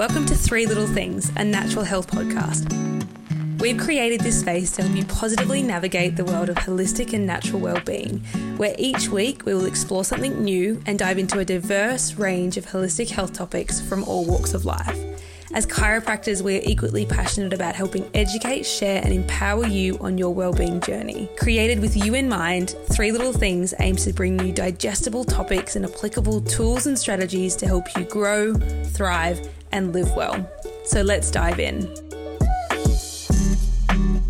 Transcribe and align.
Welcome 0.00 0.24
to 0.28 0.34
Three 0.34 0.64
Little 0.64 0.86
Things, 0.86 1.30
a 1.36 1.44
natural 1.44 1.84
health 1.84 2.10
podcast. 2.10 2.72
We've 3.60 3.76
created 3.76 4.22
this 4.22 4.40
space 4.40 4.70
to 4.76 4.82
help 4.82 4.96
you 4.96 5.04
positively 5.04 5.62
navigate 5.62 6.16
the 6.16 6.24
world 6.24 6.48
of 6.48 6.56
holistic 6.56 7.12
and 7.12 7.26
natural 7.26 7.60
well-being, 7.60 8.20
where 8.56 8.74
each 8.78 9.10
week 9.10 9.44
we 9.44 9.52
will 9.52 9.66
explore 9.66 10.02
something 10.02 10.42
new 10.42 10.82
and 10.86 10.98
dive 10.98 11.18
into 11.18 11.38
a 11.38 11.44
diverse 11.44 12.14
range 12.14 12.56
of 12.56 12.64
holistic 12.64 13.10
health 13.10 13.34
topics 13.34 13.78
from 13.78 14.02
all 14.04 14.24
walks 14.24 14.54
of 14.54 14.64
life. 14.64 14.98
As 15.52 15.66
chiropractors, 15.66 16.40
we 16.40 16.56
are 16.56 16.62
equally 16.64 17.04
passionate 17.04 17.52
about 17.52 17.74
helping 17.74 18.08
educate, 18.14 18.62
share, 18.62 19.02
and 19.04 19.12
empower 19.12 19.66
you 19.66 19.98
on 19.98 20.16
your 20.16 20.32
well-being 20.32 20.80
journey. 20.80 21.28
Created 21.36 21.78
with 21.78 21.94
you 21.94 22.14
in 22.14 22.26
mind, 22.26 22.74
Three 22.90 23.12
Little 23.12 23.34
Things 23.34 23.74
aims 23.80 24.06
to 24.06 24.14
bring 24.14 24.40
you 24.40 24.50
digestible 24.50 25.24
topics 25.24 25.76
and 25.76 25.84
applicable 25.84 26.40
tools 26.40 26.86
and 26.86 26.98
strategies 26.98 27.54
to 27.56 27.66
help 27.66 27.84
you 27.98 28.04
grow, 28.04 28.54
thrive, 28.54 29.46
and 29.72 29.92
live 29.92 30.14
well. 30.14 30.48
So 30.84 31.02
let's 31.02 31.30
dive 31.30 31.60
in. 31.60 31.92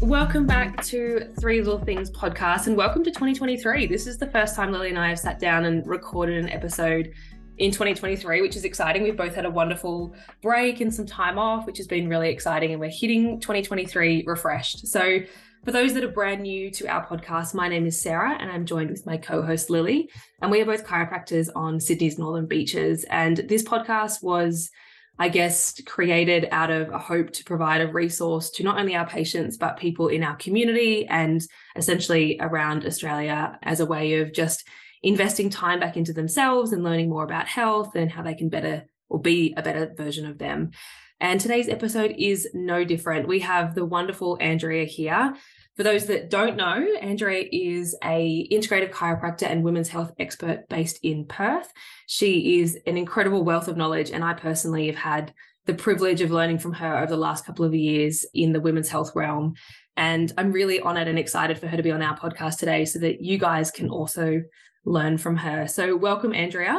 Welcome 0.00 0.46
back 0.46 0.82
to 0.86 1.32
Three 1.38 1.60
Little 1.60 1.78
Things 1.78 2.10
podcast 2.10 2.66
and 2.66 2.76
welcome 2.76 3.04
to 3.04 3.10
2023. 3.10 3.86
This 3.86 4.06
is 4.06 4.18
the 4.18 4.26
first 4.26 4.56
time 4.56 4.72
Lily 4.72 4.88
and 4.88 4.98
I 4.98 5.08
have 5.10 5.18
sat 5.18 5.38
down 5.38 5.64
and 5.66 5.86
recorded 5.86 6.42
an 6.42 6.50
episode 6.50 7.12
in 7.58 7.70
2023, 7.70 8.40
which 8.40 8.56
is 8.56 8.64
exciting. 8.64 9.02
We've 9.02 9.16
both 9.16 9.34
had 9.34 9.44
a 9.44 9.50
wonderful 9.50 10.14
break 10.42 10.80
and 10.80 10.92
some 10.92 11.06
time 11.06 11.38
off, 11.38 11.66
which 11.66 11.76
has 11.76 11.86
been 11.86 12.08
really 12.08 12.30
exciting. 12.30 12.72
And 12.72 12.80
we're 12.80 12.90
hitting 12.90 13.38
2023 13.38 14.24
refreshed. 14.26 14.88
So, 14.88 15.20
for 15.62 15.72
those 15.72 15.92
that 15.92 16.02
are 16.02 16.08
brand 16.08 16.40
new 16.42 16.70
to 16.70 16.86
our 16.86 17.06
podcast, 17.06 17.52
my 17.52 17.68
name 17.68 17.84
is 17.84 18.00
Sarah 18.00 18.34
and 18.40 18.50
I'm 18.50 18.64
joined 18.64 18.88
with 18.88 19.04
my 19.04 19.18
co 19.18 19.42
host 19.42 19.68
Lily. 19.68 20.10
And 20.40 20.50
we 20.50 20.62
are 20.62 20.64
both 20.64 20.86
chiropractors 20.86 21.50
on 21.54 21.78
Sydney's 21.78 22.18
Northern 22.18 22.46
Beaches. 22.46 23.04
And 23.10 23.36
this 23.36 23.62
podcast 23.62 24.22
was 24.22 24.70
I 25.20 25.28
guess, 25.28 25.78
created 25.82 26.48
out 26.50 26.70
of 26.70 26.88
a 26.88 26.98
hope 26.98 27.30
to 27.32 27.44
provide 27.44 27.82
a 27.82 27.92
resource 27.92 28.48
to 28.52 28.64
not 28.64 28.80
only 28.80 28.96
our 28.96 29.06
patients, 29.06 29.58
but 29.58 29.76
people 29.76 30.08
in 30.08 30.24
our 30.24 30.34
community 30.36 31.06
and 31.06 31.42
essentially 31.76 32.38
around 32.40 32.86
Australia 32.86 33.58
as 33.62 33.80
a 33.80 33.86
way 33.86 34.14
of 34.20 34.32
just 34.32 34.66
investing 35.02 35.50
time 35.50 35.78
back 35.78 35.98
into 35.98 36.14
themselves 36.14 36.72
and 36.72 36.82
learning 36.82 37.10
more 37.10 37.22
about 37.22 37.46
health 37.46 37.94
and 37.96 38.10
how 38.10 38.22
they 38.22 38.34
can 38.34 38.48
better 38.48 38.86
or 39.10 39.20
be 39.20 39.52
a 39.58 39.62
better 39.62 39.92
version 39.94 40.24
of 40.24 40.38
them. 40.38 40.70
And 41.20 41.38
today's 41.38 41.68
episode 41.68 42.14
is 42.16 42.48
no 42.54 42.82
different. 42.82 43.28
We 43.28 43.40
have 43.40 43.74
the 43.74 43.84
wonderful 43.84 44.38
Andrea 44.40 44.86
here. 44.86 45.34
For 45.80 45.84
those 45.84 46.04
that 46.08 46.28
don't 46.28 46.58
know, 46.58 46.86
Andrea 47.00 47.48
is 47.50 47.96
a 48.04 48.46
integrative 48.52 48.92
chiropractor 48.92 49.44
and 49.44 49.64
women's 49.64 49.88
health 49.88 50.12
expert 50.18 50.68
based 50.68 50.98
in 51.02 51.24
Perth. 51.24 51.72
She 52.06 52.60
is 52.60 52.76
an 52.86 52.98
incredible 52.98 53.44
wealth 53.44 53.66
of 53.66 53.78
knowledge, 53.78 54.10
and 54.10 54.22
I 54.22 54.34
personally 54.34 54.88
have 54.88 54.96
had 54.96 55.32
the 55.64 55.72
privilege 55.72 56.20
of 56.20 56.30
learning 56.30 56.58
from 56.58 56.74
her 56.74 56.98
over 56.98 57.06
the 57.06 57.16
last 57.16 57.46
couple 57.46 57.64
of 57.64 57.74
years 57.74 58.26
in 58.34 58.52
the 58.52 58.60
women's 58.60 58.90
health 58.90 59.12
realm. 59.14 59.54
And 59.96 60.30
I'm 60.36 60.52
really 60.52 60.80
honored 60.80 61.08
and 61.08 61.18
excited 61.18 61.58
for 61.58 61.66
her 61.66 61.78
to 61.78 61.82
be 61.82 61.92
on 61.92 62.02
our 62.02 62.18
podcast 62.18 62.58
today 62.58 62.84
so 62.84 62.98
that 62.98 63.22
you 63.22 63.38
guys 63.38 63.70
can 63.70 63.88
also 63.88 64.42
learn 64.84 65.16
from 65.16 65.38
her. 65.38 65.66
So, 65.66 65.96
welcome, 65.96 66.34
Andrea. 66.34 66.78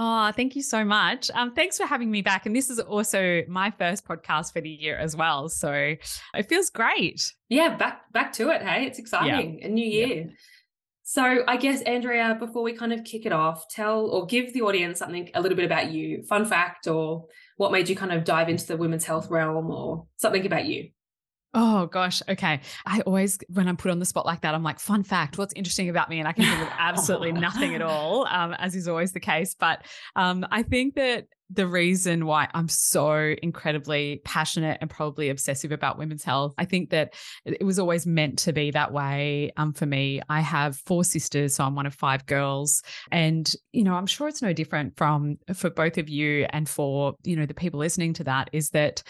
Oh, 0.00 0.30
thank 0.30 0.54
you 0.54 0.62
so 0.62 0.84
much. 0.84 1.28
Um, 1.34 1.52
thanks 1.52 1.76
for 1.76 1.84
having 1.84 2.08
me 2.08 2.22
back. 2.22 2.46
And 2.46 2.54
this 2.54 2.70
is 2.70 2.78
also 2.78 3.42
my 3.48 3.72
first 3.72 4.06
podcast 4.06 4.52
for 4.52 4.60
the 4.60 4.70
year 4.70 4.96
as 4.96 5.16
well. 5.16 5.48
So 5.48 5.72
it 5.72 6.48
feels 6.48 6.70
great. 6.70 7.32
Yeah, 7.48 7.74
back 7.74 8.12
back 8.12 8.32
to 8.34 8.50
it. 8.50 8.62
Hey, 8.62 8.86
it's 8.86 9.00
exciting. 9.00 9.58
Yeah. 9.58 9.66
A 9.66 9.68
new 9.68 9.84
year. 9.84 10.30
So 11.02 11.42
I 11.48 11.56
guess 11.56 11.82
Andrea, 11.82 12.36
before 12.38 12.62
we 12.62 12.74
kind 12.74 12.92
of 12.92 13.02
kick 13.02 13.26
it 13.26 13.32
off, 13.32 13.68
tell 13.70 14.06
or 14.06 14.24
give 14.26 14.52
the 14.52 14.62
audience 14.62 15.00
something 15.00 15.30
a 15.34 15.40
little 15.40 15.56
bit 15.56 15.64
about 15.64 15.90
you, 15.90 16.22
fun 16.22 16.44
fact, 16.44 16.86
or 16.86 17.26
what 17.56 17.72
made 17.72 17.88
you 17.88 17.96
kind 17.96 18.12
of 18.12 18.22
dive 18.22 18.48
into 18.48 18.66
the 18.66 18.76
women's 18.76 19.04
health 19.04 19.28
realm, 19.30 19.68
or 19.68 20.06
something 20.16 20.46
about 20.46 20.66
you. 20.66 20.90
Oh 21.54 21.86
gosh. 21.86 22.20
Okay. 22.28 22.60
I 22.84 23.00
always, 23.00 23.38
when 23.48 23.68
I'm 23.68 23.76
put 23.76 23.90
on 23.90 23.98
the 23.98 24.04
spot 24.04 24.26
like 24.26 24.42
that, 24.42 24.54
I'm 24.54 24.62
like, 24.62 24.78
fun 24.78 25.02
fact, 25.02 25.38
what's 25.38 25.54
interesting 25.54 25.88
about 25.88 26.10
me? 26.10 26.18
And 26.18 26.28
I 26.28 26.32
can 26.32 26.44
think 26.44 26.60
of 26.60 26.74
absolutely 26.78 27.32
nothing 27.40 27.74
at 27.74 27.80
all, 27.80 28.26
um, 28.26 28.52
as 28.58 28.74
is 28.74 28.86
always 28.86 29.12
the 29.12 29.20
case. 29.20 29.54
But 29.58 29.84
um, 30.14 30.46
I 30.50 30.62
think 30.62 30.94
that 30.96 31.26
the 31.50 31.66
reason 31.66 32.26
why 32.26 32.48
I'm 32.52 32.68
so 32.68 33.34
incredibly 33.42 34.20
passionate 34.24 34.78
and 34.82 34.90
probably 34.90 35.30
obsessive 35.30 35.72
about 35.72 35.96
women's 35.96 36.22
health. 36.22 36.52
I 36.58 36.66
think 36.66 36.90
that 36.90 37.14
it 37.46 37.64
was 37.64 37.78
always 37.78 38.06
meant 38.06 38.40
to 38.40 38.52
be 38.52 38.70
that 38.72 38.92
way 38.92 39.52
um, 39.56 39.72
for 39.72 39.86
me. 39.86 40.20
I 40.28 40.40
have 40.40 40.76
four 40.76 41.04
sisters, 41.04 41.54
so 41.54 41.64
I'm 41.64 41.74
one 41.74 41.86
of 41.86 41.94
five 41.94 42.26
girls. 42.26 42.82
And, 43.10 43.50
you 43.72 43.84
know, 43.84 43.94
I'm 43.94 44.06
sure 44.06 44.28
it's 44.28 44.42
no 44.42 44.52
different 44.52 44.98
from 44.98 45.38
for 45.54 45.70
both 45.70 45.96
of 45.96 46.10
you 46.10 46.46
and 46.50 46.68
for, 46.68 47.14
you 47.24 47.36
know, 47.36 47.46
the 47.46 47.54
people 47.54 47.80
listening 47.80 48.12
to 48.14 48.24
that 48.24 48.50
is 48.52 48.70
that 48.70 49.02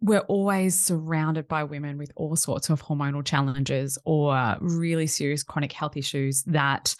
we're 0.00 0.20
always 0.20 0.78
surrounded 0.78 1.48
by 1.48 1.64
women 1.64 1.98
with 1.98 2.12
all 2.16 2.36
sorts 2.36 2.70
of 2.70 2.82
hormonal 2.82 3.24
challenges 3.24 3.98
or 4.04 4.56
really 4.60 5.06
serious 5.06 5.42
chronic 5.42 5.72
health 5.72 5.96
issues 5.96 6.42
that 6.44 6.94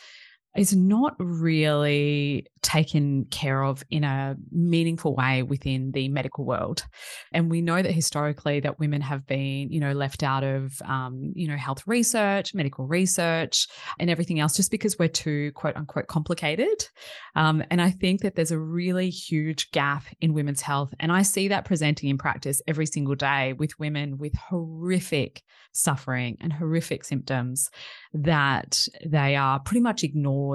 is 0.58 0.74
not 0.74 1.14
really 1.18 2.46
taken 2.62 3.24
care 3.26 3.62
of 3.62 3.84
in 3.90 4.02
a 4.02 4.34
meaningful 4.50 5.14
way 5.14 5.42
within 5.42 5.92
the 5.92 6.08
medical 6.08 6.44
world. 6.44 6.84
And 7.32 7.48
we 7.48 7.60
know 7.60 7.80
that 7.80 7.92
historically 7.92 8.58
that 8.60 8.80
women 8.80 9.00
have 9.02 9.26
been, 9.26 9.70
you 9.70 9.78
know, 9.78 9.92
left 9.92 10.22
out 10.22 10.42
of, 10.42 10.80
um, 10.82 11.32
you 11.34 11.46
know, 11.46 11.56
health 11.56 11.82
research, 11.86 12.54
medical 12.54 12.86
research, 12.86 13.68
and 14.00 14.10
everything 14.10 14.40
else 14.40 14.56
just 14.56 14.70
because 14.70 14.98
we're 14.98 15.08
too 15.08 15.52
quote 15.52 15.76
unquote 15.76 16.08
complicated. 16.08 16.88
Um, 17.36 17.62
and 17.70 17.80
I 17.80 17.90
think 17.90 18.22
that 18.22 18.34
there's 18.34 18.50
a 18.50 18.58
really 18.58 19.10
huge 19.10 19.70
gap 19.70 20.04
in 20.20 20.34
women's 20.34 20.62
health. 20.62 20.92
And 20.98 21.12
I 21.12 21.22
see 21.22 21.48
that 21.48 21.66
presenting 21.66 22.10
in 22.10 22.18
practice 22.18 22.60
every 22.66 22.86
single 22.86 23.14
day 23.14 23.52
with 23.52 23.78
women 23.78 24.18
with 24.18 24.34
horrific 24.34 25.42
suffering 25.72 26.36
and 26.40 26.52
horrific 26.52 27.04
symptoms 27.04 27.70
that 28.12 28.88
they 29.04 29.36
are 29.36 29.60
pretty 29.60 29.80
much 29.80 30.02
ignored 30.02 30.45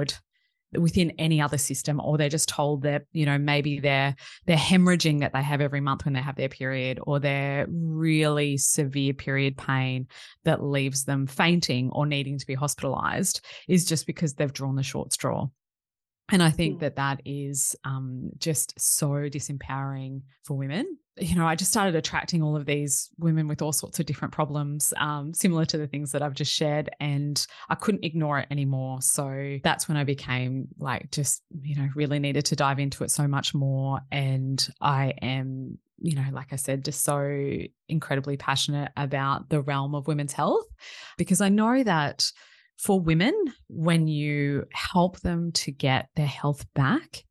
within 0.74 1.12
any 1.18 1.42
other 1.42 1.58
system 1.58 2.00
or 2.00 2.18
they're 2.18 2.30
just 2.30 2.48
told 2.48 2.84
that 2.84 3.04
you 3.12 3.26
know 3.26 3.38
maybe 3.38 3.80
they're 3.80 4.16
they're 4.46 4.56
hemorrhaging 4.56 5.20
that 5.20 5.34
they 5.34 5.42
have 5.42 5.60
every 5.60 5.82
month 5.82 6.06
when 6.06 6.14
they 6.14 6.22
have 6.22 6.38
their 6.38 6.48
period 6.48 6.98
or 7.04 7.20
they're 7.20 7.66
really 7.70 8.58
severe 8.58 9.14
period 9.14 9.58
pain 9.58 10.08
that 10.46 10.64
leaves 10.64 11.04
them 11.04 11.28
fainting 11.28 11.90
or 11.92 12.06
needing 12.06 12.40
to 12.40 12.48
be 12.48 12.54
hospitalized 12.54 13.46
is 13.68 13.84
just 13.84 14.08
because 14.08 14.36
they've 14.36 14.54
drawn 14.54 14.76
the 14.76 14.84
short 14.84 15.12
straw 15.12 15.48
and 16.32 16.42
I 16.42 16.50
think 16.50 16.80
that 16.80 16.96
that 16.96 17.22
is 17.26 17.76
um, 17.84 18.30
just 18.38 18.80
so 18.80 19.10
disempowering 19.10 20.22
for 20.44 20.58
women. 20.58 20.98
You 21.18 21.36
know, 21.36 21.46
I 21.46 21.56
just 21.56 21.72
started 21.72 21.96
attracting 21.96 22.42
all 22.42 22.56
of 22.56 22.66
these 22.66 23.10
women 23.18 23.48
with 23.48 23.62
all 23.62 23.74
sorts 23.74 24.00
of 24.00 24.06
different 24.06 24.34
problems, 24.34 24.94
um, 24.98 25.34
similar 25.34 25.66
to 25.66 25.78
the 25.78 25.88
things 25.88 26.14
that 26.14 26.22
I've 26.22 26.34
just 26.34 26.54
shared, 26.54 26.90
and 27.00 27.46
I 27.70 27.76
couldn't 27.76 28.06
ignore 28.06 28.40
it 28.40 28.48
anymore. 28.50 29.02
So 29.02 29.58
that's 29.64 29.88
when 29.88 29.98
I 29.98 30.06
became 30.06 30.70
like, 30.80 31.12
just, 31.12 31.44
you 31.62 31.76
know, 31.76 31.90
really 31.96 32.20
needed 32.20 32.46
to 32.46 32.56
dive 32.56 32.80
into 32.80 33.04
it 33.04 33.12
so 33.12 33.28
much 33.28 33.54
more. 33.54 34.00
And 34.12 34.66
I 34.80 35.14
am 35.22 35.78
you 36.04 36.16
know, 36.16 36.26
like 36.32 36.52
I 36.52 36.56
said, 36.56 36.84
just 36.84 37.04
so 37.04 37.60
incredibly 37.88 38.36
passionate 38.36 38.92
about 38.98 39.50
the 39.50 39.62
realm 39.62 39.94
of 39.94 40.08
women's 40.08 40.34
health 40.34 40.66
because 41.18 41.42
I 41.42 41.50
know 41.50 41.84
that 41.84 42.32
for 42.78 43.00
women, 43.00 43.34
when 43.68 44.08
you 44.08 44.66
help 44.74 45.20
them 45.20 45.52
to 45.52 45.72
get 45.72 46.10
their 46.16 46.26
health 46.26 46.66
back, 46.74 47.24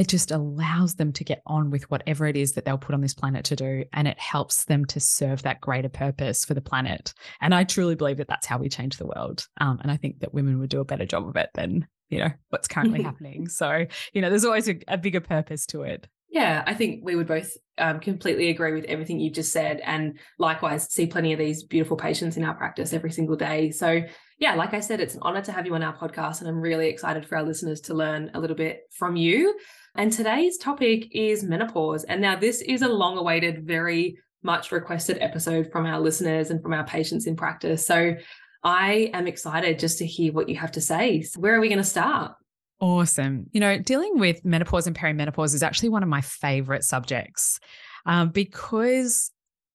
it 0.00 0.08
just 0.08 0.30
allows 0.30 0.94
them 0.94 1.12
to 1.12 1.24
get 1.24 1.42
on 1.46 1.68
with 1.68 1.90
whatever 1.90 2.26
it 2.26 2.34
is 2.34 2.54
that 2.54 2.64
they'll 2.64 2.78
put 2.78 2.94
on 2.94 3.02
this 3.02 3.12
planet 3.12 3.44
to 3.44 3.54
do. 3.54 3.84
And 3.92 4.08
it 4.08 4.18
helps 4.18 4.64
them 4.64 4.86
to 4.86 4.98
serve 4.98 5.42
that 5.42 5.60
greater 5.60 5.90
purpose 5.90 6.42
for 6.42 6.54
the 6.54 6.62
planet. 6.62 7.12
And 7.42 7.54
I 7.54 7.64
truly 7.64 7.96
believe 7.96 8.16
that 8.16 8.26
that's 8.26 8.46
how 8.46 8.56
we 8.56 8.70
change 8.70 8.96
the 8.96 9.04
world. 9.04 9.46
Um, 9.60 9.78
and 9.82 9.92
I 9.92 9.98
think 9.98 10.20
that 10.20 10.32
women 10.32 10.58
would 10.58 10.70
do 10.70 10.80
a 10.80 10.86
better 10.86 11.04
job 11.04 11.28
of 11.28 11.36
it 11.36 11.50
than, 11.52 11.86
you 12.08 12.20
know, 12.20 12.30
what's 12.48 12.66
currently 12.66 13.02
happening. 13.02 13.46
So, 13.48 13.84
you 14.14 14.22
know, 14.22 14.30
there's 14.30 14.46
always 14.46 14.70
a, 14.70 14.80
a 14.88 14.96
bigger 14.96 15.20
purpose 15.20 15.66
to 15.66 15.82
it. 15.82 16.08
Yeah, 16.30 16.62
I 16.66 16.72
think 16.72 17.04
we 17.04 17.14
would 17.14 17.26
both 17.26 17.54
um, 17.76 18.00
completely 18.00 18.48
agree 18.48 18.72
with 18.72 18.84
everything 18.84 19.20
you've 19.20 19.34
just 19.34 19.52
said. 19.52 19.82
And 19.84 20.18
likewise, 20.38 20.90
see 20.90 21.08
plenty 21.08 21.34
of 21.34 21.38
these 21.38 21.62
beautiful 21.64 21.98
patients 21.98 22.38
in 22.38 22.44
our 22.44 22.54
practice 22.54 22.94
every 22.94 23.12
single 23.12 23.36
day. 23.36 23.70
So, 23.70 24.00
yeah, 24.38 24.54
like 24.54 24.72
I 24.72 24.80
said, 24.80 25.00
it's 25.00 25.14
an 25.14 25.20
honor 25.22 25.42
to 25.42 25.52
have 25.52 25.66
you 25.66 25.74
on 25.74 25.82
our 25.82 25.94
podcast. 25.94 26.40
And 26.40 26.48
I'm 26.48 26.62
really 26.62 26.88
excited 26.88 27.26
for 27.26 27.36
our 27.36 27.42
listeners 27.42 27.82
to 27.82 27.94
learn 27.94 28.30
a 28.32 28.40
little 28.40 28.56
bit 28.56 28.80
from 28.96 29.16
you. 29.16 29.58
And 29.96 30.12
today's 30.12 30.58
topic 30.58 31.08
is 31.12 31.42
menopause. 31.42 32.04
And 32.04 32.20
now, 32.20 32.36
this 32.36 32.60
is 32.62 32.82
a 32.82 32.88
long 32.88 33.18
awaited, 33.18 33.66
very 33.66 34.18
much 34.42 34.72
requested 34.72 35.18
episode 35.20 35.70
from 35.70 35.86
our 35.86 36.00
listeners 36.00 36.50
and 36.50 36.62
from 36.62 36.72
our 36.72 36.84
patients 36.84 37.26
in 37.26 37.36
practice. 37.36 37.86
So, 37.86 38.16
I 38.62 39.10
am 39.14 39.26
excited 39.26 39.78
just 39.78 39.98
to 39.98 40.06
hear 40.06 40.32
what 40.32 40.48
you 40.48 40.56
have 40.56 40.72
to 40.72 40.80
say. 40.80 41.22
So, 41.22 41.40
where 41.40 41.54
are 41.54 41.60
we 41.60 41.68
going 41.68 41.78
to 41.78 41.84
start? 41.84 42.32
Awesome. 42.80 43.46
You 43.52 43.60
know, 43.60 43.78
dealing 43.78 44.18
with 44.18 44.44
menopause 44.44 44.86
and 44.86 44.96
perimenopause 44.96 45.54
is 45.54 45.62
actually 45.62 45.90
one 45.90 46.02
of 46.02 46.08
my 46.08 46.22
favorite 46.22 46.82
subjects 46.82 47.60
um, 48.06 48.30
because 48.30 49.30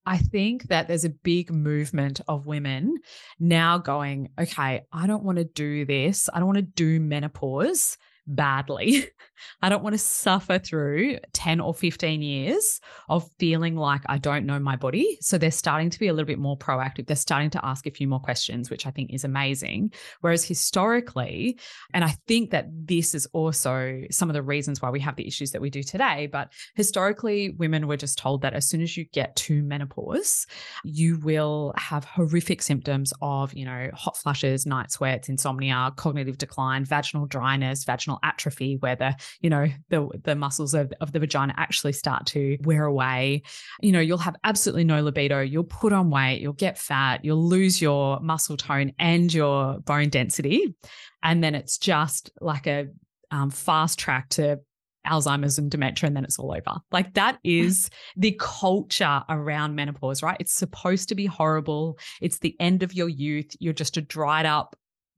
I 0.07 0.17
think 0.17 0.67
that 0.69 0.88
there's 0.88 1.06
a 1.06 1.09
big 1.09 1.51
movement 1.51 2.21
of 2.27 2.45
women 2.45 2.97
now 3.39 3.77
going, 3.77 4.29
okay, 4.39 4.83
I 4.91 5.07
don't 5.07 5.23
want 5.23 5.38
to 5.38 5.44
do 5.44 5.85
this. 5.85 6.29
I 6.33 6.39
don't 6.39 6.47
want 6.47 6.57
to 6.57 6.62
do 6.62 7.00
menopause 7.00 7.97
badly. 8.27 9.07
I 9.62 9.69
don't 9.69 9.83
want 9.83 9.94
to 9.94 10.00
suffer 10.00 10.60
through 10.60 11.19
10 11.33 11.60
or 11.60 11.74
15 11.74 12.22
years 12.22 12.80
of 13.10 13.30
feeling 13.39 13.75
like 13.75 14.01
I 14.07 14.18
don't 14.18 14.45
know 14.45 14.60
my 14.60 14.75
body. 14.75 15.18
So 15.22 15.38
they're 15.38 15.51
starting 15.51 15.89
to 15.89 16.00
be 16.00 16.07
a 16.07 16.13
little 16.13 16.27
bit 16.27 16.39
more 16.39 16.57
proactive. 16.57 17.07
They're 17.07 17.16
starting 17.16 17.50
to 17.51 17.66
ask 17.66 17.86
a 17.86 17.92
few 17.92 18.07
more 18.07 18.19
questions, 18.19 18.69
which 18.69 18.86
I 18.86 18.92
think 18.92 19.13
is 19.13 19.24
amazing. 19.24 19.94
Whereas 20.22 20.45
historically, 20.45 21.60
and 21.94 22.04
I 22.04 22.16
think 22.27 22.51
that 22.51 22.68
this 22.72 23.13
is 23.13 23.27
also 23.33 24.04
some 24.12 24.30
of 24.30 24.33
the 24.33 24.44
reasons 24.44 24.81
why 24.81 24.89
we 24.89 25.00
have 25.01 25.16
the 25.16 25.27
issues 25.27 25.51
that 25.51 25.62
we 25.62 25.69
do 25.69 25.83
today, 25.83 26.27
but 26.27 26.51
historically, 26.75 27.50
women 27.51 27.88
were 27.88 27.98
just 27.98 28.18
told 28.18 28.42
that 28.42 28.54
as 28.54 28.68
soon 28.68 28.81
as 28.81 28.95
you 28.95 29.06
get 29.06 29.36
to 29.36 29.62
menopause, 29.63 30.48
you 30.83 31.19
will 31.19 31.74
have 31.77 32.06
horrific 32.06 32.62
symptoms 32.62 33.13
of, 33.22 33.54
you 33.54 33.66
know, 33.66 33.89
hot 33.94 34.18
flushes, 34.18 34.66
night 34.66 34.92
sweats, 34.92 35.30
insomnia, 35.30 35.92
cognitive 35.95 36.38
decline, 36.38 36.86
vaginal 36.86 37.25
dryness, 37.25 37.83
vaginal 37.83 38.14
atrophy, 38.23 38.77
where 38.79 38.95
the, 38.95 39.15
you 39.41 39.50
know, 39.50 39.67
the 39.89 40.07
the 40.23 40.35
muscles 40.35 40.73
of, 40.73 40.94
of 41.01 41.12
the 41.12 41.19
vagina 41.19 41.53
actually 41.57 41.94
start 41.94 42.25
to 42.27 42.57
wear 42.63 42.85
away. 42.85 43.44
You 43.81 43.91
know, 43.91 44.00
you'll 44.00 44.17
have 44.19 44.35
absolutely 44.44 44.83
no 44.83 45.01
libido, 45.01 45.41
you'll 45.41 45.63
put 45.63 45.94
on 45.94 46.09
weight, 46.09 46.41
you'll 46.41 46.53
get 46.53 46.77
fat, 46.77 47.23
you'll 47.23 47.47
lose 47.47 47.81
your 47.81 48.19
muscle 48.19 48.57
tone 48.57 48.94
and 49.00 49.33
your 49.33 49.79
bone 49.79 50.09
density. 50.09 50.75
And 51.23 51.44
then 51.44 51.56
it's 51.56 51.77
just 51.77 52.29
like 52.41 52.67
a 52.67 52.88
um, 53.31 53.50
fast 53.50 54.00
track 54.00 54.29
to 54.29 54.59
Alzheimer's 55.06 55.57
and 55.57 55.69
dementia, 55.69 56.07
and 56.07 56.15
then 56.15 56.23
it's 56.23 56.39
all 56.39 56.51
over. 56.51 56.79
Like 56.91 57.13
that 57.13 57.39
is 57.44 57.89
the 58.15 58.35
culture 58.39 59.23
around 59.29 59.75
menopause, 59.75 60.23
right? 60.23 60.38
It's 60.39 60.56
supposed 60.56 61.09
to 61.09 61.15
be 61.15 61.25
horrible. 61.25 61.97
It's 62.21 62.39
the 62.39 62.56
end 62.59 62.83
of 62.83 62.94
your 62.94 63.09
youth. 63.09 63.56
You're 63.59 63.73
just 63.73 63.97
a 63.97 64.01
dried 64.01 64.45
up, 64.45 64.75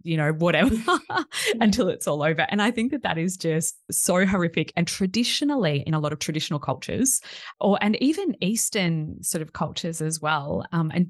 you 0.07 0.17
know, 0.17 0.31
whatever 0.31 0.75
until 1.61 1.89
it's 1.89 2.07
all 2.07 2.23
over. 2.23 2.47
And 2.49 2.61
I 2.61 2.71
think 2.71 2.91
that 2.91 3.03
that 3.03 3.17
is 3.17 3.37
just 3.37 3.75
so 3.91 4.25
horrific. 4.25 4.71
And 4.75 4.87
traditionally, 4.87 5.83
in 5.85 5.93
a 5.93 5.99
lot 5.99 6.13
of 6.13 6.19
traditional 6.19 6.59
cultures, 6.59 7.21
or 7.59 7.77
and 7.81 8.01
even 8.01 8.35
Eastern 8.41 9.21
sort 9.21 9.41
of 9.41 9.53
cultures 9.53 10.01
as 10.01 10.21
well, 10.21 10.65
um, 10.71 10.91
and 10.93 11.07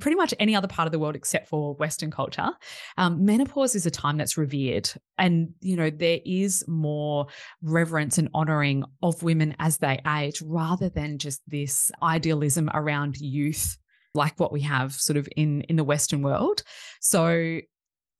pretty 0.00 0.16
much 0.16 0.32
any 0.38 0.54
other 0.54 0.68
part 0.68 0.86
of 0.86 0.92
the 0.92 0.98
world 0.98 1.16
except 1.16 1.48
for 1.48 1.74
Western 1.74 2.10
culture, 2.10 2.50
um, 2.96 3.24
menopause 3.24 3.74
is 3.74 3.84
a 3.84 3.90
time 3.90 4.16
that's 4.16 4.38
revered. 4.38 4.90
And, 5.18 5.50
you 5.60 5.76
know, 5.76 5.90
there 5.90 6.20
is 6.24 6.64
more 6.68 7.26
reverence 7.62 8.16
and 8.16 8.28
honoring 8.32 8.84
of 9.02 9.22
women 9.22 9.56
as 9.58 9.78
they 9.78 10.00
age 10.06 10.40
rather 10.42 10.88
than 10.88 11.18
just 11.18 11.42
this 11.48 11.90
idealism 12.02 12.70
around 12.72 13.16
youth 13.18 13.76
like 14.14 14.40
what 14.40 14.52
we 14.52 14.62
have 14.62 14.92
sort 14.94 15.16
of 15.16 15.28
in 15.36 15.60
in 15.62 15.76
the 15.76 15.84
western 15.84 16.22
world 16.22 16.62
so 17.00 17.60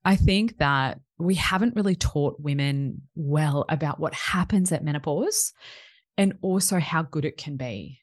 i 0.09 0.17
think 0.17 0.59
that 0.59 1.01
we 1.19 1.35
haven't 1.35 1.77
really 1.77 1.97
taught 1.97 2.41
women 2.41 3.03
well 3.15 3.65
about 3.69 4.01
what 4.01 4.15
happens 4.15 4.73
at 4.73 4.85
menopause 4.85 5.53
and 6.17 6.37
also 6.43 6.79
how 6.79 7.03
good 7.03 7.25
it 7.25 7.37
can 7.37 7.57
be 7.57 8.01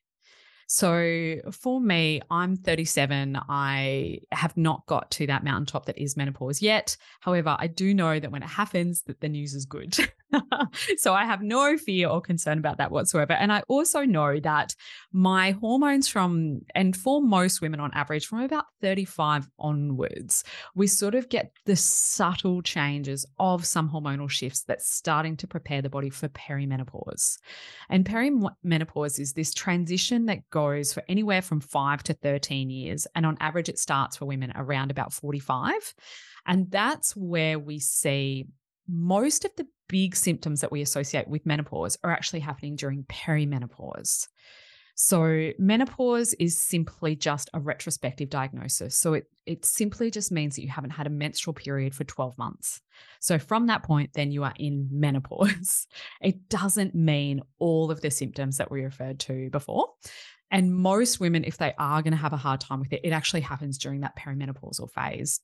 so 0.67 1.35
for 1.51 1.79
me, 1.79 2.21
I'm 2.31 2.55
37. 2.55 3.39
I 3.49 4.19
have 4.31 4.57
not 4.57 4.85
got 4.87 5.11
to 5.11 5.27
that 5.27 5.43
mountaintop 5.43 5.85
that 5.85 6.01
is 6.01 6.17
menopause 6.17 6.61
yet. 6.61 6.97
However, 7.19 7.55
I 7.59 7.67
do 7.67 7.93
know 7.93 8.19
that 8.19 8.31
when 8.31 8.43
it 8.43 8.49
happens, 8.49 9.03
that 9.03 9.21
the 9.21 9.29
news 9.29 9.53
is 9.53 9.65
good. 9.65 9.95
so 10.97 11.13
I 11.13 11.25
have 11.25 11.41
no 11.41 11.77
fear 11.77 12.07
or 12.07 12.21
concern 12.21 12.57
about 12.57 12.77
that 12.77 12.91
whatsoever. 12.91 13.33
And 13.33 13.51
I 13.51 13.63
also 13.67 14.03
know 14.03 14.39
that 14.39 14.75
my 15.11 15.51
hormones 15.51 16.07
from, 16.07 16.61
and 16.73 16.95
for 16.95 17.21
most 17.21 17.61
women 17.61 17.79
on 17.79 17.91
average, 17.93 18.27
from 18.27 18.41
about 18.41 18.65
35 18.81 19.49
onwards, 19.59 20.43
we 20.75 20.87
sort 20.87 21.15
of 21.15 21.29
get 21.29 21.51
the 21.65 21.75
subtle 21.75 22.61
changes 22.61 23.25
of 23.39 23.65
some 23.65 23.89
hormonal 23.89 24.29
shifts 24.29 24.63
that's 24.63 24.91
starting 24.91 25.37
to 25.37 25.47
prepare 25.47 25.81
the 25.81 25.89
body 25.89 26.09
for 26.09 26.27
perimenopause. 26.29 27.37
And 27.89 28.05
perimenopause 28.05 29.19
is 29.19 29.33
this 29.33 29.53
transition 29.53 30.25
that 30.25 30.49
goes 30.49 30.93
for 30.93 31.03
anywhere 31.07 31.41
from 31.41 31.61
five 31.61 32.03
to 32.03 32.13
13 32.13 32.69
years. 32.69 33.07
And 33.15 33.25
on 33.25 33.37
average, 33.39 33.69
it 33.69 33.79
starts 33.79 34.17
for 34.17 34.25
women 34.25 34.51
around 34.55 34.91
about 34.91 35.13
45. 35.13 35.93
And 36.45 36.69
that's 36.69 37.15
where 37.15 37.57
we 37.57 37.79
see 37.79 38.47
most 38.87 39.45
of 39.45 39.51
the 39.57 39.67
big 39.87 40.15
symptoms 40.15 40.61
that 40.61 40.71
we 40.71 40.81
associate 40.81 41.27
with 41.27 41.45
menopause 41.45 41.97
are 42.03 42.11
actually 42.11 42.39
happening 42.41 42.75
during 42.75 43.03
perimenopause. 43.03 44.27
So, 44.97 45.51
menopause 45.59 46.33
is 46.35 46.57
simply 46.57 47.17
just 47.17 47.49
a 47.53 47.59
retrospective 47.59 48.29
diagnosis. 48.29 48.95
So, 48.97 49.15
it, 49.15 49.25
it 49.45 49.65
simply 49.65 50.09
just 50.09 50.31
means 50.31 50.55
that 50.55 50.61
you 50.61 50.69
haven't 50.69 50.91
had 50.91 51.05
a 51.05 51.09
menstrual 51.09 51.53
period 51.53 51.93
for 51.93 52.05
12 52.05 52.37
months. 52.37 52.79
So, 53.19 53.37
from 53.37 53.67
that 53.67 53.83
point, 53.83 54.11
then 54.13 54.31
you 54.31 54.45
are 54.45 54.53
in 54.57 54.87
menopause. 54.91 55.87
It 56.21 56.47
doesn't 56.47 56.95
mean 56.95 57.41
all 57.59 57.91
of 57.91 57.99
the 57.99 58.09
symptoms 58.09 58.57
that 58.57 58.71
we 58.71 58.83
referred 58.83 59.19
to 59.21 59.49
before. 59.49 59.89
And 60.49 60.73
most 60.73 61.19
women, 61.19 61.43
if 61.43 61.57
they 61.57 61.73
are 61.77 62.01
going 62.01 62.13
to 62.13 62.17
have 62.17 62.33
a 62.33 62.37
hard 62.37 62.61
time 62.61 62.79
with 62.79 62.93
it, 62.93 63.01
it 63.03 63.11
actually 63.11 63.41
happens 63.41 63.77
during 63.77 64.01
that 64.01 64.15
perimenopausal 64.15 64.91
phase. 64.91 65.41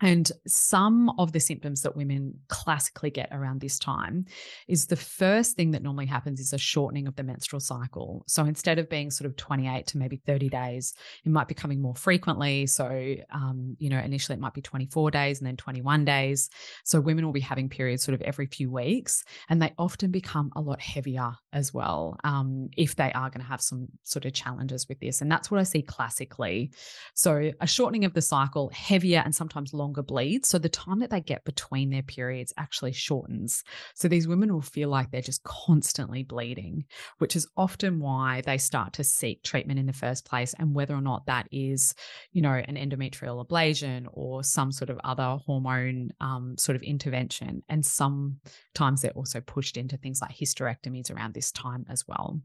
And 0.00 0.30
some 0.46 1.10
of 1.18 1.32
the 1.32 1.40
symptoms 1.40 1.82
that 1.82 1.96
women 1.96 2.38
classically 2.48 3.10
get 3.10 3.28
around 3.32 3.60
this 3.60 3.78
time 3.78 4.26
is 4.68 4.86
the 4.86 4.96
first 4.96 5.56
thing 5.56 5.70
that 5.70 5.82
normally 5.82 6.06
happens 6.06 6.38
is 6.38 6.52
a 6.52 6.58
shortening 6.58 7.06
of 7.06 7.16
the 7.16 7.22
menstrual 7.22 7.60
cycle. 7.60 8.24
So 8.26 8.44
instead 8.44 8.78
of 8.78 8.90
being 8.90 9.10
sort 9.10 9.26
of 9.26 9.36
28 9.36 9.86
to 9.88 9.98
maybe 9.98 10.16
30 10.16 10.50
days, 10.50 10.94
it 11.24 11.30
might 11.30 11.48
be 11.48 11.54
coming 11.54 11.80
more 11.80 11.94
frequently. 11.94 12.66
So, 12.66 13.14
um, 13.30 13.76
you 13.78 13.88
know, 13.88 13.98
initially 13.98 14.36
it 14.36 14.40
might 14.40 14.54
be 14.54 14.60
24 14.60 15.10
days 15.10 15.40
and 15.40 15.46
then 15.46 15.56
21 15.56 16.04
days. 16.04 16.50
So 16.84 17.00
women 17.00 17.24
will 17.24 17.32
be 17.32 17.40
having 17.40 17.68
periods 17.70 18.04
sort 18.04 18.14
of 18.14 18.22
every 18.22 18.46
few 18.46 18.70
weeks 18.70 19.24
and 19.48 19.62
they 19.62 19.72
often 19.78 20.10
become 20.10 20.50
a 20.56 20.60
lot 20.60 20.80
heavier 20.80 21.32
as 21.52 21.72
well 21.72 22.18
um, 22.22 22.68
if 22.76 22.96
they 22.96 23.12
are 23.12 23.30
going 23.30 23.40
to 23.40 23.46
have 23.46 23.62
some 23.62 23.88
sort 24.02 24.26
of 24.26 24.34
challenges 24.34 24.88
with 24.88 25.00
this. 25.00 25.22
And 25.22 25.32
that's 25.32 25.50
what 25.50 25.58
I 25.58 25.62
see 25.62 25.80
classically. 25.80 26.70
So 27.14 27.50
a 27.60 27.66
shortening 27.66 28.04
of 28.04 28.12
the 28.12 28.20
cycle, 28.20 28.70
heavier 28.74 29.22
and 29.24 29.34
sometimes 29.34 29.72
longer 29.72 29.85
longer. 29.86 30.38
So 30.42 30.58
the 30.58 30.68
time 30.68 31.00
that 31.00 31.10
they 31.10 31.20
get 31.20 31.44
between 31.44 31.90
their 31.90 32.02
periods 32.02 32.52
actually 32.56 32.92
shortens. 32.92 33.62
So 33.94 34.08
these 34.08 34.28
women 34.28 34.52
will 34.52 34.62
feel 34.62 34.88
like 34.88 35.10
they're 35.10 35.20
just 35.20 35.42
constantly 35.44 36.22
bleeding, 36.22 36.84
which 37.18 37.36
is 37.36 37.48
often 37.56 38.00
why 38.00 38.42
they 38.42 38.58
start 38.58 38.94
to 38.94 39.04
seek 39.04 39.42
treatment 39.42 39.78
in 39.78 39.86
the 39.86 39.92
first 39.92 40.24
place. 40.24 40.54
And 40.58 40.74
whether 40.74 40.94
or 40.94 41.00
not 41.00 41.26
that 41.26 41.48
is, 41.50 41.94
you 42.32 42.42
know, 42.42 42.52
an 42.52 42.76
endometrial 42.76 43.46
ablation 43.46 44.06
or 44.12 44.42
some 44.42 44.72
sort 44.72 44.90
of 44.90 45.00
other 45.04 45.38
hormone 45.44 46.10
um, 46.20 46.56
sort 46.58 46.76
of 46.76 46.82
intervention. 46.82 47.62
And 47.68 47.84
sometimes 47.84 49.02
they're 49.02 49.10
also 49.12 49.40
pushed 49.40 49.76
into 49.76 49.96
things 49.96 50.20
like 50.20 50.36
hysterectomies 50.36 51.14
around 51.14 51.34
this 51.34 51.52
time 51.52 51.86
as 51.88 52.04
well. 52.06 52.40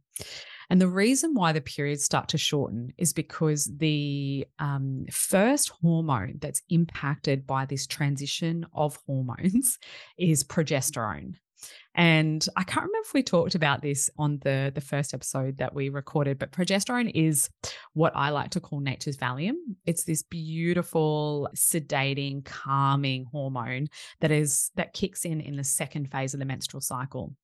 And 0.70 0.80
the 0.80 0.88
reason 0.88 1.34
why 1.34 1.52
the 1.52 1.60
periods 1.60 2.06
start 2.06 2.30
to 2.30 2.38
shorten 2.38 2.94
is 2.98 3.12
because 3.12 3.70
the 3.78 4.48
um, 4.58 5.06
first 5.12 5.70
hormone 5.82 6.38
that's 6.40 6.62
impacted 6.70 7.46
by 7.46 7.66
this 7.66 7.86
transition 7.86 8.66
of 8.74 8.98
hormones 9.06 9.78
is 10.18 10.46
progesterone. 10.46 11.34
And 11.94 12.48
I 12.56 12.64
can't 12.64 12.86
remember 12.86 13.06
if 13.06 13.14
we 13.14 13.22
talked 13.22 13.54
about 13.54 13.82
this 13.82 14.10
on 14.18 14.40
the 14.44 14.72
the 14.74 14.82
first 14.82 15.14
episode 15.14 15.58
that 15.58 15.76
we 15.76 15.90
recorded, 15.90 16.40
but 16.40 16.54
progesterone 16.54 17.12
is 17.14 17.50
what 17.94 18.16
I 18.16 18.30
like 18.30 18.52
to 18.52 18.62
call 18.62 18.80
nature's 18.80 19.18
Valium. 19.18 19.56
It's 19.86 20.06
this 20.06 20.24
beautiful, 20.24 21.50
sedating, 21.54 22.46
calming 22.46 23.26
hormone 23.26 23.90
that 24.22 24.32
is 24.32 24.72
that 24.76 24.94
kicks 24.94 25.26
in 25.26 25.42
in 25.42 25.58
the 25.58 25.66
second 25.66 26.10
phase 26.12 26.34
of 26.34 26.40
the 26.40 26.46
menstrual 26.46 26.82
cycle. 26.82 27.36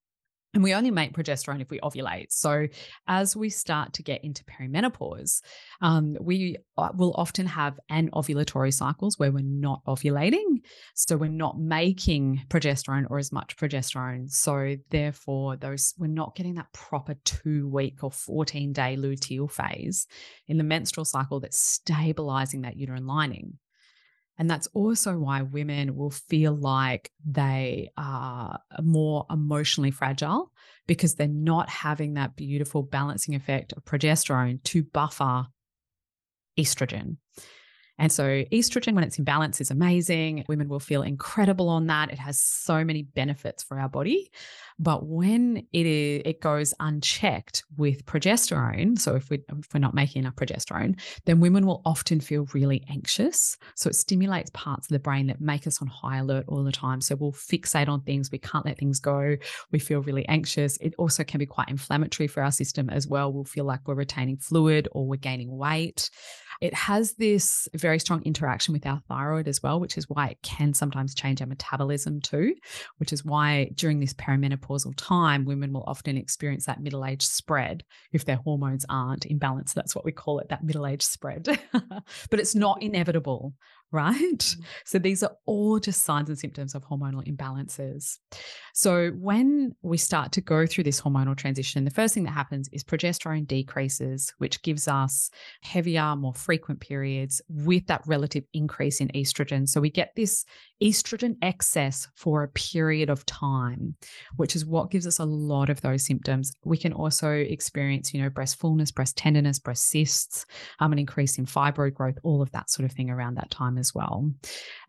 And 0.57 0.63
we 0.63 0.73
only 0.73 0.89
make 0.89 1.13
progesterone 1.13 1.61
if 1.61 1.69
we 1.69 1.79
ovulate. 1.81 2.31
So, 2.31 2.65
as 3.07 3.35
we 3.35 3.51
start 3.51 3.93
to 3.93 4.01
get 4.01 4.23
into 4.23 4.43
perimenopause, 4.45 5.43
um, 5.81 6.17
we 6.19 6.55
uh, 6.79 6.89
will 6.95 7.13
often 7.15 7.45
have 7.45 7.79
anovulatory 7.91 8.73
cycles 8.73 9.19
where 9.19 9.31
we're 9.31 9.43
not 9.43 9.85
ovulating. 9.85 10.61
So, 10.95 11.15
we're 11.15 11.29
not 11.29 11.59
making 11.59 12.41
progesterone 12.49 13.05
or 13.11 13.19
as 13.19 13.31
much 13.31 13.55
progesterone. 13.55 14.31
So, 14.31 14.77
therefore, 14.89 15.57
those 15.57 15.93
we're 15.99 16.07
not 16.07 16.35
getting 16.35 16.55
that 16.55 16.73
proper 16.73 17.13
two 17.23 17.67
week 17.67 18.03
or 18.03 18.09
14 18.11 18.73
day 18.73 18.97
luteal 18.97 19.51
phase 19.51 20.07
in 20.47 20.57
the 20.57 20.63
menstrual 20.63 21.05
cycle 21.05 21.39
that's 21.39 21.59
stabilizing 21.59 22.61
that 22.61 22.77
uterine 22.77 23.05
lining. 23.05 23.59
And 24.37 24.49
that's 24.49 24.67
also 24.73 25.17
why 25.17 25.41
women 25.41 25.95
will 25.95 26.11
feel 26.11 26.55
like 26.55 27.11
they 27.25 27.91
are 27.97 28.59
more 28.81 29.25
emotionally 29.31 29.91
fragile 29.91 30.51
because 30.85 31.15
they're 31.15 31.27
not 31.27 31.69
having 31.69 32.13
that 32.13 32.35
beautiful 32.35 32.83
balancing 32.83 33.33
effect 33.33 33.73
of 33.73 33.83
progesterone 33.83 34.61
to 34.63 34.83
buffer 34.83 35.47
estrogen. 36.57 37.17
And 37.99 38.11
so, 38.11 38.43
estrogen, 38.51 38.93
when 38.93 39.03
it's 39.03 39.17
in 39.17 39.23
balance, 39.23 39.59
is 39.59 39.71
amazing. 39.71 40.45
Women 40.47 40.69
will 40.69 40.79
feel 40.79 41.01
incredible 41.01 41.69
on 41.69 41.87
that. 41.87 42.11
It 42.11 42.19
has 42.19 42.39
so 42.39 42.83
many 42.83 43.03
benefits 43.03 43.63
for 43.63 43.79
our 43.79 43.89
body. 43.89 44.31
But 44.79 45.07
when 45.07 45.65
it 45.73 45.85
is, 45.87 46.21
it 46.23 46.39
goes 46.39 46.73
unchecked 46.79 47.63
with 47.77 48.05
progesterone. 48.05 48.99
So 48.99 49.15
if, 49.15 49.29
we, 49.29 49.39
if 49.49 49.73
we're 49.73 49.79
not 49.79 49.95
making 49.95 50.21
enough 50.21 50.35
progesterone, 50.35 50.99
then 51.25 51.39
women 51.39 51.65
will 51.65 51.81
often 51.83 52.19
feel 52.19 52.47
really 52.53 52.83
anxious. 52.87 53.57
So 53.75 53.89
it 53.89 53.95
stimulates 53.95 54.51
parts 54.53 54.87
of 54.87 54.93
the 54.93 54.99
brain 54.99 55.25
that 55.27 55.41
make 55.41 55.65
us 55.65 55.81
on 55.81 55.87
high 55.87 56.17
alert 56.17 56.45
all 56.47 56.63
the 56.63 56.71
time. 56.71 57.01
So 57.01 57.15
we'll 57.15 57.31
fixate 57.31 57.87
on 57.87 58.01
things. 58.01 58.31
We 58.31 58.37
can't 58.37 58.65
let 58.65 58.77
things 58.77 58.99
go. 58.99 59.35
We 59.71 59.79
feel 59.79 60.01
really 60.01 60.27
anxious. 60.27 60.77
It 60.77 60.93
also 60.99 61.23
can 61.23 61.39
be 61.39 61.47
quite 61.47 61.69
inflammatory 61.69 62.27
for 62.27 62.43
our 62.43 62.51
system 62.51 62.91
as 62.91 63.07
well. 63.07 63.33
We'll 63.33 63.45
feel 63.45 63.65
like 63.65 63.87
we're 63.87 63.95
retaining 63.95 64.37
fluid 64.37 64.87
or 64.91 65.07
we're 65.07 65.15
gaining 65.15 65.57
weight. 65.57 66.11
It 66.61 66.73
has 66.73 67.13
this 67.13 67.67
very 67.73 67.99
strong 67.99 68.23
interaction 68.23 68.73
with 68.73 68.85
our 68.85 69.01
thyroid 69.07 69.47
as 69.47 69.61
well, 69.61 69.79
which 69.79 69.97
is 69.97 70.09
why 70.09 70.29
it 70.29 70.41
can 70.41 70.73
sometimes 70.73 71.13
change 71.13 71.41
our 71.41 71.47
metabolism 71.47 72.21
too, 72.21 72.55
which 72.97 73.13
is 73.13 73.23
why 73.23 73.71
during 73.75 73.99
this 73.99 74.13
perimenopausal 74.13 74.93
time, 74.97 75.45
women 75.45 75.73
will 75.73 75.83
often 75.87 76.17
experience 76.17 76.65
that 76.65 76.81
middle 76.81 77.05
age 77.05 77.23
spread 77.23 77.83
if 78.11 78.25
their 78.25 78.37
hormones 78.37 78.85
aren't 78.89 79.25
in 79.25 79.37
balance. 79.37 79.73
That's 79.73 79.95
what 79.95 80.05
we 80.05 80.11
call 80.11 80.39
it, 80.39 80.49
that 80.49 80.63
middle 80.63 80.85
age 80.85 81.03
spread. 81.03 81.59
but 82.29 82.39
it's 82.39 82.55
not 82.55 82.77
mm-hmm. 82.77 82.95
inevitable 82.95 83.53
right? 83.91 84.15
Mm-hmm. 84.15 84.61
So 84.85 84.99
these 84.99 85.23
are 85.23 85.31
all 85.45 85.79
just 85.79 86.03
signs 86.03 86.29
and 86.29 86.37
symptoms 86.37 86.75
of 86.75 86.83
hormonal 86.83 87.25
imbalances. 87.25 88.17
So 88.73 89.09
when 89.11 89.75
we 89.81 89.97
start 89.97 90.33
to 90.33 90.41
go 90.41 90.65
through 90.65 90.83
this 90.83 91.01
hormonal 91.01 91.37
transition, 91.37 91.85
the 91.85 91.91
first 91.91 92.13
thing 92.13 92.23
that 92.25 92.31
happens 92.31 92.69
is 92.73 92.83
progesterone 92.83 93.47
decreases, 93.47 94.33
which 94.39 94.61
gives 94.61 94.87
us 94.87 95.29
heavier, 95.61 96.15
more 96.15 96.33
frequent 96.33 96.81
periods 96.81 97.41
with 97.49 97.87
that 97.87 98.01
relative 98.05 98.43
increase 98.53 98.99
in 98.99 99.07
estrogen. 99.09 99.67
So 99.67 99.79
we 99.79 99.89
get 99.89 100.13
this 100.15 100.45
estrogen 100.83 101.37
excess 101.41 102.07
for 102.15 102.43
a 102.43 102.49
period 102.49 103.09
of 103.09 103.25
time, 103.25 103.95
which 104.35 104.55
is 104.55 104.65
what 104.65 104.91
gives 104.91 105.07
us 105.07 105.19
a 105.19 105.25
lot 105.25 105.69
of 105.69 105.81
those 105.81 106.05
symptoms. 106.05 106.51
We 106.63 106.77
can 106.77 106.93
also 106.93 107.31
experience, 107.31 108.13
you 108.13 108.21
know, 108.21 108.29
breast 108.29 108.59
fullness, 108.59 108.91
breast 108.91 109.17
tenderness, 109.17 109.59
breast 109.59 109.87
cysts, 109.87 110.45
um, 110.79 110.91
an 110.91 110.99
increase 110.99 111.37
in 111.37 111.45
fibroid 111.45 111.93
growth, 111.93 112.17
all 112.23 112.41
of 112.41 112.51
that 112.51 112.69
sort 112.69 112.85
of 112.85 112.95
thing 112.95 113.09
around 113.09 113.35
that 113.35 113.49
time 113.49 113.76
as 113.77 113.93
well. 113.93 114.31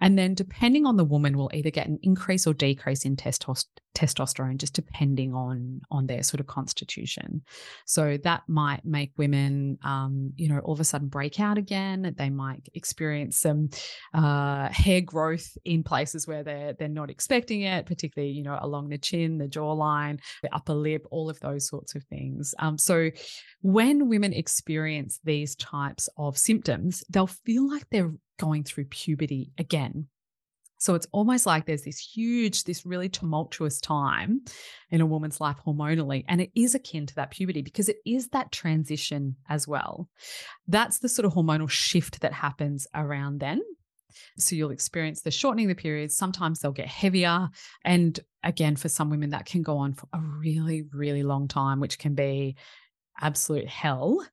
And 0.01 0.19
then 0.19 0.35
depending 0.35 0.87
on 0.87 0.97
the 0.97 1.05
woman, 1.05 1.37
we'll 1.37 1.51
either 1.53 1.71
get 1.71 1.87
an 1.87 1.99
increase 2.03 2.47
or 2.47 2.55
decrease 2.55 3.05
in 3.05 3.17
testosterone 3.17 3.65
testosterone 3.99 4.59
just 4.59 4.75
depending 4.75 5.35
on 5.35 5.81
on 5.91 6.07
their 6.07 6.23
sort 6.23 6.41
of 6.41 6.47
constitution. 6.47 7.43
So 7.85 8.17
that 8.23 8.43
might 8.47 8.85
make 8.85 9.11
women 9.17 9.79
um, 9.83 10.33
you 10.37 10.49
know 10.49 10.61
all 10.61 10.75
of 10.75 10.81
a 10.81 10.85
sudden 10.85 11.09
break 11.09 11.41
out 11.41 11.59
again. 11.59 12.15
They 12.17 12.31
might 12.31 12.69
experience 12.75 13.39
some 13.39 13.71
uh, 14.15 14.69
hair 14.69 15.01
growth 15.01 15.57
in 15.65 15.83
places 15.83 16.27
where 16.29 16.45
they're 16.45 16.75
they're 16.75 16.89
not 16.89 17.11
expecting 17.11 17.63
it 17.63 17.87
particularly 17.87 18.33
you 18.33 18.43
know 18.43 18.59
along 18.61 18.89
the 18.89 18.99
chin 18.99 19.39
the 19.39 19.49
jawline 19.49 20.21
the 20.43 20.55
upper 20.55 20.75
lip 20.75 21.07
all 21.11 21.29
of 21.29 21.41
those 21.41 21.67
sorts 21.67 21.95
of 21.95 22.05
things. 22.05 22.55
Um, 22.59 22.79
so 22.79 23.11
when 23.63 24.09
women 24.09 24.33
experience 24.33 25.19
these 25.25 25.57
types 25.57 26.09
of 26.17 26.39
symptoms 26.39 27.03
they'll 27.11 27.27
feel 27.27 27.69
like 27.69 27.87
they're 27.91 28.13
going 28.39 28.65
through 28.65 28.85
puberty 28.87 29.53
again 29.59 30.09
so 30.79 30.95
it's 30.95 31.09
almost 31.11 31.45
like 31.45 31.67
there's 31.67 31.83
this 31.83 31.99
huge, 31.99 32.65
this 32.65 32.87
really 32.87 33.09
tumultuous 33.09 33.81
time 33.81 34.43
in 34.91 35.01
a 35.01 35.07
woman's 35.07 35.41
life 35.41 35.57
hormonally. 35.67 36.25
And 36.29 36.41
it 36.41 36.51
is 36.55 36.75
akin 36.75 37.07
to 37.07 37.15
that 37.17 37.33
puberty 37.33 37.63
because 37.63 37.89
it 37.89 37.99
is 38.07 38.29
that 38.29 38.53
transition 38.53 39.37
as 39.49 39.67
well. 39.67 40.09
That's 40.69 41.01
the 41.01 41.09
sort 41.09 41.27
of 41.27 41.35
hormonal 41.35 41.69
shift 41.69 42.21
that 42.21 42.33
happens 42.33 42.87
around 42.95 43.41
then. 43.41 43.61
So 44.39 44.55
you'll 44.55 44.71
experience 44.71 45.23
the 45.23 45.31
shortening 45.33 45.69
the 45.69 45.75
periods. 45.75 46.17
Sometimes 46.17 46.61
they'll 46.61 46.73
get 46.73 46.87
heavier. 46.87 47.49
And 47.85 48.19
again, 48.45 48.77
for 48.77 48.89
some 48.89 49.11
women, 49.11 49.31
that 49.31 49.47
can 49.47 49.63
go 49.63 49.79
on 49.79 49.95
for 49.95 50.09
a 50.13 50.21
really, 50.21 50.85
really 50.93 51.25
long 51.25 51.49
time, 51.49 51.81
which 51.81 51.99
can 51.99 52.15
be 52.15 52.57
absolute 53.21 53.69
hell 53.69 54.25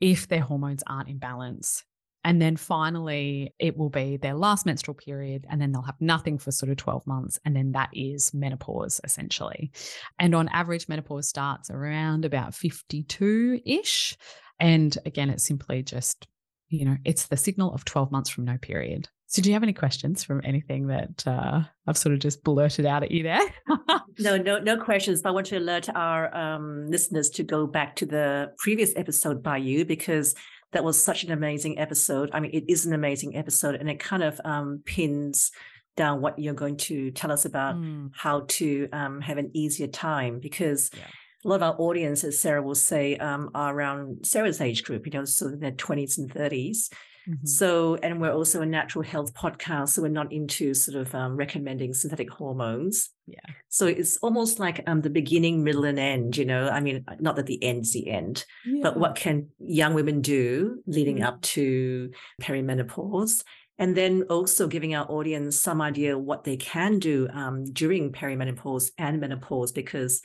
if 0.00 0.28
their 0.28 0.42
hormones 0.42 0.82
aren't 0.86 1.08
in 1.08 1.18
balance. 1.18 1.82
And 2.24 2.42
then 2.42 2.56
finally, 2.56 3.54
it 3.58 3.76
will 3.76 3.90
be 3.90 4.16
their 4.16 4.34
last 4.34 4.66
menstrual 4.66 4.94
period, 4.94 5.46
and 5.48 5.60
then 5.60 5.72
they'll 5.72 5.82
have 5.82 6.00
nothing 6.00 6.38
for 6.38 6.50
sort 6.50 6.70
of 6.70 6.76
12 6.76 7.06
months. 7.06 7.38
And 7.44 7.54
then 7.54 7.72
that 7.72 7.90
is 7.92 8.34
menopause, 8.34 9.00
essentially. 9.04 9.70
And 10.18 10.34
on 10.34 10.48
average, 10.48 10.88
menopause 10.88 11.28
starts 11.28 11.70
around 11.70 12.24
about 12.24 12.54
52 12.54 13.60
ish. 13.64 14.16
And 14.58 14.96
again, 15.06 15.30
it's 15.30 15.44
simply 15.44 15.82
just, 15.82 16.26
you 16.68 16.84
know, 16.84 16.96
it's 17.04 17.26
the 17.26 17.36
signal 17.36 17.72
of 17.72 17.84
12 17.84 18.10
months 18.10 18.30
from 18.30 18.44
no 18.44 18.58
period. 18.58 19.08
So, 19.30 19.42
do 19.42 19.50
you 19.50 19.52
have 19.52 19.62
any 19.62 19.74
questions 19.74 20.24
from 20.24 20.40
anything 20.42 20.86
that 20.86 21.26
uh, 21.26 21.60
I've 21.86 21.98
sort 21.98 22.14
of 22.14 22.18
just 22.18 22.42
blurted 22.42 22.86
out 22.86 23.02
at 23.02 23.10
you 23.10 23.22
there? 23.22 23.42
no, 24.18 24.38
no, 24.38 24.58
no 24.58 24.78
questions. 24.78 25.20
But 25.20 25.28
I 25.28 25.32
want 25.32 25.46
to 25.48 25.58
alert 25.58 25.86
our 25.94 26.34
um, 26.34 26.86
listeners 26.86 27.28
to 27.30 27.42
go 27.42 27.66
back 27.66 27.94
to 27.96 28.06
the 28.06 28.52
previous 28.56 28.94
episode 28.96 29.42
by 29.42 29.58
you 29.58 29.84
because 29.84 30.34
that 30.72 30.84
was 30.84 31.02
such 31.02 31.24
an 31.24 31.32
amazing 31.32 31.78
episode. 31.78 32.30
I 32.32 32.40
mean, 32.40 32.50
it 32.52 32.64
is 32.68 32.86
an 32.86 32.92
amazing 32.92 33.36
episode, 33.36 33.74
and 33.74 33.88
it 33.88 34.00
kind 34.00 34.22
of 34.22 34.40
um, 34.44 34.82
pins 34.84 35.50
down 35.96 36.20
what 36.20 36.38
you're 36.38 36.54
going 36.54 36.76
to 36.76 37.10
tell 37.10 37.32
us 37.32 37.44
about 37.44 37.76
mm. 37.76 38.10
how 38.14 38.44
to 38.48 38.88
um, 38.92 39.20
have 39.20 39.38
an 39.38 39.50
easier 39.54 39.88
time 39.88 40.40
because. 40.40 40.90
Yeah. 40.96 41.04
A 41.44 41.48
lot 41.48 41.62
of 41.62 41.62
our 41.62 41.76
audience, 41.78 42.24
as 42.24 42.40
Sarah 42.40 42.60
will 42.60 42.74
say, 42.74 43.16
um, 43.18 43.50
are 43.54 43.72
around 43.72 44.26
Sarah's 44.26 44.60
age 44.60 44.82
group, 44.82 45.06
you 45.06 45.12
know, 45.12 45.24
so 45.24 45.46
in 45.46 45.60
their 45.60 45.70
20s 45.70 46.18
and 46.18 46.28
30s. 46.28 46.90
Mm-hmm. 47.28 47.46
So, 47.46 47.96
and 47.96 48.20
we're 48.20 48.32
also 48.32 48.62
a 48.62 48.66
natural 48.66 49.04
health 49.04 49.34
podcast. 49.34 49.90
So 49.90 50.02
we're 50.02 50.08
not 50.08 50.32
into 50.32 50.72
sort 50.72 50.96
of 50.96 51.14
um, 51.14 51.36
recommending 51.36 51.92
synthetic 51.92 52.30
hormones. 52.30 53.10
Yeah. 53.26 53.40
So 53.68 53.86
it's 53.86 54.16
almost 54.18 54.58
like 54.58 54.82
um, 54.86 55.02
the 55.02 55.10
beginning, 55.10 55.62
middle, 55.62 55.84
and 55.84 55.98
end, 55.98 56.36
you 56.36 56.46
know, 56.46 56.68
I 56.68 56.80
mean, 56.80 57.04
not 57.20 57.36
that 57.36 57.46
the 57.46 57.62
end's 57.62 57.92
the 57.92 58.08
end, 58.08 58.44
yeah. 58.64 58.80
but 58.82 58.98
what 58.98 59.14
can 59.14 59.48
young 59.58 59.94
women 59.94 60.22
do 60.22 60.82
leading 60.86 61.16
mm-hmm. 61.16 61.26
up 61.26 61.42
to 61.42 62.10
perimenopause? 62.40 63.44
And 63.78 63.96
then 63.96 64.22
also 64.24 64.66
giving 64.66 64.94
our 64.94 65.06
audience 65.08 65.60
some 65.60 65.80
idea 65.80 66.18
what 66.18 66.44
they 66.44 66.56
can 66.56 66.98
do 66.98 67.28
um, 67.32 67.64
during 67.72 68.10
perimenopause 68.10 68.90
and 68.98 69.20
menopause, 69.20 69.70
because 69.70 70.22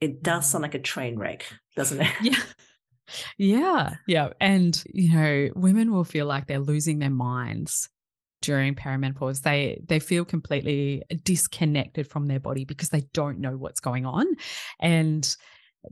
it 0.00 0.22
does 0.22 0.48
sound 0.48 0.62
mm-hmm. 0.62 0.72
like 0.72 0.74
a 0.74 0.82
train 0.82 1.18
wreck, 1.18 1.46
doesn't 1.74 2.00
it? 2.02 2.10
Yeah. 2.20 2.38
Yeah. 3.38 3.94
Yeah. 4.06 4.30
And, 4.40 4.82
you 4.92 5.12
know, 5.12 5.48
women 5.54 5.92
will 5.92 6.04
feel 6.04 6.26
like 6.26 6.46
they're 6.46 6.58
losing 6.58 6.98
their 6.98 7.10
minds 7.10 7.88
during 8.42 8.74
perimenopause. 8.74 9.42
They 9.42 9.80
they 9.88 9.98
feel 9.98 10.24
completely 10.24 11.02
disconnected 11.24 12.06
from 12.06 12.26
their 12.26 12.40
body 12.40 12.64
because 12.64 12.90
they 12.90 13.02
don't 13.12 13.40
know 13.40 13.56
what's 13.56 13.80
going 13.80 14.06
on. 14.06 14.26
And 14.80 15.36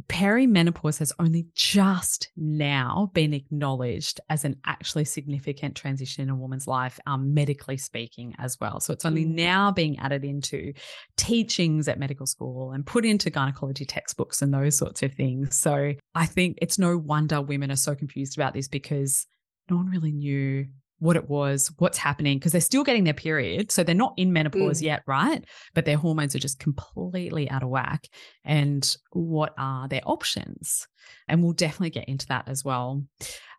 perimenopause 0.09 0.99
has 0.99 1.13
only 1.19 1.47
just 1.55 2.31
now 2.37 3.11
been 3.15 3.33
acknowledged 3.33 4.21
as 4.29 4.45
an 4.45 4.57
actually 4.65 5.05
significant 5.05 5.77
transition 5.77 6.23
in 6.23 6.31
a 6.31 6.37
woman's 6.37 6.67
life, 6.67 6.99
um, 7.07 7.35
medically 7.35 7.77
speaking, 7.77 8.35
as 8.39 8.59
well. 8.61 8.81
So 8.81 8.93
it's 8.93 9.05
only 9.05 9.25
mm. 9.25 9.35
now 9.35 9.71
being 9.71 9.99
added 9.99 10.25
into 10.25 10.73
teachings 11.17 11.89
at 11.89 11.99
medical 11.99 12.27
school 12.27 12.73
and 12.73 12.87
put 12.87 13.05
into 13.05 13.31
gynecology 13.31 13.85
textbooks 13.85 14.43
and 14.43 14.53
those 14.53 14.77
sorts 14.77 15.03
of 15.03 15.15
things. 15.15 15.59
So 15.59 15.95
I 16.15 16.27
think 16.27 16.59
it's 16.61 16.79
no 16.79 16.97
wonder 16.97 17.41
women 17.41 17.71
are 17.71 17.77
so 17.77 17.95
confused 17.95 18.37
about 18.37 18.55
this 18.55 18.69
because 18.69 19.27
no 19.71 19.77
one 19.77 19.87
really 19.87 20.13
knew 20.13 20.67
what 20.99 21.17
it 21.17 21.29
was, 21.29 21.73
what's 21.79 21.99
happening, 21.99 22.39
because 22.39 22.53
they're 22.53 22.61
still 22.61 22.85
getting 22.85 23.05
their 23.05 23.15
period. 23.15 23.71
So 23.71 23.83
they're 23.83 23.95
not 23.95 24.15
in 24.17 24.33
menopause 24.33 24.81
mm. 24.81 24.85
yet, 24.85 25.03
right? 25.07 25.45
But 25.75 25.85
their 25.85 25.97
hormones 25.97 26.35
are 26.35 26.41
just 26.41 26.59
completely 26.59 27.51
out 27.51 27.63
of 27.63 27.69
whack. 27.69 28.07
And 28.45 28.97
what 29.11 29.55
are 29.59 29.89
their 29.89 30.03
options? 30.05 30.87
And 31.29 31.43
we'll 31.43 31.53
definitely 31.53 31.91
get 31.91 32.09
into 32.09 32.27
that 32.29 32.49
as 32.49 32.65
well. 32.65 33.03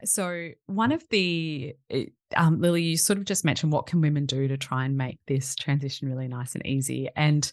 So, 0.03 0.49
one 0.67 0.91
of 0.91 1.03
the, 1.09 1.75
eh, 1.89 2.05
um, 2.35 2.59
Lily, 2.59 2.83
you 2.83 2.97
sort 2.97 3.17
of 3.17 3.25
just 3.25 3.45
mentioned 3.45 3.71
what 3.71 3.87
can 3.87 4.01
women 4.01 4.25
do 4.25 4.47
to 4.47 4.57
try 4.57 4.85
and 4.85 4.97
make 4.97 5.19
this 5.27 5.55
transition 5.55 6.09
really 6.09 6.27
nice 6.27 6.53
and 6.53 6.65
easy. 6.65 7.09
And 7.15 7.49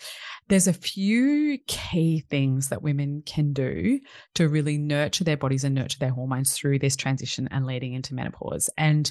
there's 0.49 0.67
a 0.67 0.73
few 0.73 1.59
key 1.67 2.25
things 2.29 2.69
that 2.69 2.83
women 2.83 3.23
can 3.25 3.53
do 3.53 4.01
to 4.35 4.49
really 4.49 4.77
nurture 4.77 5.25
their 5.25 5.37
bodies 5.37 5.65
and 5.65 5.75
nurture 5.75 5.99
their 5.99 6.11
hormones 6.11 6.55
through 6.55 6.81
this 6.81 6.97
transition 6.97 7.49
and 7.51 7.65
leading 7.65 7.95
into 7.95 8.15
menopause. 8.15 8.69
And 8.77 9.11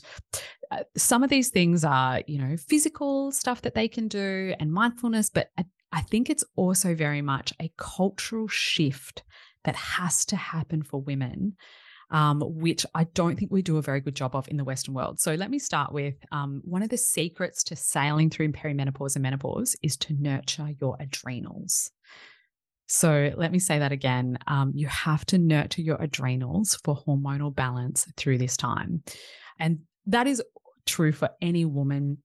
uh, 0.71 0.83
some 0.97 1.23
of 1.23 1.29
these 1.29 1.49
things 1.49 1.83
are, 1.83 2.21
you 2.27 2.37
know, 2.39 2.57
physical 2.57 3.31
stuff 3.31 3.61
that 3.61 3.75
they 3.75 3.87
can 3.87 4.07
do 4.07 4.53
and 4.59 4.73
mindfulness, 4.73 5.29
but 5.29 5.49
I 5.91 6.01
think 6.01 6.29
it's 6.29 6.45
also 6.55 6.95
very 6.95 7.21
much 7.21 7.53
a 7.59 7.71
cultural 7.77 8.47
shift 8.47 9.23
that 9.63 9.75
has 9.75 10.25
to 10.25 10.35
happen 10.35 10.83
for 10.83 11.01
women. 11.01 11.55
Um, 12.09 12.41
which 12.41 12.85
I 12.93 13.05
don't 13.05 13.39
think 13.39 13.53
we 13.53 13.61
do 13.61 13.77
a 13.77 13.81
very 13.81 14.01
good 14.01 14.17
job 14.17 14.35
of 14.35 14.45
in 14.49 14.57
the 14.57 14.65
Western 14.65 14.93
world. 14.93 15.21
So 15.21 15.35
let 15.35 15.49
me 15.49 15.59
start 15.59 15.93
with 15.93 16.15
um, 16.33 16.61
one 16.65 16.83
of 16.83 16.89
the 16.89 16.97
secrets 16.97 17.63
to 17.63 17.77
sailing 17.77 18.29
through 18.29 18.51
perimenopause 18.51 19.15
and 19.15 19.23
menopause 19.23 19.77
is 19.81 19.95
to 19.95 20.13
nurture 20.19 20.67
your 20.81 20.97
adrenals. 20.99 21.89
So 22.87 23.31
let 23.37 23.53
me 23.53 23.59
say 23.59 23.79
that 23.79 23.93
again. 23.93 24.37
Um, 24.47 24.73
you 24.75 24.87
have 24.87 25.25
to 25.27 25.37
nurture 25.37 25.81
your 25.81 25.95
adrenals 26.01 26.77
for 26.83 26.97
hormonal 26.97 27.55
balance 27.55 28.05
through 28.17 28.39
this 28.39 28.57
time. 28.57 29.03
And 29.57 29.79
that 30.07 30.27
is 30.27 30.43
true 30.85 31.13
for 31.13 31.29
any 31.41 31.63
woman 31.63 32.17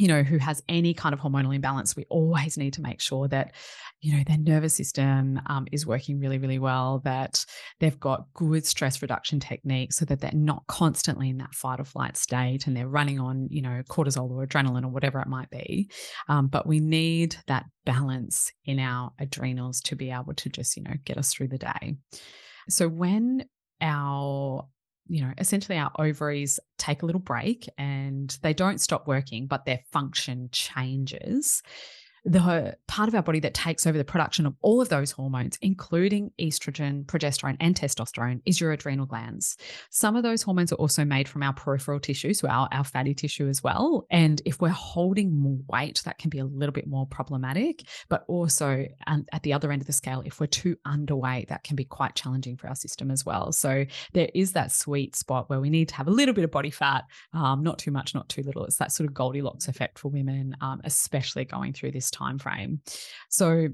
you 0.00 0.08
know, 0.08 0.22
who 0.22 0.38
has 0.38 0.62
any 0.66 0.94
kind 0.94 1.12
of 1.12 1.20
hormonal 1.20 1.54
imbalance, 1.54 1.94
we 1.94 2.06
always 2.08 2.56
need 2.56 2.72
to 2.72 2.80
make 2.80 3.02
sure 3.02 3.28
that, 3.28 3.52
you 4.00 4.16
know, 4.16 4.24
their 4.26 4.38
nervous 4.38 4.74
system 4.74 5.38
um, 5.44 5.66
is 5.72 5.86
working 5.86 6.18
really, 6.18 6.38
really 6.38 6.58
well, 6.58 7.02
that 7.04 7.44
they've 7.80 8.00
got 8.00 8.24
good 8.32 8.64
stress 8.64 9.02
reduction 9.02 9.40
techniques 9.40 9.98
so 9.98 10.06
that 10.06 10.20
they're 10.20 10.30
not 10.32 10.66
constantly 10.68 11.28
in 11.28 11.36
that 11.36 11.54
fight 11.54 11.80
or 11.80 11.84
flight 11.84 12.16
state 12.16 12.66
and 12.66 12.74
they're 12.74 12.88
running 12.88 13.20
on, 13.20 13.46
you 13.50 13.60
know, 13.60 13.82
cortisol 13.90 14.30
or 14.30 14.46
adrenaline 14.46 14.84
or 14.84 14.88
whatever 14.88 15.20
it 15.20 15.28
might 15.28 15.50
be. 15.50 15.90
Um, 16.28 16.46
but 16.46 16.66
we 16.66 16.80
need 16.80 17.36
that 17.46 17.66
balance 17.84 18.50
in 18.64 18.78
our 18.78 19.12
adrenals 19.18 19.82
to 19.82 19.96
be 19.96 20.10
able 20.10 20.32
to 20.32 20.48
just, 20.48 20.78
you 20.78 20.82
know, 20.82 20.94
get 21.04 21.18
us 21.18 21.34
through 21.34 21.48
the 21.48 21.58
day. 21.58 21.96
So 22.70 22.88
when 22.88 23.44
our 23.82 24.66
you 25.06 25.22
know, 25.22 25.32
essentially 25.38 25.78
our 25.78 25.90
ovaries 25.98 26.60
take 26.78 27.02
a 27.02 27.06
little 27.06 27.20
break 27.20 27.68
and 27.78 28.36
they 28.42 28.54
don't 28.54 28.80
stop 28.80 29.06
working, 29.06 29.46
but 29.46 29.64
their 29.64 29.80
function 29.92 30.48
changes 30.52 31.62
the 32.24 32.76
part 32.86 33.08
of 33.08 33.14
our 33.14 33.22
body 33.22 33.40
that 33.40 33.54
takes 33.54 33.86
over 33.86 33.96
the 33.96 34.04
production 34.04 34.46
of 34.46 34.54
all 34.60 34.80
of 34.80 34.88
those 34.88 35.12
hormones, 35.12 35.58
including 35.62 36.30
estrogen, 36.40 37.04
progesterone, 37.06 37.56
and 37.60 37.74
testosterone, 37.74 38.40
is 38.44 38.60
your 38.60 38.72
adrenal 38.72 39.06
glands. 39.06 39.56
Some 39.90 40.16
of 40.16 40.22
those 40.22 40.42
hormones 40.42 40.72
are 40.72 40.76
also 40.76 41.04
made 41.04 41.28
from 41.28 41.42
our 41.42 41.52
peripheral 41.52 42.00
tissue, 42.00 42.34
so 42.34 42.48
our, 42.48 42.68
our 42.72 42.84
fatty 42.84 43.14
tissue 43.14 43.48
as 43.48 43.62
well. 43.62 44.06
And 44.10 44.42
if 44.44 44.60
we're 44.60 44.68
holding 44.68 45.34
more 45.34 45.58
weight, 45.68 46.02
that 46.04 46.18
can 46.18 46.30
be 46.30 46.38
a 46.38 46.44
little 46.44 46.72
bit 46.72 46.86
more 46.86 47.06
problematic. 47.06 47.84
But 48.08 48.24
also, 48.28 48.86
um, 49.06 49.24
at 49.32 49.42
the 49.42 49.52
other 49.52 49.72
end 49.72 49.82
of 49.82 49.86
the 49.86 49.92
scale, 49.92 50.22
if 50.26 50.40
we're 50.40 50.46
too 50.46 50.76
underweight, 50.86 51.48
that 51.48 51.64
can 51.64 51.76
be 51.76 51.84
quite 51.84 52.14
challenging 52.14 52.56
for 52.56 52.68
our 52.68 52.74
system 52.74 53.10
as 53.10 53.24
well. 53.24 53.52
So 53.52 53.86
there 54.12 54.28
is 54.34 54.52
that 54.52 54.72
sweet 54.72 55.16
spot 55.16 55.48
where 55.48 55.60
we 55.60 55.70
need 55.70 55.88
to 55.88 55.94
have 55.94 56.08
a 56.08 56.10
little 56.10 56.34
bit 56.34 56.44
of 56.44 56.50
body 56.50 56.70
fat, 56.70 57.04
um, 57.32 57.62
not 57.62 57.78
too 57.78 57.90
much, 57.90 58.14
not 58.14 58.28
too 58.28 58.42
little. 58.42 58.64
It's 58.64 58.76
that 58.76 58.92
sort 58.92 59.08
of 59.08 59.14
Goldilocks 59.14 59.68
effect 59.68 59.98
for 59.98 60.08
women, 60.08 60.56
um, 60.60 60.80
especially 60.84 61.44
going 61.44 61.72
through 61.72 61.92
this 61.92 62.09
time 62.10 62.38
frame. 62.38 62.80
So 63.28 63.68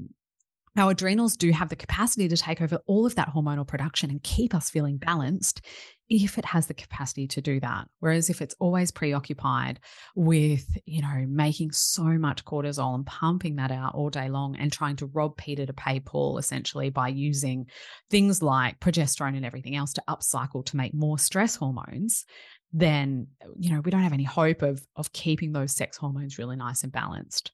our 0.79 0.91
adrenals 0.91 1.37
do 1.37 1.51
have 1.53 1.71
the 1.71 1.77
capacity 1.77 2.29
to 2.29 2.37
take 2.37 2.61
over 2.61 2.79
all 2.87 3.07
of 3.07 3.15
that 3.15 3.33
hormonal 3.35 3.67
production 3.67 4.11
and 4.11 4.23
keep 4.23 4.55
us 4.55 4.69
feeling 4.69 4.99
balanced 4.99 5.63
if 6.09 6.39
it 6.39 6.45
has 6.45 6.67
the 6.67 6.75
capacity 6.75 7.27
to 7.27 7.41
do 7.41 7.59
that. 7.61 7.89
Whereas 8.01 8.29
if 8.29 8.43
it's 8.43 8.55
always 8.61 8.91
preoccupied 8.91 9.81
with, 10.15 10.67
you 10.85 11.01
know, 11.03 11.25
making 11.27 11.73
so 11.73 12.05
much 12.05 12.45
cortisol 12.45 12.95
and 12.95 13.07
pumping 13.07 13.57
that 13.57 13.73
out 13.73 13.95
all 13.95 14.11
day 14.11 14.29
long 14.29 14.55
and 14.57 14.71
trying 14.71 14.97
to 14.97 15.07
rob 15.07 15.37
Peter 15.37 15.65
to 15.67 15.73
pay 15.73 15.99
Paul 15.99 16.39
essentially 16.39 16.91
by 16.91 17.09
using 17.09 17.67
things 18.11 18.43
like 18.43 18.79
progesterone 18.79 19.37
and 19.37 19.47
everything 19.47 19.77
else 19.77 19.95
to 19.95 20.05
upcycle 20.09 20.65
to 20.67 20.77
make 20.77 20.95
more 20.95 21.19
stress 21.19 21.57
hormones, 21.57 22.27
then, 22.73 23.29
you 23.59 23.73
know, 23.73 23.81
we 23.81 23.91
don't 23.91 24.03
have 24.03 24.13
any 24.13 24.25
hope 24.25 24.61
of, 24.63 24.87
of 24.95 25.13
keeping 25.13 25.53
those 25.53 25.73
sex 25.73 25.97
hormones 25.97 26.39
really 26.39 26.57
nice 26.57 26.83
and 26.83 26.93
balanced. 26.93 27.51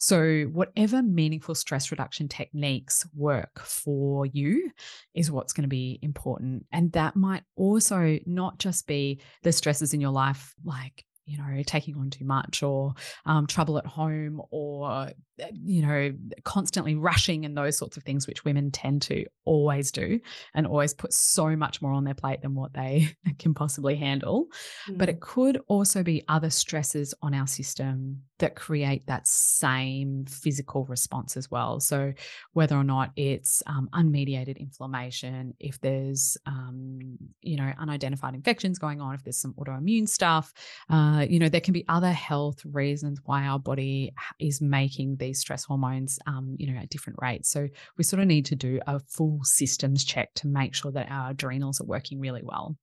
So, 0.00 0.44
whatever 0.44 1.02
meaningful 1.02 1.54
stress 1.54 1.90
reduction 1.90 2.26
techniques 2.26 3.06
work 3.14 3.60
for 3.60 4.24
you 4.24 4.70
is 5.14 5.30
what's 5.30 5.52
going 5.52 5.64
to 5.64 5.68
be 5.68 5.98
important. 6.00 6.64
And 6.72 6.90
that 6.92 7.16
might 7.16 7.42
also 7.54 8.18
not 8.24 8.58
just 8.58 8.86
be 8.86 9.20
the 9.42 9.52
stresses 9.52 9.92
in 9.92 10.00
your 10.00 10.10
life, 10.10 10.54
like 10.64 11.04
you 11.26 11.38
know, 11.38 11.62
taking 11.64 11.96
on 11.96 12.10
too 12.10 12.24
much 12.24 12.62
or 12.62 12.92
um, 13.24 13.46
trouble 13.46 13.78
at 13.78 13.86
home 13.86 14.42
or, 14.50 15.12
you 15.52 15.80
know, 15.80 16.12
constantly 16.42 16.96
rushing 16.96 17.44
and 17.44 17.56
those 17.56 17.78
sorts 17.78 17.96
of 17.96 18.02
things, 18.02 18.26
which 18.26 18.44
women 18.44 18.72
tend 18.72 19.02
to 19.02 19.24
always 19.44 19.92
do 19.92 20.18
and 20.54 20.66
always 20.66 20.92
put 20.92 21.12
so 21.12 21.54
much 21.54 21.80
more 21.80 21.92
on 21.92 22.02
their 22.02 22.14
plate 22.14 22.42
than 22.42 22.56
what 22.56 22.72
they 22.72 23.14
can 23.38 23.54
possibly 23.54 23.94
handle. 23.94 24.46
Mm. 24.88 24.98
But 24.98 25.08
it 25.08 25.20
could 25.20 25.60
also 25.68 26.02
be 26.02 26.24
other 26.26 26.50
stresses 26.50 27.14
on 27.22 27.32
our 27.32 27.46
system 27.46 28.22
that 28.40 28.56
create 28.56 29.06
that 29.06 29.26
same 29.26 30.24
physical 30.26 30.84
response 30.86 31.36
as 31.36 31.50
well. 31.50 31.80
So, 31.80 32.12
whether 32.52 32.76
or 32.76 32.84
not 32.84 33.12
it's 33.16 33.62
um, 33.66 33.88
unmediated 33.94 34.58
inflammation, 34.58 35.54
if 35.60 35.80
there's, 35.80 36.36
um, 36.46 37.16
you 37.42 37.56
know, 37.56 37.72
unidentified 37.78 38.34
infections 38.34 38.78
going 38.78 39.00
on, 39.00 39.14
if 39.14 39.22
there's 39.22 39.40
some 39.40 39.54
autoimmune 39.54 40.08
stuff, 40.08 40.52
uh, 40.90 41.24
you 41.28 41.38
know, 41.38 41.48
there 41.48 41.60
can 41.60 41.72
be 41.72 41.84
other 41.88 42.12
health 42.12 42.60
reasons 42.64 43.20
why 43.24 43.44
our 43.44 43.58
body 43.58 44.12
is 44.38 44.60
making 44.60 45.16
these 45.16 45.38
stress 45.38 45.64
hormones, 45.64 46.18
um, 46.26 46.56
you 46.58 46.70
know, 46.70 46.78
at 46.78 46.90
different 46.90 47.18
rates. 47.22 47.50
So, 47.50 47.68
we 47.96 48.04
sort 48.04 48.20
of 48.20 48.26
need 48.26 48.46
to 48.46 48.56
do 48.56 48.80
a 48.86 48.98
full 49.00 49.40
systems 49.44 50.04
check 50.04 50.34
to 50.34 50.48
make 50.48 50.74
sure 50.74 50.92
that 50.92 51.10
our 51.10 51.30
adrenals 51.30 51.80
are 51.80 51.86
working 51.86 52.20
really 52.20 52.42
well. 52.42 52.76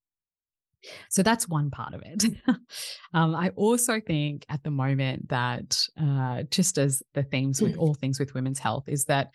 So 1.10 1.24
that's 1.24 1.48
one 1.48 1.70
part 1.70 1.94
of 1.94 2.02
it. 2.06 2.26
um, 3.14 3.36
I 3.36 3.50
also 3.56 4.00
think 4.00 4.46
at 4.50 4.64
the 4.64 4.72
moment 4.72 5.30
that, 5.30 5.88
uh, 6.00 6.44
just 6.50 6.78
as 6.78 7.04
the 7.14 7.24
themes 7.24 7.62
with 7.62 7.78
all 7.78 7.94
things 7.94 8.20
with 8.20 8.34
women's 8.34 8.60
health, 8.60 8.86
is 8.88 9.06
that 9.06 9.34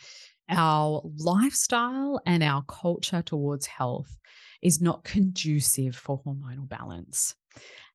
our 0.49 1.03
lifestyle 1.19 2.21
and 2.27 2.43
our 2.43 2.63
culture 2.69 3.23
towards 3.23 3.67
health 3.67 4.17
is 4.61 4.81
not 4.81 5.05
conducive 5.05 5.97
for 5.97 6.23
hormonal 6.23 6.69
balance. 6.69 7.35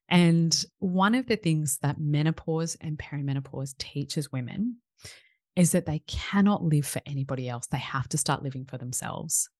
And 0.08 0.64
one 0.78 1.14
of 1.14 1.26
the 1.26 1.36
things 1.36 1.78
that 1.82 2.00
menopause 2.00 2.76
and 2.80 2.98
perimenopause 2.98 3.76
teaches 3.78 4.32
women 4.32 4.76
is 5.54 5.72
that 5.72 5.86
they 5.86 6.00
cannot 6.06 6.62
live 6.62 6.86
for 6.86 7.02
anybody 7.04 7.48
else. 7.48 7.66
They 7.66 7.78
have 7.78 8.08
to 8.10 8.18
start 8.18 8.42
living 8.42 8.64
for 8.64 8.78
themselves. 8.78 9.50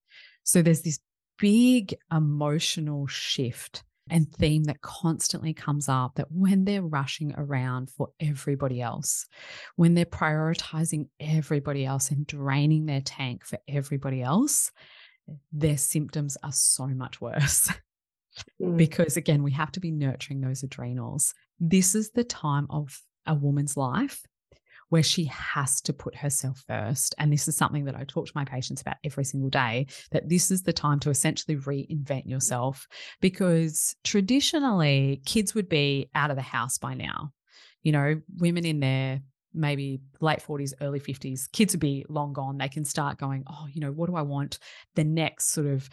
So 0.44 0.62
there's 0.62 0.82
this 0.82 1.00
big 1.38 1.94
emotional 2.12 3.06
shift 3.06 3.82
and 4.10 4.32
theme 4.32 4.64
that 4.64 4.80
constantly 4.80 5.52
comes 5.52 5.88
up 5.88 6.14
that 6.16 6.30
when 6.30 6.64
they're 6.64 6.82
rushing 6.82 7.34
around 7.36 7.90
for 7.90 8.08
everybody 8.20 8.80
else, 8.80 9.26
when 9.76 9.94
they're 9.94 10.04
prioritizing 10.04 11.08
everybody 11.20 11.84
else 11.84 12.10
and 12.10 12.26
draining 12.26 12.86
their 12.86 13.00
tank 13.00 13.44
for 13.44 13.58
everybody 13.68 14.22
else, 14.22 14.70
their 15.52 15.78
symptoms 15.78 16.36
are 16.42 16.52
so 16.52 16.86
much 16.86 17.20
worse. 17.20 17.70
Mm. 18.62 18.76
Because 18.76 19.16
again, 19.16 19.42
we 19.42 19.50
have 19.50 19.72
to 19.72 19.80
be 19.80 19.90
nurturing 19.90 20.40
those 20.40 20.62
adrenals. 20.62 21.34
This 21.58 21.96
is 21.96 22.10
the 22.10 22.22
time 22.22 22.68
of 22.70 23.00
a 23.26 23.34
woman's 23.34 23.76
life 23.76 24.22
where 24.88 25.02
she 25.02 25.24
has 25.24 25.80
to 25.82 25.92
put 25.92 26.16
herself 26.16 26.64
first. 26.66 27.14
And 27.18 27.32
this 27.32 27.48
is 27.48 27.56
something 27.56 27.84
that 27.84 27.96
I 27.96 28.04
talk 28.04 28.26
to 28.26 28.32
my 28.34 28.44
patients 28.44 28.80
about 28.80 28.96
every 29.04 29.24
single 29.24 29.50
day 29.50 29.86
that 30.10 30.28
this 30.28 30.50
is 30.50 30.62
the 30.62 30.72
time 30.72 31.00
to 31.00 31.10
essentially 31.10 31.56
reinvent 31.56 32.26
yourself 32.26 32.86
because 33.20 33.96
traditionally 34.04 35.22
kids 35.26 35.54
would 35.54 35.68
be 35.68 36.10
out 36.14 36.30
of 36.30 36.36
the 36.36 36.42
house 36.42 36.78
by 36.78 36.94
now. 36.94 37.32
You 37.82 37.92
know, 37.92 38.20
women 38.38 38.64
in 38.64 38.80
their 38.80 39.20
maybe 39.54 40.00
late 40.20 40.40
40s, 40.40 40.72
early 40.80 41.00
50s, 41.00 41.50
kids 41.52 41.74
would 41.74 41.80
be 41.80 42.04
long 42.08 42.32
gone. 42.32 42.58
They 42.58 42.68
can 42.68 42.84
start 42.84 43.18
going, 43.18 43.44
oh, 43.46 43.66
you 43.72 43.80
know, 43.80 43.90
what 43.90 44.08
do 44.08 44.16
I 44.16 44.22
want 44.22 44.58
the 44.94 45.04
next 45.04 45.50
sort 45.50 45.66
of 45.66 45.88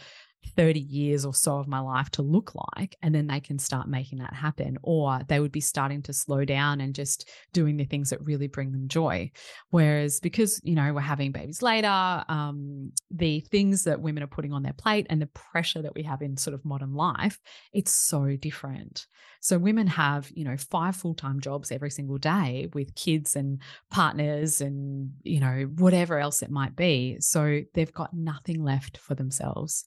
30 0.55 0.79
years 0.79 1.25
or 1.25 1.33
so 1.33 1.57
of 1.57 1.67
my 1.67 1.79
life 1.79 2.09
to 2.11 2.21
look 2.21 2.53
like 2.55 2.95
and 3.01 3.13
then 3.13 3.27
they 3.27 3.39
can 3.39 3.59
start 3.59 3.87
making 3.87 4.19
that 4.19 4.33
happen 4.33 4.77
or 4.83 5.21
they 5.27 5.39
would 5.39 5.51
be 5.51 5.61
starting 5.61 6.01
to 6.03 6.13
slow 6.13 6.45
down 6.45 6.81
and 6.81 6.95
just 6.95 7.29
doing 7.53 7.77
the 7.77 7.85
things 7.85 8.09
that 8.09 8.23
really 8.23 8.47
bring 8.47 8.71
them 8.71 8.87
joy. 8.87 9.31
Whereas 9.69 10.19
because 10.19 10.61
you 10.63 10.75
know 10.75 10.93
we're 10.93 11.01
having 11.01 11.31
babies 11.31 11.61
later 11.61 12.23
um, 12.29 12.91
the 13.11 13.41
things 13.51 13.83
that 13.83 14.01
women 14.01 14.23
are 14.23 14.27
putting 14.27 14.53
on 14.53 14.63
their 14.63 14.73
plate 14.73 15.07
and 15.09 15.21
the 15.21 15.27
pressure 15.27 15.81
that 15.81 15.95
we 15.95 16.03
have 16.03 16.21
in 16.21 16.37
sort 16.37 16.53
of 16.53 16.65
modern 16.65 16.93
life 16.93 17.39
it's 17.73 17.91
so 17.91 18.35
different. 18.35 19.07
So 19.41 19.57
women 19.57 19.87
have 19.87 20.31
you 20.33 20.43
know 20.43 20.57
five 20.57 20.95
full-time 20.95 21.39
jobs 21.39 21.71
every 21.71 21.91
single 21.91 22.17
day 22.17 22.69
with 22.73 22.95
kids 22.95 23.35
and 23.35 23.61
partners 23.91 24.61
and 24.61 25.11
you 25.23 25.39
know 25.39 25.69
whatever 25.77 26.19
else 26.19 26.41
it 26.41 26.49
might 26.49 26.75
be. 26.75 27.17
So 27.19 27.61
they've 27.73 27.93
got 27.93 28.13
nothing 28.13 28.63
left 28.63 28.97
for 28.97 29.15
themselves 29.15 29.85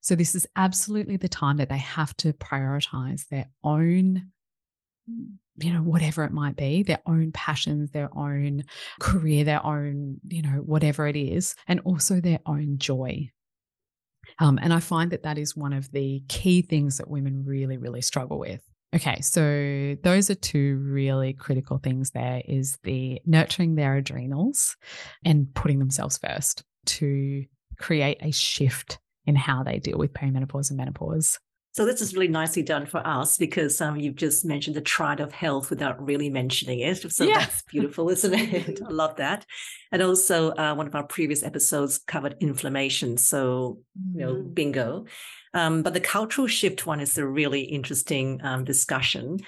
so, 0.00 0.14
this 0.14 0.34
is 0.34 0.46
absolutely 0.56 1.16
the 1.16 1.28
time 1.28 1.56
that 1.58 1.68
they 1.68 1.78
have 1.78 2.16
to 2.18 2.32
prioritize 2.32 3.28
their 3.28 3.48
own 3.62 4.30
you 5.60 5.72
know, 5.72 5.80
whatever 5.80 6.24
it 6.24 6.32
might 6.32 6.56
be, 6.56 6.82
their 6.82 7.00
own 7.06 7.32
passions, 7.32 7.90
their 7.90 8.16
own 8.16 8.64
career, 9.00 9.44
their 9.44 9.64
own, 9.64 10.18
you 10.28 10.42
know, 10.42 10.62
whatever 10.64 11.06
it 11.06 11.16
is, 11.16 11.54
and 11.66 11.80
also 11.80 12.20
their 12.20 12.38
own 12.46 12.78
joy. 12.78 13.28
Um, 14.38 14.58
and 14.62 14.72
I 14.72 14.80
find 14.80 15.10
that 15.10 15.24
that 15.24 15.38
is 15.38 15.56
one 15.56 15.72
of 15.72 15.90
the 15.90 16.22
key 16.28 16.62
things 16.62 16.98
that 16.98 17.10
women 17.10 17.44
really, 17.44 17.76
really 17.76 18.02
struggle 18.02 18.38
with. 18.38 18.62
Okay, 18.94 19.20
so 19.20 19.96
those 20.02 20.30
are 20.30 20.34
two 20.34 20.76
really 20.82 21.34
critical 21.34 21.78
things 21.78 22.10
there 22.10 22.42
is 22.46 22.78
the 22.84 23.20
nurturing 23.26 23.74
their 23.74 23.96
adrenals 23.96 24.76
and 25.24 25.52
putting 25.54 25.78
themselves 25.78 26.18
first 26.18 26.62
to 26.86 27.44
create 27.78 28.18
a 28.22 28.30
shift 28.30 28.98
in 29.28 29.36
how 29.36 29.62
they 29.62 29.78
deal 29.78 29.98
with 29.98 30.14
perimenopause 30.14 30.70
and 30.70 30.78
menopause. 30.78 31.38
So 31.72 31.84
this 31.84 32.00
is 32.00 32.14
really 32.14 32.28
nicely 32.28 32.62
done 32.62 32.86
for 32.86 33.06
us 33.06 33.36
because 33.36 33.80
um, 33.80 33.96
you've 33.96 34.16
just 34.16 34.44
mentioned 34.44 34.74
the 34.74 34.80
triad 34.80 35.20
of 35.20 35.32
health 35.32 35.70
without 35.70 36.04
really 36.04 36.30
mentioning 36.30 36.80
it. 36.80 37.12
So 37.12 37.24
yeah. 37.24 37.40
that's 37.40 37.62
beautiful, 37.62 38.08
isn't 38.08 38.34
it? 38.34 38.80
I 38.86 38.90
love 38.90 39.16
that. 39.16 39.44
And 39.92 40.02
also, 40.02 40.50
uh, 40.52 40.74
one 40.74 40.86
of 40.86 40.94
our 40.94 41.04
previous 41.04 41.42
episodes 41.42 41.98
covered 41.98 42.36
inflammation. 42.40 43.18
So, 43.18 43.80
you 44.14 44.20
know, 44.20 44.34
mm. 44.34 44.54
bingo. 44.54 45.04
Um, 45.54 45.82
but 45.82 45.92
the 45.92 46.00
cultural 46.00 46.46
shift 46.46 46.86
one 46.86 47.00
is 47.00 47.16
a 47.18 47.26
really 47.26 47.60
interesting 47.60 48.40
um, 48.42 48.64
discussion. 48.64 49.38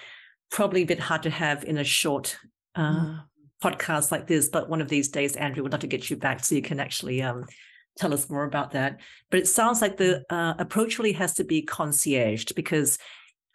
probably 0.51 0.83
a 0.83 0.87
bit 0.87 1.01
hard 1.01 1.23
to 1.23 1.31
have 1.31 1.65
in 1.65 1.79
a 1.79 1.85
short 1.85 2.37
uh, 2.77 2.93
mm. 2.93 3.21
podcast 3.63 4.13
like 4.13 4.27
this. 4.27 4.49
But 4.51 4.69
one 4.69 4.83
of 4.83 4.89
these 4.89 5.09
days, 5.09 5.37
Andrea, 5.37 5.63
would 5.63 5.73
love 5.73 5.81
to 5.81 5.87
get 5.87 6.11
you 6.11 6.17
back 6.17 6.45
so 6.45 6.55
you 6.55 6.63
can 6.63 6.81
actually 6.81 7.23
um, 7.23 7.47
tell 7.99 8.15
us 8.15 8.31
more 8.31 8.45
about 8.45 8.73
that. 8.73 9.01
But 9.31 9.41
it 9.41 9.49
sounds 9.49 9.81
like 9.83 9.97
the 9.97 10.25
uh, 10.31 10.55
approach 10.59 10.99
really 10.99 11.13
has 11.13 11.35
to 11.35 11.45
be 11.45 11.63
concierged 11.63 12.55
because 12.55 12.99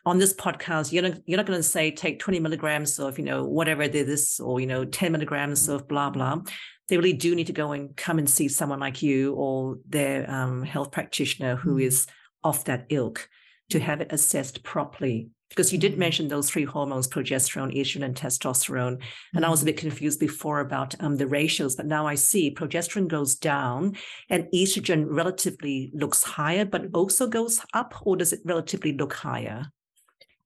on 0.06 0.20
this 0.20 0.34
podcast, 0.34 0.92
you're 0.92 1.04
not, 1.04 1.18
you're 1.26 1.38
not 1.38 1.48
going 1.48 1.60
to 1.60 1.64
say 1.64 1.92
take 1.92 2.20
20 2.20 2.40
milligrams 2.40 3.00
of, 3.00 3.18
you 3.18 3.26
know, 3.26 3.44
whatever 3.44 3.82
it 3.82 3.96
is, 3.96 4.40
or, 4.40 4.60
you 4.60 4.68
know, 4.68 4.86
10 4.86 5.12
milligrams 5.12 5.68
of 5.68 5.88
blah, 5.88 6.10
blah. 6.10 6.42
They 6.88 6.98
really 6.98 7.14
do 7.14 7.34
need 7.34 7.48
to 7.48 7.54
go 7.54 7.72
and 7.72 7.96
come 7.98 8.20
and 8.20 8.30
see 8.30 8.48
someone 8.48 8.80
like 8.80 9.02
you 9.02 9.34
or 9.34 9.78
their 9.88 10.30
um, 10.30 10.62
health 10.62 10.92
practitioner 10.92 11.56
who 11.56 11.78
mm. 11.78 11.84
is 11.84 12.06
of 12.44 12.64
that 12.66 12.86
ilk 12.90 13.28
to 13.72 13.80
have 13.80 14.02
it 14.02 14.12
assessed 14.12 14.64
properly 14.64 15.30
because 15.56 15.72
you 15.72 15.80
did 15.80 15.98
mention 15.98 16.28
those 16.28 16.50
three 16.50 16.66
hormones 16.66 17.08
progesterone 17.08 17.76
estrogen 17.76 18.04
and 18.04 18.16
testosterone 18.16 19.02
and 19.34 19.46
i 19.46 19.50
was 19.50 19.62
a 19.62 19.62
mm-hmm. 19.62 19.68
bit 19.68 19.78
confused 19.78 20.20
before 20.20 20.60
about 20.60 20.94
um, 21.02 21.16
the 21.16 21.28
ratios 21.28 21.76
but 21.76 21.86
now 21.86 22.06
i 22.06 22.16
see 22.16 22.54
progesterone 22.54 23.08
goes 23.08 23.36
down 23.36 23.96
and 24.30 24.48
estrogen 24.54 25.06
relatively 25.08 25.92
looks 25.94 26.24
higher 26.24 26.66
but 26.66 26.86
also 26.94 27.28
goes 27.28 27.62
up 27.74 27.94
or 28.04 28.18
does 28.18 28.34
it 28.34 28.42
relatively 28.44 28.94
look 28.94 29.14
higher 29.14 29.66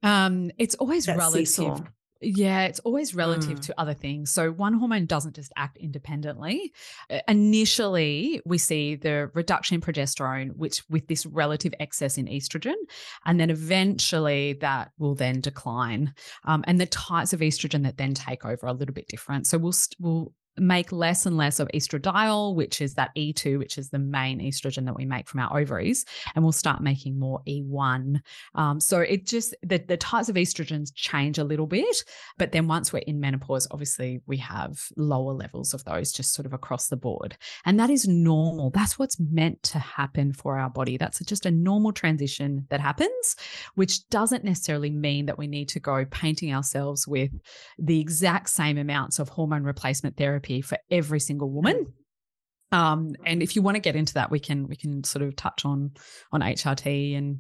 um, 0.01 0.51
it's 0.57 0.75
always 0.75 1.05
that 1.07 1.17
relative 1.17 1.47
seesaw. 1.47 1.81
Yeah, 2.21 2.63
it's 2.63 2.79
always 2.81 3.15
relative 3.15 3.59
mm. 3.59 3.65
to 3.67 3.79
other 3.79 3.93
things. 3.93 4.29
So 4.31 4.51
one 4.51 4.73
hormone 4.73 5.05
doesn't 5.05 5.35
just 5.35 5.53
act 5.55 5.77
independently. 5.77 6.73
Initially, 7.27 8.41
we 8.45 8.57
see 8.57 8.95
the 8.95 9.31
reduction 9.33 9.75
in 9.75 9.81
progesterone, 9.81 10.55
which 10.57 10.83
with 10.89 11.07
this 11.07 11.25
relative 11.25 11.73
excess 11.79 12.17
in 12.17 12.25
estrogen, 12.27 12.75
and 13.25 13.39
then 13.39 13.49
eventually 13.49 14.53
that 14.53 14.91
will 14.97 15.15
then 15.15 15.39
decline. 15.39 16.13
Um, 16.43 16.65
and 16.67 16.79
the 16.79 16.87
types 16.87 17.31
of 17.31 17.39
estrogen 17.39 17.83
that 17.83 17.97
then 17.97 18.13
take 18.13 18.43
over 18.43 18.65
are 18.65 18.69
a 18.69 18.73
little 18.73 18.93
bit 18.93 19.07
different. 19.07 19.47
So 19.47 19.57
we'll 19.57 19.75
we'll 19.99 20.33
make 20.57 20.91
less 20.91 21.25
and 21.25 21.37
less 21.37 21.59
of 21.59 21.69
estradiol, 21.73 22.55
which 22.55 22.81
is 22.81 22.95
that 22.95 23.11
E2, 23.15 23.57
which 23.57 23.77
is 23.77 23.89
the 23.89 23.99
main 23.99 24.39
estrogen 24.39 24.85
that 24.85 24.95
we 24.95 25.05
make 25.05 25.27
from 25.27 25.39
our 25.39 25.59
ovaries, 25.59 26.05
and 26.35 26.43
we'll 26.43 26.51
start 26.51 26.81
making 26.81 27.17
more 27.17 27.41
E1. 27.47 28.21
Um, 28.55 28.79
so 28.79 28.99
it 28.99 29.25
just, 29.25 29.55
the, 29.63 29.77
the 29.77 29.97
types 29.97 30.29
of 30.29 30.35
estrogens 30.35 30.93
change 30.93 31.37
a 31.37 31.43
little 31.43 31.67
bit. 31.67 32.03
But 32.37 32.51
then 32.51 32.67
once 32.67 32.91
we're 32.91 32.99
in 32.99 33.19
menopause, 33.19 33.67
obviously 33.71 34.21
we 34.25 34.37
have 34.37 34.79
lower 34.97 35.33
levels 35.33 35.73
of 35.73 35.83
those 35.85 36.11
just 36.11 36.33
sort 36.33 36.45
of 36.45 36.53
across 36.53 36.87
the 36.87 36.97
board. 36.97 37.37
And 37.65 37.79
that 37.79 37.89
is 37.89 38.07
normal. 38.07 38.69
That's 38.69 38.99
what's 38.99 39.19
meant 39.19 39.61
to 39.63 39.79
happen 39.79 40.33
for 40.33 40.57
our 40.57 40.69
body. 40.69 40.97
That's 40.97 41.19
just 41.19 41.45
a 41.45 41.51
normal 41.51 41.93
transition 41.93 42.67
that 42.69 42.81
happens, 42.81 43.35
which 43.75 44.07
doesn't 44.09 44.43
necessarily 44.43 44.89
mean 44.89 45.27
that 45.27 45.37
we 45.37 45.47
need 45.47 45.69
to 45.69 45.79
go 45.79 46.05
painting 46.05 46.53
ourselves 46.53 47.07
with 47.07 47.31
the 47.77 47.99
exact 47.99 48.49
same 48.49 48.77
amounts 48.77 49.19
of 49.19 49.29
hormone 49.29 49.63
replacement 49.63 50.17
therapy 50.17 50.38
therapy 50.39 50.61
for 50.61 50.77
every 50.89 51.19
single 51.19 51.49
woman. 51.49 51.93
Um, 52.71 53.15
and 53.25 53.41
if 53.41 53.55
you 53.55 53.61
want 53.61 53.75
to 53.75 53.81
get 53.81 53.95
into 53.95 54.13
that, 54.15 54.31
we 54.31 54.39
can 54.39 54.67
we 54.67 54.75
can 54.75 55.03
sort 55.03 55.23
of 55.23 55.35
touch 55.35 55.65
on 55.65 55.91
on 56.31 56.41
HRT 56.41 57.17
and 57.17 57.39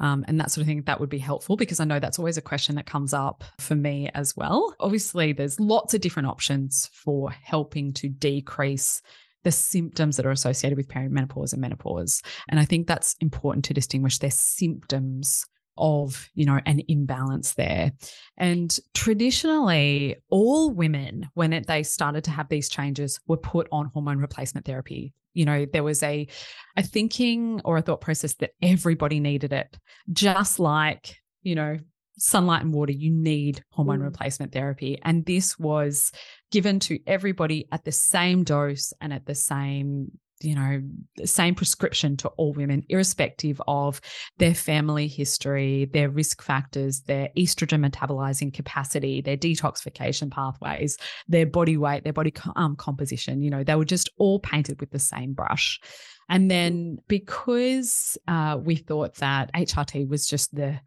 um, 0.00 0.24
and 0.26 0.40
that 0.40 0.50
sort 0.50 0.62
of 0.62 0.66
thing. 0.66 0.82
That 0.82 0.98
would 0.98 1.10
be 1.10 1.18
helpful 1.18 1.56
because 1.56 1.78
I 1.78 1.84
know 1.84 2.00
that's 2.00 2.18
always 2.18 2.36
a 2.36 2.42
question 2.42 2.74
that 2.74 2.86
comes 2.86 3.14
up 3.14 3.44
for 3.60 3.76
me 3.76 4.10
as 4.14 4.36
well. 4.36 4.74
Obviously, 4.80 5.32
there's 5.32 5.60
lots 5.60 5.94
of 5.94 6.00
different 6.00 6.28
options 6.28 6.90
for 6.92 7.30
helping 7.30 7.92
to 7.94 8.08
decrease 8.08 9.00
the 9.44 9.52
symptoms 9.52 10.16
that 10.16 10.26
are 10.26 10.32
associated 10.32 10.76
with 10.76 10.88
perimenopause 10.88 11.52
and 11.52 11.60
menopause. 11.60 12.22
And 12.48 12.58
I 12.58 12.64
think 12.64 12.86
that's 12.86 13.14
important 13.20 13.66
to 13.66 13.74
distinguish 13.74 14.18
their 14.18 14.30
symptoms 14.30 15.44
of 15.76 16.28
you 16.34 16.44
know 16.44 16.60
an 16.66 16.80
imbalance 16.88 17.54
there. 17.54 17.92
And 18.36 18.76
traditionally 18.94 20.16
all 20.30 20.70
women 20.70 21.28
when 21.34 21.52
it, 21.52 21.66
they 21.66 21.82
started 21.82 22.24
to 22.24 22.30
have 22.30 22.48
these 22.48 22.68
changes 22.68 23.20
were 23.26 23.36
put 23.36 23.68
on 23.72 23.90
hormone 23.92 24.18
replacement 24.18 24.66
therapy. 24.66 25.12
You 25.32 25.44
know 25.44 25.66
there 25.66 25.82
was 25.82 26.02
a 26.02 26.28
a 26.76 26.82
thinking 26.82 27.60
or 27.64 27.76
a 27.76 27.82
thought 27.82 28.00
process 28.00 28.34
that 28.34 28.52
everybody 28.62 29.20
needed 29.20 29.52
it. 29.52 29.76
Just 30.12 30.58
like 30.58 31.16
you 31.42 31.54
know 31.54 31.78
sunlight 32.16 32.62
and 32.62 32.72
water 32.72 32.92
you 32.92 33.10
need 33.10 33.62
hormone 33.70 34.00
mm. 34.00 34.04
replacement 34.04 34.52
therapy. 34.52 34.98
And 35.02 35.26
this 35.26 35.58
was 35.58 36.12
given 36.50 36.78
to 36.80 36.98
everybody 37.06 37.66
at 37.72 37.84
the 37.84 37.92
same 37.92 38.44
dose 38.44 38.92
and 39.00 39.12
at 39.12 39.26
the 39.26 39.34
same 39.34 40.12
you 40.40 40.54
know, 40.54 40.82
the 41.16 41.26
same 41.26 41.54
prescription 41.54 42.16
to 42.18 42.28
all 42.30 42.52
women, 42.52 42.84
irrespective 42.88 43.60
of 43.66 44.00
their 44.38 44.54
family 44.54 45.08
history, 45.08 45.88
their 45.92 46.08
risk 46.08 46.42
factors, 46.42 47.02
their 47.02 47.28
estrogen 47.36 47.88
metabolizing 47.88 48.52
capacity, 48.52 49.20
their 49.20 49.36
detoxification 49.36 50.30
pathways, 50.30 50.98
their 51.28 51.46
body 51.46 51.76
weight, 51.76 52.04
their 52.04 52.12
body 52.12 52.32
um, 52.56 52.76
composition. 52.76 53.42
You 53.42 53.50
know, 53.50 53.64
they 53.64 53.74
were 53.74 53.84
just 53.84 54.10
all 54.18 54.38
painted 54.38 54.80
with 54.80 54.90
the 54.90 54.98
same 54.98 55.32
brush. 55.32 55.80
And 56.28 56.50
then 56.50 56.98
because 57.06 58.16
uh, 58.26 58.58
we 58.60 58.76
thought 58.76 59.16
that 59.16 59.52
HRT 59.52 60.08
was 60.08 60.26
just 60.26 60.54
the 60.54 60.80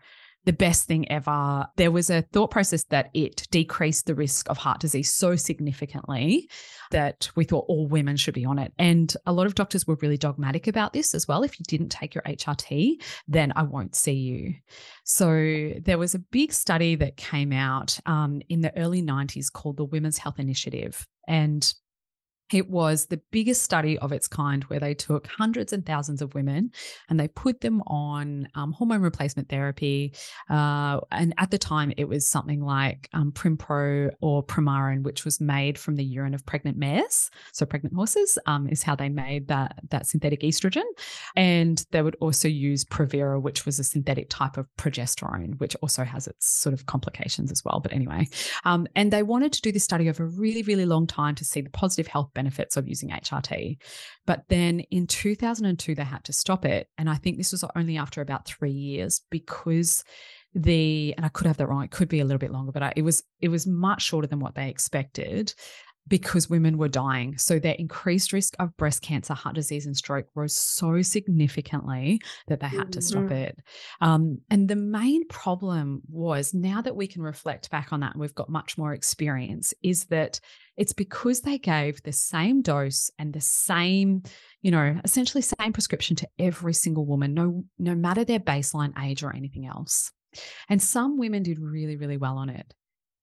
the 0.47 0.53
best 0.53 0.87
thing 0.87 1.11
ever. 1.11 1.67
There 1.75 1.91
was 1.91 2.09
a 2.09 2.21
thought 2.21 2.51
process 2.51 2.85
that 2.85 3.09
it 3.13 3.45
decreased 3.51 4.05
the 4.05 4.15
risk 4.15 4.49
of 4.49 4.57
heart 4.57 4.79
disease 4.79 5.11
so 5.11 5.35
significantly 5.35 6.49
that 6.91 7.29
we 7.35 7.43
thought 7.43 7.65
all 7.67 7.85
women 7.85 8.15
should 8.15 8.33
be 8.33 8.45
on 8.45 8.57
it. 8.57 8.71
And 8.79 9.13
a 9.25 9.33
lot 9.33 9.45
of 9.45 9.55
doctors 9.55 9.85
were 9.85 9.97
really 10.01 10.17
dogmatic 10.17 10.67
about 10.67 10.93
this 10.93 11.13
as 11.13 11.27
well. 11.27 11.43
If 11.43 11.59
you 11.59 11.65
didn't 11.67 11.89
take 11.89 12.15
your 12.15 12.21
HRT, 12.21 13.03
then 13.27 13.51
I 13.57 13.63
won't 13.63 13.93
see 13.93 14.13
you. 14.13 14.53
So 15.03 15.73
there 15.81 15.97
was 15.97 16.15
a 16.15 16.19
big 16.19 16.53
study 16.53 16.95
that 16.95 17.17
came 17.17 17.51
out 17.51 17.99
um, 18.05 18.41
in 18.47 18.61
the 18.61 18.75
early 18.77 19.01
90s 19.01 19.51
called 19.51 19.75
the 19.75 19.83
Women's 19.83 20.17
Health 20.17 20.39
Initiative. 20.39 21.05
And 21.27 21.73
it 22.51 22.69
was 22.69 23.07
the 23.07 23.21
biggest 23.31 23.61
study 23.61 23.97
of 23.99 24.11
its 24.11 24.27
kind 24.27 24.63
where 24.65 24.79
they 24.79 24.93
took 24.93 25.27
hundreds 25.27 25.73
and 25.73 25.85
thousands 25.85 26.21
of 26.21 26.33
women 26.33 26.71
and 27.09 27.19
they 27.19 27.27
put 27.27 27.61
them 27.61 27.81
on 27.87 28.47
um, 28.55 28.71
hormone 28.71 29.01
replacement 29.01 29.49
therapy. 29.49 30.13
Uh, 30.49 30.99
and 31.11 31.33
at 31.37 31.51
the 31.51 31.57
time, 31.57 31.91
it 31.97 32.07
was 32.07 32.27
something 32.29 32.61
like 32.61 33.09
um, 33.13 33.31
Prempro 33.31 34.11
or 34.21 34.43
Premarin, 34.43 35.03
which 35.03 35.25
was 35.25 35.41
made 35.41 35.77
from 35.77 35.95
the 35.95 36.03
urine 36.03 36.33
of 36.33 36.45
pregnant 36.45 36.77
mares. 36.77 37.29
So, 37.51 37.65
pregnant 37.65 37.95
horses 37.95 38.37
um, 38.45 38.67
is 38.69 38.83
how 38.83 38.95
they 38.95 39.09
made 39.09 39.47
that, 39.47 39.79
that 39.89 40.07
synthetic 40.07 40.41
estrogen. 40.41 40.85
And 41.35 41.85
they 41.91 42.01
would 42.01 42.15
also 42.21 42.47
use 42.47 42.85
Provera, 42.85 43.41
which 43.41 43.65
was 43.65 43.79
a 43.79 43.83
synthetic 43.83 44.29
type 44.29 44.57
of 44.57 44.67
progesterone, 44.77 45.59
which 45.59 45.75
also 45.81 46.03
has 46.03 46.27
its 46.27 46.47
sort 46.47 46.73
of 46.73 46.85
complications 46.85 47.51
as 47.51 47.63
well. 47.65 47.79
But 47.81 47.93
anyway, 47.93 48.27
um, 48.63 48.87
and 48.95 49.11
they 49.11 49.23
wanted 49.23 49.53
to 49.53 49.61
do 49.61 49.71
this 49.71 49.83
study 49.83 50.09
over 50.09 50.23
a 50.23 50.27
really, 50.27 50.63
really 50.63 50.85
long 50.85 51.07
time 51.07 51.35
to 51.35 51.45
see 51.45 51.61
the 51.61 51.69
positive 51.69 52.07
health 52.07 52.31
benefits 52.37 52.77
of 52.77 52.87
using 52.87 53.09
HRT. 53.09 53.77
But 54.25 54.43
then 54.47 54.79
in 54.91 55.07
2002, 55.07 55.95
they 55.95 56.03
had 56.03 56.23
to 56.25 56.33
stop 56.33 56.63
it. 56.63 56.87
And 56.97 57.09
I 57.09 57.15
think 57.15 57.37
this 57.37 57.51
was 57.51 57.65
only 57.75 57.97
after 57.97 58.21
about 58.21 58.45
three 58.45 58.71
years 58.71 59.21
because 59.29 60.03
the 60.53 61.13
and 61.17 61.25
I 61.25 61.29
could 61.29 61.47
have 61.47 61.57
that 61.57 61.67
wrong. 61.67 61.83
It 61.83 61.91
could 61.91 62.09
be 62.09 62.19
a 62.19 62.25
little 62.25 62.39
bit 62.39 62.51
longer, 62.51 62.71
but 62.71 62.83
I, 62.83 62.93
it 62.95 63.01
was 63.01 63.23
it 63.41 63.49
was 63.49 63.67
much 63.67 64.03
shorter 64.03 64.27
than 64.27 64.39
what 64.39 64.55
they 64.55 64.69
expected 64.69 65.53
because 66.07 66.49
women 66.49 66.77
were 66.77 66.87
dying. 66.87 67.37
So 67.37 67.59
their 67.59 67.73
increased 67.73 68.33
risk 68.33 68.55
of 68.59 68.75
breast 68.77 69.01
cancer, 69.01 69.33
heart 69.33 69.55
disease, 69.55 69.85
and 69.85 69.95
stroke 69.95 70.27
rose 70.35 70.55
so 70.55 71.01
significantly 71.01 72.21
that 72.47 72.59
they 72.59 72.67
had 72.67 72.93
to 72.93 73.01
stop 73.01 73.23
mm-hmm. 73.23 73.33
it. 73.33 73.59
Um, 74.01 74.39
and 74.49 74.67
the 74.67 74.75
main 74.75 75.27
problem 75.27 76.01
was 76.09 76.53
now 76.53 76.81
that 76.81 76.95
we 76.95 77.07
can 77.07 77.21
reflect 77.21 77.69
back 77.69 77.91
on 77.91 77.99
that 78.01 78.13
and 78.13 78.21
we've 78.21 78.35
got 78.35 78.49
much 78.49 78.77
more 78.77 78.93
experience, 78.93 79.73
is 79.83 80.05
that 80.05 80.39
it's 80.77 80.93
because 80.93 81.41
they 81.41 81.57
gave 81.57 82.01
the 82.03 82.11
same 82.11 82.61
dose 82.61 83.09
and 83.17 83.33
the 83.33 83.41
same, 83.41 84.23
you 84.61 84.71
know, 84.71 84.99
essentially 85.03 85.41
same 85.41 85.73
prescription 85.73 86.15
to 86.17 86.29
every 86.39 86.73
single 86.73 87.05
woman, 87.05 87.33
no, 87.33 87.63
no 87.79 87.95
matter 87.95 88.23
their 88.23 88.39
baseline 88.39 88.93
age 89.03 89.23
or 89.23 89.35
anything 89.35 89.65
else. 89.65 90.11
And 90.69 90.81
some 90.81 91.17
women 91.17 91.43
did 91.43 91.59
really, 91.59 91.95
really 91.95 92.17
well 92.17 92.37
on 92.37 92.49
it. 92.49 92.73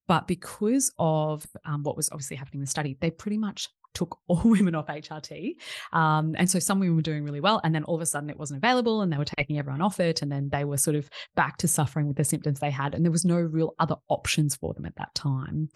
But 0.07 0.27
because 0.27 0.91
of 0.99 1.47
um, 1.65 1.83
what 1.83 1.97
was 1.97 2.09
obviously 2.11 2.37
happening 2.37 2.59
in 2.59 2.65
the 2.65 2.67
study, 2.67 2.97
they 2.99 3.11
pretty 3.11 3.37
much 3.37 3.69
took 3.95 4.19
all 4.27 4.41
women 4.45 4.75
off 4.75 4.87
HRT. 4.87 5.55
Um, 5.93 6.35
and 6.37 6.49
so 6.49 6.59
some 6.59 6.79
women 6.79 6.95
were 6.95 7.01
doing 7.01 7.23
really 7.23 7.39
well. 7.39 7.61
And 7.63 7.73
then 7.73 7.83
all 7.85 7.95
of 7.95 8.01
a 8.01 8.05
sudden 8.05 8.29
it 8.29 8.37
wasn't 8.37 8.57
available 8.57 9.01
and 9.01 9.11
they 9.11 9.17
were 9.17 9.25
taking 9.25 9.57
everyone 9.57 9.81
off 9.81 9.99
it. 9.99 10.21
And 10.21 10.31
then 10.31 10.49
they 10.49 10.63
were 10.63 10.77
sort 10.77 10.95
of 10.95 11.09
back 11.35 11.57
to 11.57 11.67
suffering 11.67 12.07
with 12.07 12.17
the 12.17 12.23
symptoms 12.23 12.59
they 12.59 12.71
had. 12.71 12.93
And 12.93 13.03
there 13.03 13.11
was 13.11 13.25
no 13.25 13.37
real 13.37 13.73
other 13.79 13.95
options 14.09 14.55
for 14.55 14.73
them 14.73 14.85
at 14.85 14.95
that 14.97 15.15
time. 15.15 15.69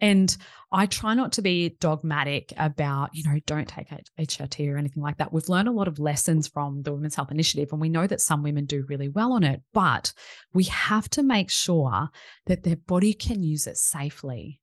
And 0.00 0.36
I 0.70 0.86
try 0.86 1.14
not 1.14 1.32
to 1.32 1.42
be 1.42 1.76
dogmatic 1.80 2.52
about, 2.56 3.10
you 3.12 3.24
know, 3.24 3.38
don't 3.46 3.68
take 3.68 3.88
HRT 4.18 4.72
or 4.72 4.78
anything 4.78 5.02
like 5.02 5.18
that. 5.18 5.32
We've 5.32 5.48
learned 5.48 5.68
a 5.68 5.72
lot 5.72 5.86
of 5.86 5.98
lessons 5.98 6.48
from 6.48 6.82
the 6.82 6.92
Women's 6.92 7.14
Health 7.14 7.30
Initiative, 7.30 7.68
and 7.72 7.80
we 7.80 7.90
know 7.90 8.06
that 8.06 8.22
some 8.22 8.42
women 8.42 8.64
do 8.64 8.84
really 8.88 9.08
well 9.08 9.32
on 9.32 9.44
it, 9.44 9.60
but 9.74 10.14
we 10.54 10.64
have 10.64 11.10
to 11.10 11.22
make 11.22 11.50
sure 11.50 12.08
that 12.46 12.62
their 12.62 12.76
body 12.76 13.12
can 13.12 13.42
use 13.42 13.66
it 13.66 13.76
safely 13.76 14.60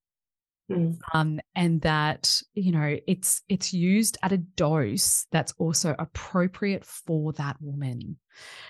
Mm. 0.69 0.97
Um, 1.13 1.39
and 1.55 1.81
that 1.81 2.41
you 2.53 2.71
know 2.71 2.97
it's 3.07 3.41
it's 3.49 3.73
used 3.73 4.17
at 4.21 4.31
a 4.31 4.37
dose 4.37 5.25
that's 5.31 5.53
also 5.57 5.95
appropriate 5.97 6.85
for 6.85 7.33
that 7.33 7.57
woman. 7.59 8.17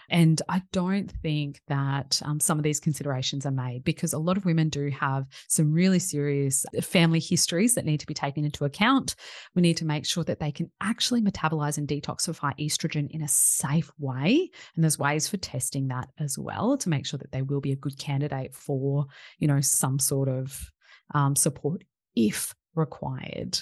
And 0.09 0.41
i 0.49 0.63
don't 0.71 1.11
think 1.21 1.61
that 1.67 2.19
um, 2.25 2.39
some 2.39 2.57
of 2.57 2.63
these 2.63 2.79
considerations 2.79 3.45
are 3.45 3.51
made 3.51 3.83
because 3.83 4.13
a 4.13 4.17
lot 4.17 4.37
of 4.37 4.45
women 4.45 4.69
do 4.69 4.89
have 4.89 5.25
some 5.47 5.71
really 5.71 5.99
serious 5.99 6.65
family 6.81 7.19
histories 7.19 7.75
that 7.75 7.85
need 7.85 7.99
to 7.99 8.07
be 8.07 8.15
taken 8.15 8.45
into 8.45 8.65
account. 8.65 9.15
We 9.53 9.61
need 9.61 9.77
to 9.77 9.85
make 9.85 10.05
sure 10.05 10.23
that 10.23 10.39
they 10.39 10.51
can 10.51 10.71
actually 10.81 11.21
metabolize 11.21 11.77
and 11.77 11.87
detoxify 11.87 12.53
estrogen 12.59 13.11
in 13.11 13.21
a 13.21 13.27
safe 13.27 13.91
way. 13.99 14.49
And 14.75 14.83
there's 14.83 14.97
ways 14.97 15.27
for 15.27 15.37
testing 15.37 15.89
that 15.89 16.09
as 16.17 16.37
well 16.37 16.77
to 16.77 16.89
make 16.89 17.05
sure 17.05 17.19
that 17.19 17.31
they 17.31 17.43
will 17.43 17.61
be 17.61 17.73
a 17.73 17.75
good 17.75 17.97
candidate 17.99 18.55
for 18.55 19.05
you 19.37 19.47
know 19.47 19.61
some 19.61 19.99
sort 19.99 20.29
of 20.29 20.71
um, 21.13 21.35
support 21.35 21.83
if 22.19 22.53
required. 22.75 23.59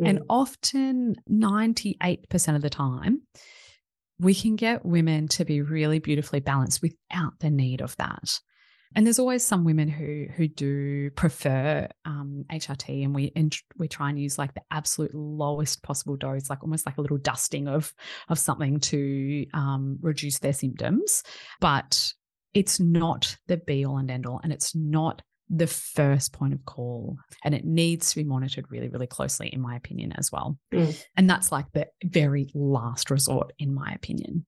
Mm. 0.00 0.08
And 0.08 0.22
often, 0.28 1.16
98% 1.30 2.56
of 2.56 2.62
the 2.62 2.70
time, 2.70 3.22
we 4.18 4.34
can 4.34 4.56
get 4.56 4.84
women 4.84 5.28
to 5.28 5.44
be 5.44 5.62
really 5.62 5.98
beautifully 5.98 6.40
balanced 6.40 6.82
without 6.82 7.38
the 7.40 7.50
need 7.50 7.80
of 7.80 7.96
that. 7.96 8.40
And 8.94 9.06
there's 9.06 9.20
always 9.20 9.46
some 9.46 9.64
women 9.64 9.88
who 9.88 10.26
who 10.34 10.48
do 10.48 11.10
prefer 11.10 11.88
um, 12.04 12.44
HRT, 12.50 13.04
and 13.04 13.14
we 13.14 13.30
and 13.36 13.56
we 13.78 13.86
try 13.86 14.10
and 14.10 14.18
use 14.18 14.36
like 14.36 14.52
the 14.54 14.62
absolute 14.72 15.14
lowest 15.14 15.84
possible 15.84 16.16
dose, 16.16 16.50
like 16.50 16.64
almost 16.64 16.86
like 16.86 16.98
a 16.98 17.00
little 17.00 17.16
dusting 17.16 17.68
of 17.68 17.94
of 18.28 18.38
something 18.38 18.80
to 18.80 19.46
um, 19.54 19.98
reduce 20.02 20.40
their 20.40 20.52
symptoms. 20.52 21.22
But 21.60 22.12
it's 22.52 22.80
not 22.80 23.36
the 23.46 23.58
be 23.58 23.86
all 23.86 23.96
and 23.96 24.10
end 24.10 24.26
all, 24.26 24.40
and 24.42 24.52
it's 24.52 24.74
not 24.74 25.22
the 25.50 25.66
first 25.66 26.32
point 26.32 26.54
of 26.54 26.64
call 26.64 27.16
and 27.44 27.54
it 27.54 27.64
needs 27.64 28.10
to 28.10 28.16
be 28.16 28.24
monitored 28.24 28.64
really 28.70 28.88
really 28.88 29.06
closely 29.06 29.48
in 29.48 29.60
my 29.60 29.74
opinion 29.74 30.12
as 30.12 30.30
well 30.30 30.56
mm. 30.72 31.04
and 31.16 31.28
that's 31.28 31.50
like 31.50 31.66
the 31.72 31.86
very 32.04 32.48
last 32.54 33.10
resort 33.10 33.52
in 33.58 33.74
my 33.74 33.90
opinion 33.92 34.46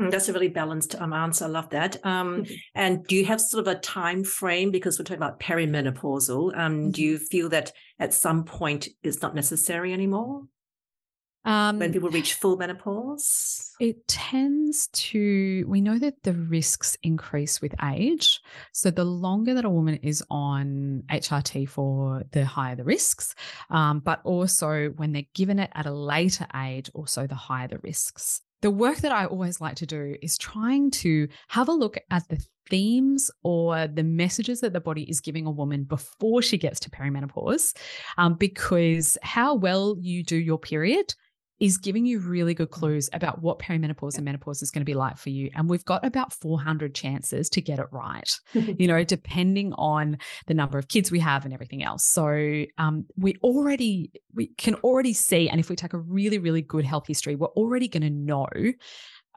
mm, 0.00 0.10
that's 0.10 0.28
a 0.28 0.32
really 0.32 0.48
balanced 0.48 0.94
um, 1.00 1.12
answer. 1.12 1.44
I 1.44 1.48
love 1.48 1.70
that. 1.70 1.96
Um, 2.04 2.42
mm-hmm. 2.42 2.54
And 2.74 3.04
do 3.06 3.16
you 3.16 3.24
have 3.26 3.40
sort 3.40 3.66
of 3.66 3.76
a 3.76 3.78
time 3.78 4.24
frame 4.24 4.70
because 4.70 4.98
we're 4.98 5.04
talking 5.04 5.22
about 5.22 5.40
perimenopausal? 5.40 6.56
Um, 6.56 6.72
mm-hmm. 6.74 6.90
Do 6.90 7.02
you 7.02 7.18
feel 7.18 7.48
that 7.50 7.72
at 7.98 8.14
some 8.14 8.44
point 8.44 8.88
it's 9.02 9.22
not 9.22 9.34
necessary 9.34 9.92
anymore? 9.92 10.42
Um, 11.44 11.78
when 11.78 11.92
people 11.92 12.08
reach 12.08 12.34
full 12.34 12.56
menopause? 12.56 13.72
It 13.78 14.08
tends 14.08 14.86
to, 14.88 15.64
we 15.68 15.80
know 15.80 15.98
that 15.98 16.22
the 16.22 16.32
risks 16.32 16.96
increase 17.02 17.60
with 17.60 17.74
age. 17.82 18.40
So 18.72 18.90
the 18.90 19.04
longer 19.04 19.52
that 19.54 19.64
a 19.64 19.70
woman 19.70 19.96
is 19.96 20.24
on 20.30 21.02
HRT 21.10 21.68
for, 21.68 22.22
the 22.32 22.46
higher 22.46 22.76
the 22.76 22.84
risks. 22.84 23.34
Um, 23.70 24.00
but 24.00 24.20
also 24.24 24.90
when 24.96 25.12
they're 25.12 25.24
given 25.34 25.58
it 25.58 25.70
at 25.74 25.86
a 25.86 25.92
later 25.92 26.46
age, 26.54 26.90
also 26.94 27.26
the 27.26 27.34
higher 27.34 27.68
the 27.68 27.78
risks. 27.78 28.40
The 28.62 28.70
work 28.70 28.98
that 28.98 29.12
I 29.12 29.26
always 29.26 29.60
like 29.60 29.76
to 29.76 29.86
do 29.86 30.16
is 30.22 30.38
trying 30.38 30.90
to 30.92 31.28
have 31.48 31.68
a 31.68 31.72
look 31.72 31.98
at 32.10 32.26
the 32.28 32.42
themes 32.70 33.30
or 33.42 33.86
the 33.86 34.02
messages 34.02 34.60
that 34.60 34.72
the 34.72 34.80
body 34.80 35.02
is 35.02 35.20
giving 35.20 35.44
a 35.44 35.50
woman 35.50 35.84
before 35.84 36.40
she 36.40 36.56
gets 36.56 36.80
to 36.80 36.90
perimenopause, 36.90 37.76
um, 38.16 38.36
because 38.36 39.18
how 39.22 39.54
well 39.54 39.96
you 40.00 40.22
do 40.22 40.36
your 40.36 40.58
period 40.58 41.14
is 41.64 41.78
giving 41.78 42.04
you 42.04 42.18
really 42.18 42.52
good 42.52 42.68
mm. 42.68 42.72
clues 42.72 43.08
about 43.14 43.40
what 43.40 43.58
perimenopause 43.58 44.16
and 44.16 44.24
menopause 44.26 44.60
is 44.60 44.70
going 44.70 44.82
to 44.82 44.84
be 44.84 44.92
like 44.92 45.16
for 45.16 45.30
you. 45.30 45.50
And 45.54 45.66
we've 45.66 45.84
got 45.84 46.04
about 46.04 46.30
400 46.34 46.94
chances 46.94 47.48
to 47.50 47.62
get 47.62 47.78
it 47.78 47.86
right, 47.90 48.30
you 48.52 48.86
know, 48.86 49.02
depending 49.02 49.72
on 49.72 50.18
the 50.46 50.52
number 50.52 50.76
of 50.76 50.88
kids 50.88 51.10
we 51.10 51.20
have 51.20 51.46
and 51.46 51.54
everything 51.54 51.82
else. 51.82 52.04
So 52.04 52.64
um, 52.76 53.06
we 53.16 53.36
already, 53.42 54.12
we 54.34 54.48
can 54.58 54.74
already 54.76 55.14
see, 55.14 55.48
and 55.48 55.58
if 55.58 55.70
we 55.70 55.76
take 55.76 55.94
a 55.94 55.98
really, 55.98 56.36
really 56.36 56.60
good 56.60 56.84
health 56.84 57.06
history, 57.06 57.34
we're 57.34 57.46
already 57.48 57.88
going 57.88 58.02
to 58.02 58.10
know 58.10 58.46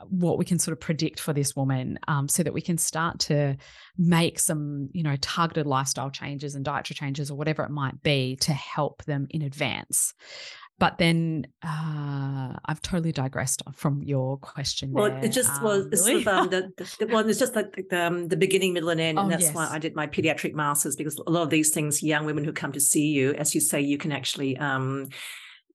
what 0.10 0.38
we 0.38 0.46
can 0.46 0.60
sort 0.60 0.74
of 0.74 0.80
predict 0.80 1.20
for 1.20 1.34
this 1.34 1.56
woman 1.56 1.98
um, 2.08 2.28
so 2.28 2.44
that 2.44 2.54
we 2.54 2.62
can 2.62 2.78
start 2.78 3.18
to 3.18 3.58
make 3.98 4.38
some 4.38 4.90
you 4.94 5.02
know 5.02 5.16
targeted 5.22 5.66
lifestyle 5.66 6.12
changes 6.12 6.54
and 6.54 6.63
dietary 6.63 6.94
changes 6.94 7.32
or 7.32 7.36
whatever 7.36 7.63
it 7.63 7.72
might 7.72 8.04
be 8.04 8.36
to 8.36 8.54
help 8.54 9.04
them 9.06 9.26
in 9.32 9.42
advance 9.42 10.13
but 10.80 10.98
then 10.98 11.48
uh, 11.63 12.54
I've 12.66 12.82
totally 12.82 13.12
digressed 13.12 13.63
from 13.74 14.04
your 14.04 14.38
question. 14.38 14.92
Well, 14.92 15.10
there. 15.10 15.26
it 15.26 15.32
just 15.32 15.52
um, 15.56 15.63
was 15.63 15.86
really? 16.08 16.24
sort 16.24 16.28
of, 16.28 16.28
um, 16.28 16.50
the, 16.50 16.96
the, 17.00 17.08
well, 17.08 17.28
it's 17.28 17.40
just 17.40 17.56
like 17.56 17.88
the, 17.90 18.06
um, 18.06 18.28
the 18.28 18.38
beginning, 18.38 18.74
middle, 18.74 18.90
and 18.90 19.02
end, 19.02 19.20
oh, 19.20 19.24
and 19.24 19.32
that's 19.32 19.44
yes. 19.44 19.56
why 19.56 19.68
I 19.70 19.80
did 19.80 19.96
my 19.96 20.08
pediatric 20.08 20.54
masters 20.54 20.96
because 20.96 21.18
a 21.26 21.32
lot 21.32 21.44
of 21.44 21.50
these 21.50 21.72
things, 21.72 22.04
young 22.04 22.26
women 22.26 22.44
who 22.44 22.54
come 22.54 22.72
to 22.74 22.80
see 22.80 23.08
you, 23.08 23.34
as 23.34 23.56
you 23.56 23.62
say, 23.62 23.82
you 23.82 23.98
can 23.98 24.12
actually. 24.12 24.58
Um, 24.58 25.10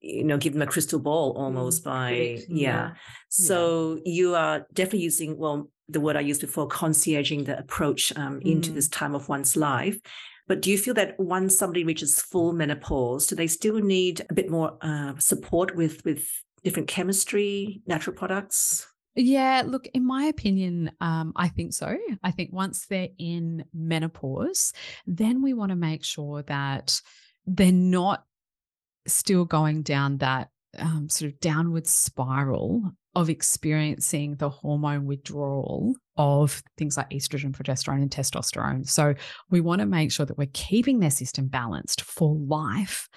you 0.05 0.25
know, 0.25 0.37
give 0.37 0.53
them 0.53 0.63
a 0.63 0.67
crystal 0.67 0.99
ball 0.99 1.31
almost 1.37 1.83
mm, 1.83 1.85
by 1.85 2.11
yeah. 2.11 2.45
yeah. 2.49 2.91
So 3.29 4.01
yeah. 4.05 4.13
you 4.13 4.35
are 4.35 4.67
definitely 4.75 4.99
using 4.99 5.39
well 5.39 5.71
the 5.89 6.01
word 6.01 6.17
I 6.17 6.21
used 6.21 6.41
before, 6.41 6.67
concierging 6.69 7.47
the 7.47 7.59
approach 7.59 8.13
um, 8.17 8.41
into 8.41 8.71
mm. 8.71 8.75
this 8.75 8.89
time 8.89 9.15
of 9.15 9.29
one's 9.29 9.57
life. 9.57 9.99
But 10.49 10.61
do 10.61 10.71
you 10.71 10.79
feel 10.79 10.95
that 10.95 11.19
once 11.19 11.57
somebody 11.57 11.85
reaches 11.85 12.21
full 12.21 12.53
menopause, 12.53 13.27
do 13.27 13.37
they 13.37 13.47
still 13.47 13.77
need 13.77 14.25
a 14.29 14.35
bit 14.35 14.51
more 14.51 14.77
uh, 14.81 15.15
support 15.19 15.77
with 15.77 16.05
with 16.05 16.29
different 16.63 16.89
chemistry, 16.89 17.83
natural 17.87 18.17
products? 18.17 18.87
Yeah, 19.15 19.63
look, 19.67 19.87
in 19.93 20.07
my 20.07 20.25
opinion, 20.25 20.91
um, 21.01 21.33
I 21.37 21.49
think 21.49 21.75
so. 21.75 21.97
I 22.23 22.31
think 22.31 22.51
once 22.53 22.87
they're 22.87 23.11
in 23.19 23.65
menopause, 23.75 24.73
then 25.07 25.43
we 25.43 25.53
want 25.53 25.71
to 25.71 25.77
make 25.77 26.03
sure 26.03 26.43
that 26.45 26.99
they're 27.47 27.73
not 27.73 28.25
still 29.07 29.45
going 29.45 29.83
down 29.83 30.19
that 30.19 30.49
um, 30.79 31.11
sort 31.11 31.31
of 31.31 31.41
downward 31.41 31.87
spiral 31.87 32.93
of 33.15 33.29
experiencing 33.29 34.37
the 34.37 34.49
hormone 34.49 35.07
withdrawal 35.07 35.95
of 36.17 36.63
things 36.77 36.97
like 36.97 37.11
estrogen, 37.11 37.53
progesterone, 37.53 38.03
and 38.03 38.11
testosterone. 38.11 38.89
So 38.89 39.15
we 39.51 39.61
want 39.61 39.81
to 39.81 39.87
make 39.87 40.13
sure 40.13 40.27
that 40.27 40.39
we're 40.39 40.49
keeping 40.53 41.01
their 41.01 41.11
system 41.11 41.49
balanced 41.49 42.03
for 42.03 42.35
life 42.35 43.09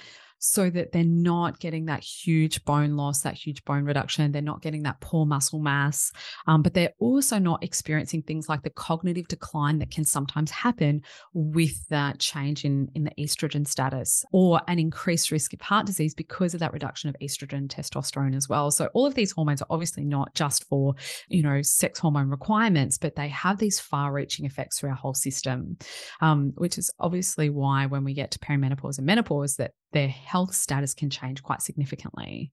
so 0.45 0.69
that 0.69 0.91
they're 0.91 1.03
not 1.03 1.59
getting 1.59 1.85
that 1.85 2.03
huge 2.03 2.63
bone 2.65 2.95
loss, 2.95 3.21
that 3.21 3.33
huge 3.33 3.63
bone 3.65 3.83
reduction. 3.83 4.31
They're 4.31 4.41
not 4.41 4.61
getting 4.61 4.83
that 4.83 5.01
poor 5.01 5.25
muscle 5.25 5.59
mass, 5.59 6.11
um, 6.47 6.61
but 6.61 6.73
they're 6.73 6.93
also 6.99 7.39
not 7.39 7.63
experiencing 7.63 8.21
things 8.21 8.47
like 8.47 8.61
the 8.61 8.69
cognitive 8.69 9.27
decline 9.27 9.79
that 9.79 9.91
can 9.91 10.05
sometimes 10.05 10.51
happen 10.51 11.01
with 11.33 11.87
that 11.89 12.19
change 12.19 12.63
in, 12.65 12.89
in 12.95 13.03
the 13.03 13.11
estrogen 13.19 13.67
status 13.67 14.23
or 14.31 14.61
an 14.67 14.79
increased 14.79 15.31
risk 15.31 15.53
of 15.53 15.61
heart 15.61 15.85
disease 15.85 16.13
because 16.13 16.53
of 16.53 16.59
that 16.59 16.73
reduction 16.73 17.09
of 17.09 17.15
estrogen 17.21 17.67
testosterone 17.67 18.35
as 18.35 18.47
well. 18.47 18.71
So 18.71 18.89
all 18.93 19.05
of 19.05 19.15
these 19.15 19.31
hormones 19.31 19.61
are 19.61 19.67
obviously 19.69 20.05
not 20.05 20.33
just 20.35 20.65
for, 20.65 20.95
you 21.27 21.41
know, 21.41 21.61
sex 21.61 21.99
hormone 21.99 22.29
requirements, 22.29 22.97
but 22.97 23.15
they 23.15 23.29
have 23.29 23.57
these 23.57 23.79
far 23.79 24.11
reaching 24.13 24.45
effects 24.45 24.79
through 24.79 24.89
our 24.89 24.95
whole 24.95 25.13
system, 25.13 25.77
um, 26.21 26.53
which 26.55 26.77
is 26.77 26.91
obviously 26.99 27.49
why 27.49 27.85
when 27.85 28.03
we 28.03 28.13
get 28.13 28.31
to 28.31 28.39
perimenopause 28.39 28.97
and 28.97 29.07
menopause 29.07 29.55
that 29.55 29.71
their 29.95 30.09
health 30.09 30.53
status 30.53 30.93
can 30.93 31.09
change 31.09 31.41
quite 31.41 31.61
significantly. 31.61 32.51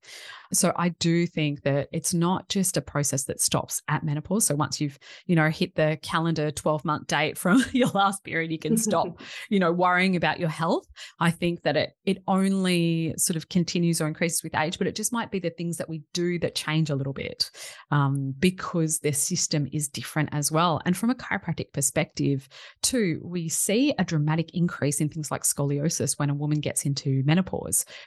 So 0.53 0.73
I 0.77 0.91
do 0.91 1.27
think 1.27 1.63
that 1.63 1.89
it's 1.93 2.15
not 2.15 2.49
just 2.49 2.77
a 2.77 2.81
process 2.81 3.25
that 3.25 3.41
stops 3.41 3.83
at 3.89 4.05
menopause. 4.05 4.47
So 4.47 4.55
once 4.55 4.81
you've, 4.81 4.97
you 5.27 5.35
know, 5.35 5.51
hit 5.51 5.75
the 5.75 5.99
calendar 6.03 6.53
12 6.53 6.85
month 6.85 7.09
date 7.09 7.37
from 7.37 7.65
your 7.73 7.89
last 7.89 8.23
period, 8.23 8.53
you 8.53 8.61
can 8.61 8.77
stop, 8.77 9.21
you 9.51 9.59
know, 9.59 9.73
worrying 9.73 10.15
about 10.15 10.39
your 10.39 10.51
health. 10.51 10.87
I 11.19 11.33
think 11.33 11.63
that 11.63 11.77
it 11.77 11.95
it 12.05 12.23
only 12.29 13.15
sort 13.17 13.37
of 13.37 13.49
continues 13.49 14.01
or 14.01 14.07
increases 14.07 14.45
with 14.45 14.55
age, 14.55 14.79
but 14.79 14.87
it 14.87 14.95
just 14.95 15.13
might 15.13 15.33
be 15.33 15.41
the 15.41 15.51
things 15.51 15.79
that 15.79 15.89
we 15.89 16.03
do 16.13 16.39
that 16.39 16.55
change 16.55 16.91
a 16.91 16.95
little 16.95 17.13
bit 17.13 17.51
um, 17.91 18.35
because 18.39 19.01
their 19.01 19.13
system 19.13 19.67
is 19.73 19.89
different 19.89 20.29
as 20.31 20.53
well. 20.53 20.81
And 20.87 20.97
from 20.97 21.11
a 21.11 21.17
chiropractic 21.17 21.73
perspective, 21.73 22.49
too, 22.83 23.21
we 23.25 23.49
see 23.49 23.95
a 23.99 24.05
dramatic 24.05 24.55
increase 24.55 25.01
in 25.01 25.09
things 25.09 25.33
like 25.33 25.43
scoliosis 25.43 26.21
when 26.21 26.31
a 26.31 26.35
woman 26.35 26.61
gets 26.61 26.85
into 26.85 27.25
menopause 27.25 27.32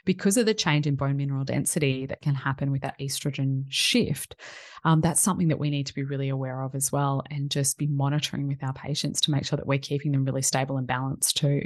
because 0.04 0.36
of 0.36 0.46
the 0.46 0.54
change 0.54 0.86
in 0.86 0.96
bone 0.96 1.16
mineral 1.16 1.44
density 1.44 2.06
that 2.06 2.22
can 2.22 2.34
happen 2.34 2.70
with 2.70 2.82
that 2.82 2.98
estrogen 2.98 3.64
shift. 3.68 4.36
Um, 4.84 5.00
that's 5.00 5.20
something 5.20 5.48
that 5.48 5.58
we 5.58 5.70
need 5.70 5.86
to 5.86 5.94
be 5.94 6.04
really 6.04 6.28
aware 6.28 6.62
of 6.62 6.74
as 6.74 6.92
well 6.92 7.22
and 7.30 7.50
just 7.50 7.78
be 7.78 7.86
monitoring 7.86 8.46
with 8.46 8.62
our 8.62 8.72
patients 8.72 9.20
to 9.22 9.30
make 9.30 9.44
sure 9.44 9.56
that 9.56 9.66
we're 9.66 9.78
keeping 9.78 10.12
them 10.12 10.24
really 10.24 10.42
stable 10.42 10.76
and 10.76 10.86
balanced 10.86 11.36
too. 11.36 11.62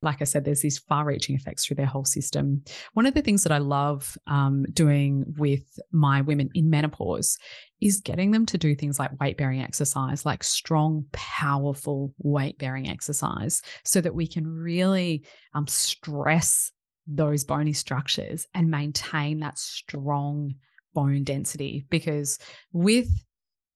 Like 0.00 0.20
I 0.20 0.24
said, 0.24 0.44
there's 0.44 0.60
these 0.60 0.78
far 0.78 1.04
reaching 1.04 1.34
effects 1.34 1.66
through 1.66 1.76
their 1.76 1.86
whole 1.86 2.04
system. 2.04 2.62
One 2.94 3.06
of 3.06 3.14
the 3.14 3.22
things 3.22 3.42
that 3.42 3.52
I 3.52 3.58
love 3.58 4.16
um, 4.28 4.64
doing 4.72 5.24
with 5.36 5.78
my 5.90 6.20
women 6.20 6.50
in 6.54 6.70
menopause 6.70 7.36
is 7.80 8.00
getting 8.00 8.30
them 8.30 8.46
to 8.46 8.58
do 8.58 8.74
things 8.74 8.98
like 8.98 9.18
weight 9.20 9.36
bearing 9.36 9.60
exercise, 9.60 10.24
like 10.24 10.44
strong, 10.44 11.06
powerful 11.12 12.14
weight 12.18 12.58
bearing 12.58 12.88
exercise, 12.88 13.62
so 13.84 14.00
that 14.00 14.14
we 14.14 14.26
can 14.26 14.46
really 14.46 15.24
um, 15.54 15.66
stress 15.66 16.70
those 17.08 17.44
bony 17.44 17.72
structures 17.72 18.46
and 18.54 18.70
maintain 18.70 19.40
that 19.40 19.58
strong 19.58 20.54
bone 20.94 21.24
density 21.24 21.86
because 21.90 22.38
with 22.72 23.08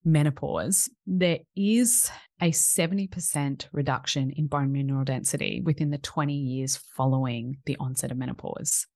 menopause, 0.04 0.90
there 1.06 1.38
is 1.56 2.10
a 2.40 2.50
70% 2.50 3.66
reduction 3.72 4.30
in 4.30 4.48
bone 4.48 4.72
mineral 4.72 5.04
density 5.04 5.62
within 5.64 5.90
the 5.90 5.98
20 5.98 6.34
years 6.34 6.76
following 6.96 7.58
the 7.66 7.76
onset 7.78 8.10
of 8.10 8.16
menopause. 8.16 8.86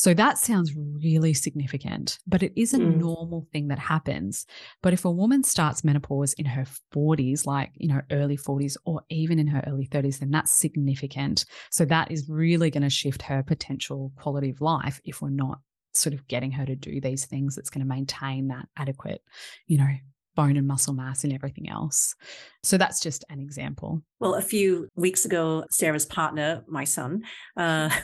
So 0.00 0.14
that 0.14 0.38
sounds 0.38 0.74
really 0.74 1.34
significant, 1.34 2.20
but 2.26 2.42
it 2.42 2.54
is 2.56 2.72
a 2.72 2.78
mm. 2.78 2.96
normal 2.96 3.46
thing 3.52 3.68
that 3.68 3.78
happens. 3.78 4.46
But 4.80 4.94
if 4.94 5.04
a 5.04 5.10
woman 5.10 5.44
starts 5.44 5.84
menopause 5.84 6.32
in 6.32 6.46
her 6.46 6.64
40s, 6.94 7.44
like, 7.44 7.72
you 7.76 7.86
know, 7.88 8.00
early 8.10 8.38
40s 8.38 8.78
or 8.86 9.02
even 9.10 9.38
in 9.38 9.46
her 9.48 9.62
early 9.66 9.86
30s, 9.86 10.20
then 10.20 10.30
that's 10.30 10.52
significant. 10.52 11.44
So 11.70 11.84
that 11.84 12.10
is 12.10 12.30
really 12.30 12.70
going 12.70 12.82
to 12.82 12.88
shift 12.88 13.20
her 13.20 13.42
potential 13.42 14.10
quality 14.16 14.48
of 14.48 14.62
life 14.62 15.02
if 15.04 15.20
we're 15.20 15.28
not 15.28 15.58
sort 15.92 16.14
of 16.14 16.26
getting 16.28 16.52
her 16.52 16.64
to 16.64 16.74
do 16.74 17.02
these 17.02 17.26
things 17.26 17.54
that's 17.54 17.68
going 17.68 17.86
to 17.86 17.94
maintain 17.94 18.48
that 18.48 18.68
adequate, 18.78 19.20
you 19.66 19.76
know, 19.76 19.94
bone 20.34 20.56
and 20.56 20.66
muscle 20.66 20.94
mass 20.94 21.24
and 21.24 21.34
everything 21.34 21.68
else. 21.68 22.14
So 22.62 22.78
that's 22.78 23.00
just 23.00 23.22
an 23.28 23.38
example. 23.38 24.00
Well, 24.18 24.36
a 24.36 24.40
few 24.40 24.88
weeks 24.96 25.26
ago, 25.26 25.64
Sarah's 25.70 26.06
partner, 26.06 26.64
my 26.66 26.84
son, 26.84 27.24
uh, 27.54 27.90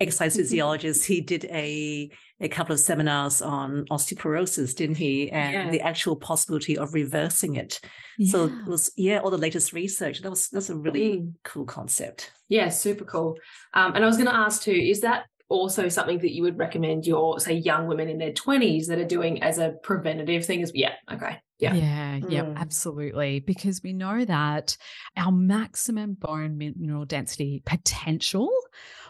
exercise 0.00 0.32
mm-hmm. 0.32 0.42
physiologist, 0.42 1.06
he 1.06 1.20
did 1.20 1.44
a 1.46 2.10
a 2.40 2.48
couple 2.48 2.72
of 2.72 2.78
seminars 2.78 3.42
on 3.42 3.84
osteoporosis, 3.90 4.74
didn't 4.74 4.96
he? 4.96 5.30
And 5.30 5.52
yeah. 5.52 5.70
the 5.70 5.80
actual 5.80 6.14
possibility 6.14 6.78
of 6.78 6.94
reversing 6.94 7.56
it. 7.56 7.80
Yeah. 8.16 8.30
So 8.30 8.44
it 8.44 8.66
was 8.66 8.92
yeah, 8.96 9.18
all 9.18 9.30
the 9.30 9.38
latest 9.38 9.72
research. 9.72 10.20
That 10.20 10.30
was 10.30 10.48
that's 10.48 10.70
a 10.70 10.76
really 10.76 11.18
mm. 11.18 11.32
cool 11.44 11.64
concept. 11.64 12.32
Yeah, 12.48 12.68
super 12.68 13.04
cool. 13.04 13.36
Um, 13.74 13.94
and 13.94 14.04
I 14.04 14.06
was 14.06 14.16
going 14.16 14.28
to 14.28 14.34
ask 14.34 14.62
too, 14.62 14.72
is 14.72 15.00
that 15.00 15.24
also 15.48 15.88
something 15.88 16.18
that 16.18 16.32
you 16.32 16.42
would 16.42 16.58
recommend 16.58 17.06
your 17.06 17.40
say 17.40 17.54
young 17.54 17.86
women 17.86 18.08
in 18.08 18.18
their 18.18 18.32
20s 18.32 18.86
that 18.86 18.98
are 18.98 19.04
doing 19.04 19.42
as 19.42 19.58
a 19.58 19.70
preventative 19.82 20.44
thing 20.44 20.62
as 20.62 20.70
yeah 20.74 20.92
okay 21.10 21.38
yeah 21.58 21.72
yeah 21.72 22.20
yeah 22.28 22.42
mm. 22.42 22.56
absolutely 22.56 23.40
because 23.40 23.82
we 23.82 23.94
know 23.94 24.24
that 24.26 24.76
our 25.16 25.32
maximum 25.32 26.12
bone 26.12 26.58
mineral 26.58 27.06
density 27.06 27.62
potential 27.64 28.50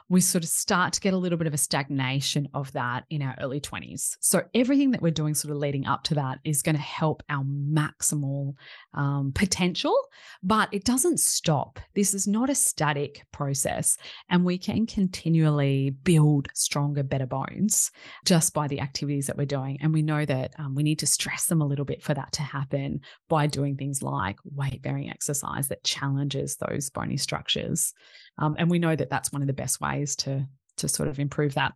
we 0.09 0.21
sort 0.21 0.43
of 0.43 0.49
start 0.49 0.95
to 0.95 1.01
get 1.01 1.13
a 1.13 1.19
little 1.19 1.37
bit 1.37 1.47
of 1.47 1.55
a 1.55 1.59
stagnation 1.59 2.49
of 2.55 2.73
that 2.73 3.05
in 3.11 3.21
our 3.21 3.37
early 3.41 3.61
20s. 3.61 4.17
So 4.21 4.43
everything 4.55 4.93
that 4.93 5.03
we're 5.03 5.11
doing 5.11 5.35
sort 5.35 5.53
of 5.53 5.59
leading 5.59 5.87
up 5.87 6.03
to 6.05 6.15
that 6.15 6.39
is 6.45 6.63
going 6.63 6.77
to 6.77 6.81
help 6.81 7.23
our 7.29 7.45
maximal 7.45 8.55
um, 8.95 9.33
potential, 9.35 9.95
but 10.43 10.69
it 10.73 10.85
doesn't 10.85 11.21
stop. 11.21 11.79
This 11.95 12.15
is 12.15 12.27
not 12.27 12.49
a 12.49 12.55
static 12.55 13.25
process, 13.33 13.99
and 14.31 14.45
we 14.45 14.57
can 14.57 14.87
continually 14.87 15.91
build 15.91 16.49
stronger, 16.55 17.03
better 17.03 17.27
bones 17.27 17.91
just 18.25 18.55
by 18.55 18.67
the 18.67 18.81
activities 18.81 19.27
that 19.27 19.37
we're 19.37 19.45
doing. 19.45 19.79
And 19.83 19.93
we 19.93 20.03
know 20.03 20.25
that 20.25 20.55
um, 20.59 20.75
we 20.75 20.83
need 20.83 21.01
to 21.01 21.07
stress 21.07 21.47
them 21.47 21.61
a 21.61 21.67
little 21.67 21.85
bit 21.85 22.03
for 22.03 22.15
that 22.15 22.33
to 22.33 22.43
happen 22.43 23.01
by 23.29 23.47
doing 23.47 23.77
things 23.77 24.03
like 24.03 24.39
weight 24.45 24.83
bearing 24.83 25.11
exercise 25.11 25.69
that 25.69 25.85
challenges 25.85 26.57
those 26.57 26.89
bony 26.91 27.17
structures. 27.17 27.93
Um, 28.39 28.57
and 28.59 28.71
we 28.71 28.79
know 28.79 28.95
that 28.95 29.11
that's 29.11 29.33
one 29.33 29.43
of 29.43 29.49
the 29.49 29.55
best 29.55 29.81
ways 29.81 30.17
to 30.17 30.47
to 30.79 30.89
sort 30.89 31.09
of 31.09 31.19
improve 31.19 31.55
that. 31.55 31.73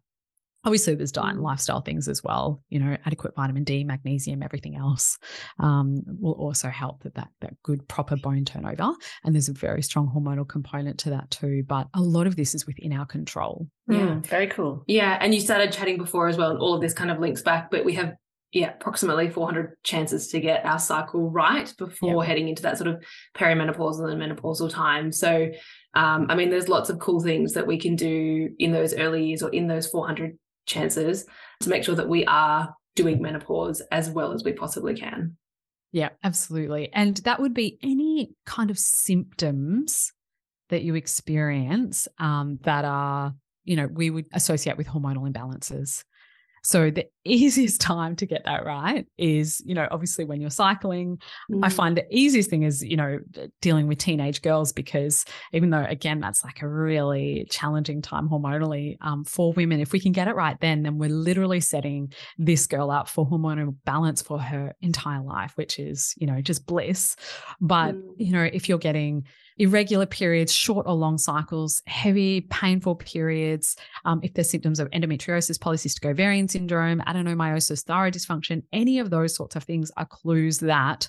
Obviously, 0.65 0.95
there's 0.95 1.11
diet 1.11 1.31
and 1.31 1.41
mm. 1.41 1.45
lifestyle 1.45 1.81
things 1.81 2.07
as 2.07 2.23
well. 2.23 2.63
You 2.69 2.79
know, 2.79 2.97
adequate 3.05 3.35
vitamin 3.35 3.65
D, 3.65 3.83
magnesium, 3.83 4.45
everything 4.45 4.77
else 4.77 5.19
um, 5.59 6.05
will 6.07 6.35
also 6.35 6.69
help 6.69 7.03
that, 7.03 7.17
that 7.17 7.31
that 7.41 7.55
good 7.65 7.89
proper 7.89 8.17
bone 8.17 8.45
turnover. 8.45 8.93
And 9.25 9.35
there's 9.35 9.49
a 9.49 9.53
very 9.53 9.83
strong 9.83 10.09
hormonal 10.09 10.49
component 10.49 10.99
to 11.01 11.11
that 11.11 11.33
too. 11.33 11.65
But 11.67 11.89
a 11.95 12.01
lot 12.01 12.29
of 12.29 12.37
this 12.37 12.55
is 12.55 12.65
within 12.65 12.93
our 12.93 13.07
control. 13.07 13.67
Yeah, 13.89 13.99
mm, 13.99 14.27
very 14.27 14.47
cool. 14.47 14.85
Yeah, 14.87 15.19
and 15.21 15.35
you 15.35 15.41
started 15.41 15.73
chatting 15.73 15.99
before 15.99 16.29
as 16.29 16.37
well, 16.37 16.53
and 16.53 16.61
all 16.61 16.75
of 16.75 16.81
this 16.81 16.95
kind 16.95 17.11
of 17.11 17.19
links 17.19 17.43
back. 17.43 17.71
But 17.73 17.85
we 17.85 17.95
have 17.95 18.15
yeah, 18.53 18.75
approximately 18.75 19.31
400 19.31 19.77
chances 19.83 20.29
to 20.29 20.41
get 20.41 20.65
our 20.67 20.79
cycle 20.79 21.31
right 21.31 21.73
before 21.79 22.23
yep. 22.23 22.29
heading 22.29 22.49
into 22.49 22.63
that 22.63 22.77
sort 22.77 22.89
of 22.89 23.03
perimenopausal 23.35 24.13
and 24.13 24.21
menopausal 24.21 24.71
time. 24.71 25.11
So 25.11 25.51
um, 25.95 26.27
I 26.29 26.35
mean, 26.35 26.51
there's 26.51 26.69
lots 26.69 26.91
of 26.91 26.99
cool 26.99 27.21
things 27.21 27.53
that 27.53 27.67
we 27.67 27.79
can 27.79 27.97
do 27.97 28.51
in 28.59 28.73
those 28.73 28.95
early 28.95 29.27
years 29.27 29.43
or 29.43 29.51
in 29.51 29.67
those 29.67 29.87
400 29.87 30.39
chances 30.67 31.27
to 31.61 31.69
make 31.69 31.85
sure 31.85 31.95
that 31.95 32.09
we 32.09 32.25
are 32.27 32.75
doing 32.95 33.21
menopause 33.21 33.83
as 33.91 34.11
well 34.11 34.33
as 34.33 34.45
we 34.45 34.53
possibly 34.53 34.95
can. 34.95 35.37
Yeah, 35.93 36.11
absolutely. 36.25 36.91
And 36.93 37.19
that 37.19 37.41
would 37.41 37.53
be 37.53 37.79
any 37.83 38.35
kind 38.47 38.71
of 38.71 38.79
symptoms 38.79 40.13
that 40.71 40.83
you 40.83 40.95
experience 40.95 42.09
um, 42.19 42.59
that 42.63 42.87
are, 42.87 43.35
you 43.65 43.77
know, 43.77 43.87
we 43.87 44.09
would 44.09 44.27
associate 44.33 44.79
with 44.79 44.89
hormonal 44.89 45.31
imbalances. 45.31 46.05
So 46.63 46.91
the 46.91 47.07
easiest 47.25 47.81
time 47.93 48.17
to 48.17 48.27
get 48.27 48.45
that 48.45 48.65
right 48.65 49.07
is, 49.19 49.63
you 49.65 49.75
know, 49.75 49.89
obviously 49.91 50.25
when 50.25 50.41
you're 50.41 50.51
cycling. 50.51 51.19
Mm. 51.51 51.61
I 51.63 51.69
find 51.69 51.97
the 51.97 52.07
easiest 52.11 52.51
thing 52.51 52.63
is, 52.63 52.83
you 52.83 52.97
know, 52.97 53.19
dealing 53.61 53.87
with 53.87 53.99
teenage 53.99 54.43
girls 54.43 54.73
because 54.73 55.25
even 55.53 55.71
though 55.71 55.85
again 55.89 56.21
that's 56.21 56.45
like 56.45 56.63
a 56.63 56.69
really 56.69 57.47
challenging 57.51 58.03
time 58.03 58.29
hormonally 58.29 58.97
um, 59.01 59.25
for 59.25 59.53
women, 59.53 59.81
if 59.81 59.93
we 59.93 60.01
can 60.01 60.13
get 60.13 60.29
it 60.29 60.35
right 60.35 60.59
then, 60.61 60.83
then 60.83 60.99
we're 60.99 61.11
literally 61.11 61.61
setting 61.61 62.13
this 62.39 62.67
girl 62.67 62.91
up 62.91 63.09
for 63.09 63.29
hormonal 63.29 63.75
balance 63.85 64.23
for 64.23 64.41
her 64.41 64.75
entire 64.81 65.23
life, 65.23 65.53
which 65.57 65.79
is, 65.79 66.15
you 66.17 66.27
know, 66.27 66.41
just 66.41 66.67
bliss. 66.67 67.17
But, 67.61 67.95
mm. 67.95 68.03
you 68.17 68.33
know, 68.33 68.45
if 68.45 68.69
you're 68.69 68.79
getting 68.79 69.25
irregular 69.59 70.07
periods, 70.07 70.53
short 70.53 70.87
or 70.87 70.95
long 70.95 71.19
cycles, 71.19 71.83
heavy, 71.87 72.43
painful 72.43 72.97
periods, 72.97 73.77
um, 74.05 74.21
if 74.23 74.35
there's 74.35 74.51
symptoms 74.51 74.81
of 74.81 74.91
endometriosis, 74.91 75.59
polycystic 75.59 76.09
ovarian 76.09 76.49
syndrome, 76.49 77.01
adenomyosis, 77.01 77.85
thyroid 77.85 78.15
dysfunction, 78.15 78.63
any 78.73 78.99
of 78.99 79.11
those 79.11 79.35
sorts 79.35 79.57
of 79.57 79.65
things 79.65 79.91
are 79.97 80.07
clues 80.07 80.59
that 80.59 81.09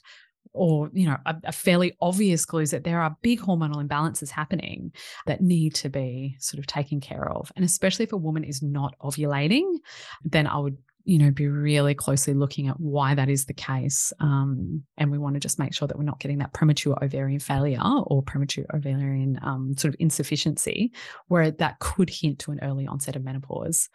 or 0.51 0.89
you 0.93 1.07
know 1.07 1.17
a, 1.25 1.35
a, 1.45 1.51
fairly 1.51 1.97
obvious 1.99 2.45
clues 2.45 2.71
that 2.71 2.83
there 2.83 3.01
are 3.01 3.17
big 3.21 3.39
hormonal 3.39 3.83
imbalances 3.83 4.29
happening 4.29 4.91
that 5.25 5.41
need 5.41 5.73
to 5.73 5.89
be 5.89 6.35
sort 6.39 6.59
of 6.59 6.67
taken 6.67 6.99
care 6.99 7.27
of. 7.31 7.51
And 7.55 7.65
especially 7.65 8.03
if 8.03 8.13
a 8.13 8.17
woman 8.17 8.43
is 8.43 8.61
not 8.61 8.93
ovulating 8.99 9.77
then 10.23 10.47
i 10.47 10.57
would 10.57 10.77
you 11.05 11.17
know, 11.17 11.31
be 11.31 11.47
really 11.47 11.93
closely 11.93 12.33
looking 12.33 12.67
at 12.67 12.79
why 12.79 13.13
that 13.13 13.29
is 13.29 13.45
the 13.45 13.53
case. 13.53 14.13
Um, 14.19 14.83
and 14.97 15.11
we 15.11 15.17
want 15.17 15.35
to 15.35 15.39
just 15.39 15.59
make 15.59 15.73
sure 15.73 15.87
that 15.87 15.97
we're 15.97 16.03
not 16.03 16.19
getting 16.19 16.37
that 16.37 16.53
premature 16.53 16.97
ovarian 17.03 17.39
failure 17.39 17.81
or 17.81 18.23
premature 18.23 18.65
ovarian 18.73 19.39
um, 19.41 19.75
sort 19.77 19.93
of 19.93 19.99
insufficiency, 19.99 20.91
where 21.27 21.51
that 21.51 21.79
could 21.79 22.09
hint 22.09 22.39
to 22.39 22.51
an 22.51 22.59
early 22.61 22.87
onset 22.87 23.15
of 23.15 23.23
menopause. 23.23 23.89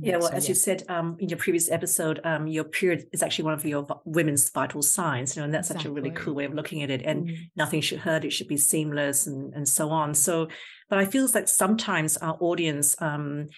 Yeah, 0.00 0.16
well, 0.16 0.28
so, 0.28 0.34
as 0.34 0.44
yeah. 0.44 0.48
you 0.48 0.54
said 0.54 0.82
um, 0.88 1.16
in 1.18 1.28
your 1.28 1.38
previous 1.38 1.70
episode, 1.70 2.18
um, 2.24 2.46
your 2.46 2.64
period 2.64 3.04
is 3.12 3.22
actually 3.22 3.44
one 3.44 3.54
of 3.54 3.64
your 3.64 3.86
women's 4.04 4.48
vital 4.50 4.80
signs, 4.80 5.36
you 5.36 5.40
know, 5.40 5.44
and 5.44 5.52
that's 5.52 5.68
exactly. 5.68 5.82
such 5.84 5.90
a 5.90 5.92
really 5.92 6.10
cool 6.10 6.34
way 6.34 6.44
of 6.46 6.54
looking 6.54 6.82
at 6.82 6.90
it. 6.90 7.02
And 7.02 7.28
mm. 7.28 7.36
nothing 7.54 7.82
should 7.82 7.98
hurt; 7.98 8.24
it 8.24 8.32
should 8.32 8.48
be 8.48 8.56
seamless, 8.56 9.26
and 9.26 9.52
and 9.52 9.68
so 9.68 9.90
on. 9.90 10.14
So, 10.14 10.48
but 10.88 10.98
I 10.98 11.04
feel 11.04 11.28
like 11.34 11.48
sometimes 11.48 12.16
our 12.16 12.36
audience 12.40 13.00
um, 13.02 13.48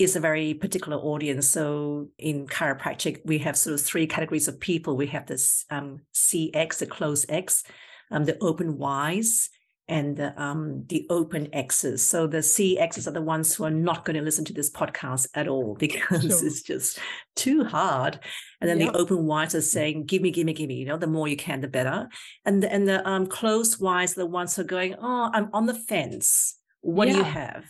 is 0.00 0.16
a 0.16 0.20
very 0.20 0.54
particular 0.54 0.96
audience. 0.96 1.48
So 1.48 2.08
in 2.18 2.46
chiropractic, 2.46 3.20
we 3.24 3.38
have 3.38 3.56
sort 3.56 3.74
of 3.74 3.80
three 3.80 4.06
categories 4.06 4.48
of 4.48 4.58
people. 4.58 4.96
We 4.96 5.08
have 5.08 5.26
this 5.26 5.64
um, 5.70 6.00
CX, 6.14 6.78
the 6.78 6.86
close 6.86 7.26
X, 7.28 7.64
um, 8.10 8.24
the 8.24 8.38
open 8.40 8.80
Ys, 8.80 9.50
and 9.88 10.16
the, 10.16 10.40
um, 10.40 10.84
the 10.88 11.06
open 11.10 11.52
X's. 11.52 12.02
So 12.02 12.26
the 12.26 12.38
CXs 12.38 13.08
are 13.08 13.10
the 13.10 13.20
ones 13.20 13.54
who 13.54 13.64
are 13.64 13.70
not 13.70 14.04
going 14.04 14.16
to 14.16 14.22
listen 14.22 14.44
to 14.46 14.52
this 14.52 14.70
podcast 14.70 15.28
at 15.34 15.48
all 15.48 15.74
because 15.78 16.22
sure. 16.22 16.46
it's 16.46 16.62
just 16.62 16.98
too 17.36 17.64
hard. 17.64 18.20
And 18.60 18.70
then 18.70 18.80
yep. 18.80 18.92
the 18.92 18.98
open 18.98 19.28
Ys 19.28 19.54
are 19.54 19.60
saying, 19.60 20.06
"Give 20.06 20.22
me, 20.22 20.30
give 20.30 20.46
me, 20.46 20.52
give 20.52 20.68
me." 20.68 20.76
You 20.76 20.86
know, 20.86 20.96
the 20.96 21.06
more 21.06 21.28
you 21.28 21.36
can, 21.36 21.60
the 21.60 21.68
better. 21.68 22.08
And 22.44 22.62
the, 22.62 22.72
and 22.72 22.88
the 22.88 23.06
um, 23.06 23.26
close 23.26 23.74
Ys 23.80 24.16
are 24.16 24.20
the 24.20 24.26
ones 24.26 24.56
who 24.56 24.62
are 24.62 24.64
going, 24.64 24.94
"Oh, 25.00 25.30
I'm 25.32 25.50
on 25.52 25.66
the 25.66 25.74
fence. 25.74 26.56
What 26.80 27.08
yeah. 27.08 27.14
do 27.14 27.18
you 27.18 27.24
have?" 27.24 27.64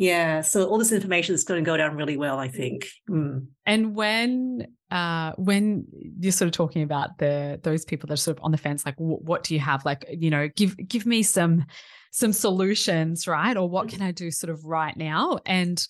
Yeah, 0.00 0.40
so 0.40 0.64
all 0.64 0.78
this 0.78 0.92
information 0.92 1.34
is 1.34 1.44
going 1.44 1.62
to 1.62 1.70
go 1.70 1.76
down 1.76 1.94
really 1.94 2.16
well, 2.16 2.38
I 2.38 2.48
think. 2.48 2.88
Mm. 3.10 3.48
And 3.66 3.94
when 3.94 4.66
uh, 4.90 5.32
when 5.36 5.84
you're 6.18 6.32
sort 6.32 6.46
of 6.46 6.52
talking 6.52 6.82
about 6.82 7.18
the 7.18 7.60
those 7.62 7.84
people 7.84 8.06
that 8.06 8.14
are 8.14 8.16
sort 8.16 8.38
of 8.38 8.42
on 8.42 8.50
the 8.50 8.56
fence, 8.56 8.86
like 8.86 8.96
w- 8.96 9.18
what 9.18 9.44
do 9.44 9.52
you 9.52 9.60
have? 9.60 9.84
Like 9.84 10.06
you 10.10 10.30
know, 10.30 10.48
give 10.56 10.74
give 10.88 11.04
me 11.04 11.22
some 11.22 11.66
some 12.12 12.32
solutions, 12.32 13.28
right? 13.28 13.54
Or 13.58 13.68
what 13.68 13.90
can 13.90 14.00
I 14.00 14.10
do 14.10 14.30
sort 14.30 14.48
of 14.48 14.64
right 14.64 14.96
now? 14.96 15.38
And 15.44 15.86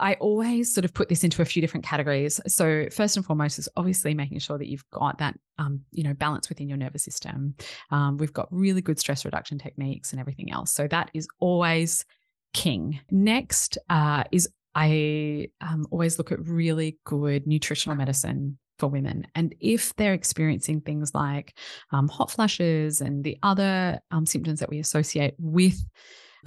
I 0.00 0.14
always 0.14 0.72
sort 0.72 0.86
of 0.86 0.94
put 0.94 1.10
this 1.10 1.22
into 1.22 1.42
a 1.42 1.44
few 1.44 1.60
different 1.60 1.84
categories. 1.84 2.40
So 2.46 2.86
first 2.90 3.18
and 3.18 3.26
foremost 3.26 3.58
is 3.58 3.68
obviously 3.76 4.14
making 4.14 4.38
sure 4.38 4.56
that 4.56 4.68
you've 4.68 4.88
got 4.90 5.18
that, 5.18 5.38
um, 5.58 5.82
you 5.90 6.04
know, 6.04 6.14
balance 6.14 6.48
within 6.48 6.70
your 6.70 6.78
nervous 6.78 7.04
system. 7.04 7.54
Um, 7.90 8.16
we've 8.16 8.32
got 8.32 8.48
really 8.50 8.80
good 8.80 8.98
stress 8.98 9.26
reduction 9.26 9.58
techniques 9.58 10.12
and 10.12 10.20
everything 10.20 10.50
else. 10.50 10.72
So 10.72 10.88
that 10.88 11.10
is 11.12 11.28
always 11.38 12.06
king. 12.52 13.00
Next 13.10 13.78
uh, 13.88 14.24
is 14.32 14.48
I 14.74 15.48
um, 15.60 15.86
always 15.90 16.18
look 16.18 16.32
at 16.32 16.46
really 16.46 16.98
good 17.04 17.46
nutritional 17.46 17.96
medicine 17.96 18.58
for 18.78 18.88
women. 18.88 19.26
And 19.34 19.54
if 19.60 19.94
they're 19.96 20.14
experiencing 20.14 20.80
things 20.80 21.14
like 21.14 21.56
um, 21.92 22.08
hot 22.08 22.30
flashes 22.30 23.00
and 23.00 23.22
the 23.22 23.38
other 23.42 24.00
um, 24.10 24.26
symptoms 24.26 24.60
that 24.60 24.70
we 24.70 24.78
associate 24.78 25.34
with 25.38 25.78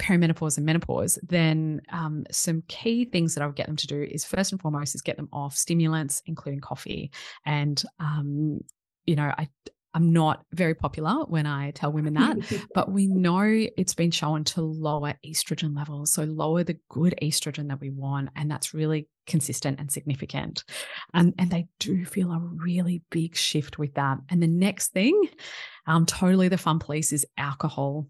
perimenopause 0.00 0.56
and 0.56 0.66
menopause, 0.66 1.18
then 1.22 1.80
um, 1.90 2.24
some 2.30 2.62
key 2.68 3.04
things 3.04 3.34
that 3.34 3.42
I 3.42 3.46
would 3.46 3.56
get 3.56 3.66
them 3.66 3.76
to 3.76 3.86
do 3.86 4.02
is 4.02 4.24
first 4.24 4.52
and 4.52 4.60
foremost 4.60 4.94
is 4.94 5.02
get 5.02 5.16
them 5.16 5.28
off 5.32 5.56
stimulants, 5.56 6.22
including 6.26 6.60
coffee. 6.60 7.10
And, 7.44 7.82
um, 8.00 8.60
you 9.06 9.16
know, 9.16 9.32
I 9.38 9.48
I'm 9.96 10.12
not 10.12 10.44
very 10.52 10.74
popular 10.74 11.24
when 11.24 11.46
I 11.46 11.70
tell 11.70 11.90
women 11.90 12.14
that, 12.14 12.36
but 12.74 12.92
we 12.92 13.06
know 13.06 13.40
it's 13.44 13.94
been 13.94 14.10
shown 14.10 14.44
to 14.44 14.60
lower 14.60 15.14
estrogen 15.24 15.74
levels. 15.74 16.12
So, 16.12 16.24
lower 16.24 16.64
the 16.64 16.78
good 16.90 17.14
estrogen 17.22 17.68
that 17.68 17.80
we 17.80 17.88
want. 17.88 18.28
And 18.36 18.50
that's 18.50 18.74
really 18.74 19.08
consistent 19.26 19.80
and 19.80 19.90
significant. 19.90 20.64
Um, 21.14 21.32
and 21.38 21.50
they 21.50 21.68
do 21.80 22.04
feel 22.04 22.30
a 22.30 22.38
really 22.38 23.02
big 23.10 23.36
shift 23.36 23.78
with 23.78 23.94
that. 23.94 24.18
And 24.28 24.42
the 24.42 24.46
next 24.46 24.88
thing, 24.88 25.30
um, 25.86 26.04
totally 26.04 26.48
the 26.48 26.58
fun 26.58 26.78
police 26.78 27.10
is 27.10 27.24
alcohol 27.38 28.06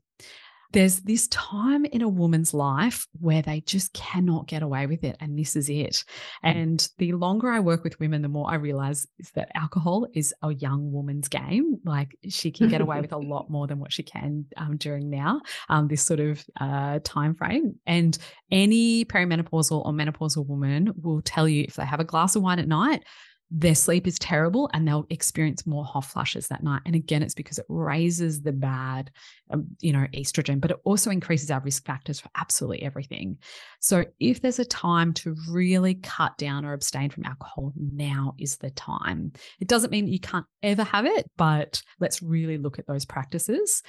there's 0.76 1.00
this 1.00 1.26
time 1.28 1.86
in 1.86 2.02
a 2.02 2.08
woman's 2.08 2.52
life 2.52 3.06
where 3.18 3.40
they 3.40 3.62
just 3.62 3.94
cannot 3.94 4.46
get 4.46 4.62
away 4.62 4.86
with 4.86 5.04
it. 5.04 5.16
And 5.20 5.38
this 5.38 5.56
is 5.56 5.70
it. 5.70 6.04
Mm. 6.44 6.54
And 6.54 6.88
the 6.98 7.12
longer 7.14 7.48
I 7.48 7.60
work 7.60 7.82
with 7.82 7.98
women, 7.98 8.20
the 8.20 8.28
more 8.28 8.50
I 8.50 8.56
realize 8.56 9.06
is 9.18 9.30
that 9.30 9.50
alcohol 9.54 10.06
is 10.12 10.34
a 10.42 10.52
young 10.52 10.92
woman's 10.92 11.28
game. 11.28 11.78
Like 11.86 12.18
she 12.28 12.50
can 12.50 12.68
get 12.68 12.82
away 12.82 13.00
with 13.00 13.12
a 13.12 13.16
lot 13.16 13.48
more 13.50 13.66
than 13.66 13.78
what 13.78 13.90
she 13.90 14.02
can 14.02 14.44
um, 14.58 14.76
during 14.76 15.08
now, 15.08 15.40
um, 15.70 15.88
this 15.88 16.02
sort 16.02 16.20
of 16.20 16.44
uh, 16.60 16.98
time 17.02 17.34
frame. 17.34 17.76
And 17.86 18.18
any 18.50 19.06
perimenopausal 19.06 19.82
or 19.82 19.92
menopausal 19.92 20.46
woman 20.46 20.92
will 21.00 21.22
tell 21.22 21.48
you 21.48 21.64
if 21.66 21.76
they 21.76 21.86
have 21.86 22.00
a 22.00 22.04
glass 22.04 22.36
of 22.36 22.42
wine 22.42 22.58
at 22.58 22.68
night, 22.68 23.02
their 23.50 23.74
sleep 23.74 24.06
is 24.06 24.18
terrible 24.18 24.68
and 24.72 24.86
they'll 24.86 25.06
experience 25.10 25.66
more 25.66 25.84
hot 25.84 26.04
flushes 26.04 26.48
that 26.48 26.64
night. 26.64 26.82
And 26.84 26.96
again, 26.96 27.22
it's 27.22 27.34
because 27.34 27.58
it 27.58 27.66
raises 27.68 28.42
the 28.42 28.52
bad, 28.52 29.10
um, 29.50 29.66
you 29.80 29.92
know, 29.92 30.06
estrogen, 30.14 30.60
but 30.60 30.72
it 30.72 30.78
also 30.84 31.10
increases 31.10 31.50
our 31.50 31.60
risk 31.60 31.86
factors 31.86 32.18
for 32.18 32.28
absolutely 32.36 32.82
everything. 32.82 33.38
So 33.80 34.04
if 34.18 34.40
there's 34.40 34.58
a 34.58 34.64
time 34.64 35.12
to 35.14 35.36
really 35.48 35.94
cut 35.94 36.36
down 36.38 36.64
or 36.64 36.72
abstain 36.72 37.08
from 37.08 37.24
alcohol, 37.24 37.72
now 37.76 38.34
is 38.38 38.56
the 38.56 38.70
time. 38.70 39.32
It 39.60 39.68
doesn't 39.68 39.90
mean 39.90 40.08
you 40.08 40.20
can't 40.20 40.46
ever 40.64 40.82
have 40.82 41.06
it, 41.06 41.30
but 41.36 41.80
let's 42.00 42.22
really 42.22 42.58
look 42.58 42.80
at 42.80 42.86
those 42.88 43.04
practices. 43.04 43.82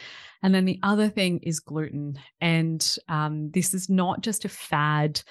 And 0.44 0.54
then 0.54 0.66
the 0.66 0.80
other 0.84 1.10
thing 1.10 1.40
is 1.40 1.60
gluten. 1.60 2.20
And 2.42 2.98
um, 3.10 3.50
this 3.52 3.74
is 3.74 3.90
not 3.90 4.22
just 4.22 4.46
a 4.46 4.50
fad 4.50 5.22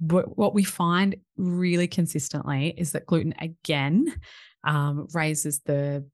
what 0.00 0.54
we 0.54 0.64
find 0.64 1.16
really 1.36 1.86
consistently 1.86 2.74
is 2.76 2.92
that 2.92 3.06
gluten 3.06 3.34
again 3.38 4.14
um, 4.64 5.06
raises 5.14 5.60
the 5.60 6.04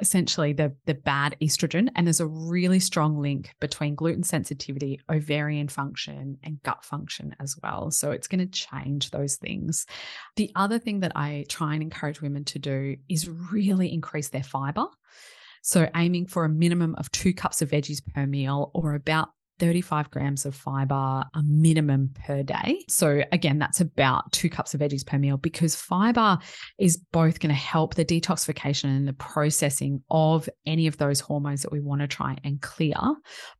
essentially 0.00 0.52
the 0.52 0.74
the 0.86 0.94
bad 0.94 1.36
estrogen, 1.42 1.88
and 1.94 2.06
there's 2.06 2.20
a 2.20 2.26
really 2.26 2.80
strong 2.80 3.18
link 3.18 3.54
between 3.60 3.94
gluten 3.94 4.22
sensitivity, 4.22 5.00
ovarian 5.10 5.68
function, 5.68 6.38
and 6.42 6.62
gut 6.62 6.84
function 6.84 7.34
as 7.40 7.56
well. 7.62 7.90
So 7.90 8.10
it's 8.10 8.28
going 8.28 8.38
to 8.38 8.46
change 8.46 9.10
those 9.10 9.36
things. 9.36 9.86
The 10.36 10.50
other 10.54 10.78
thing 10.78 11.00
that 11.00 11.12
I 11.14 11.44
try 11.48 11.74
and 11.74 11.82
encourage 11.82 12.22
women 12.22 12.44
to 12.46 12.58
do 12.58 12.96
is 13.08 13.28
really 13.28 13.92
increase 13.92 14.28
their 14.30 14.42
fiber. 14.42 14.86
So, 15.62 15.88
aiming 15.94 16.26
for 16.26 16.44
a 16.44 16.48
minimum 16.48 16.94
of 16.96 17.10
two 17.10 17.34
cups 17.34 17.62
of 17.62 17.70
veggies 17.70 18.02
per 18.14 18.26
meal 18.26 18.70
or 18.74 18.94
about 18.94 19.28
35 19.58 20.10
grams 20.10 20.44
of 20.44 20.54
fiber 20.54 20.94
a 20.94 21.42
minimum 21.44 22.10
per 22.26 22.42
day. 22.42 22.84
So, 22.88 23.22
again, 23.32 23.58
that's 23.58 23.80
about 23.80 24.32
two 24.32 24.50
cups 24.50 24.74
of 24.74 24.80
veggies 24.80 25.06
per 25.06 25.18
meal 25.18 25.36
because 25.36 25.76
fiber 25.76 26.38
is 26.78 26.96
both 26.96 27.40
going 27.40 27.54
to 27.54 27.60
help 27.60 27.94
the 27.94 28.04
detoxification 28.04 28.84
and 28.84 29.06
the 29.06 29.12
processing 29.14 30.02
of 30.10 30.48
any 30.66 30.86
of 30.86 30.96
those 30.96 31.20
hormones 31.20 31.62
that 31.62 31.72
we 31.72 31.80
want 31.80 32.00
to 32.00 32.08
try 32.08 32.36
and 32.44 32.60
clear, 32.60 32.96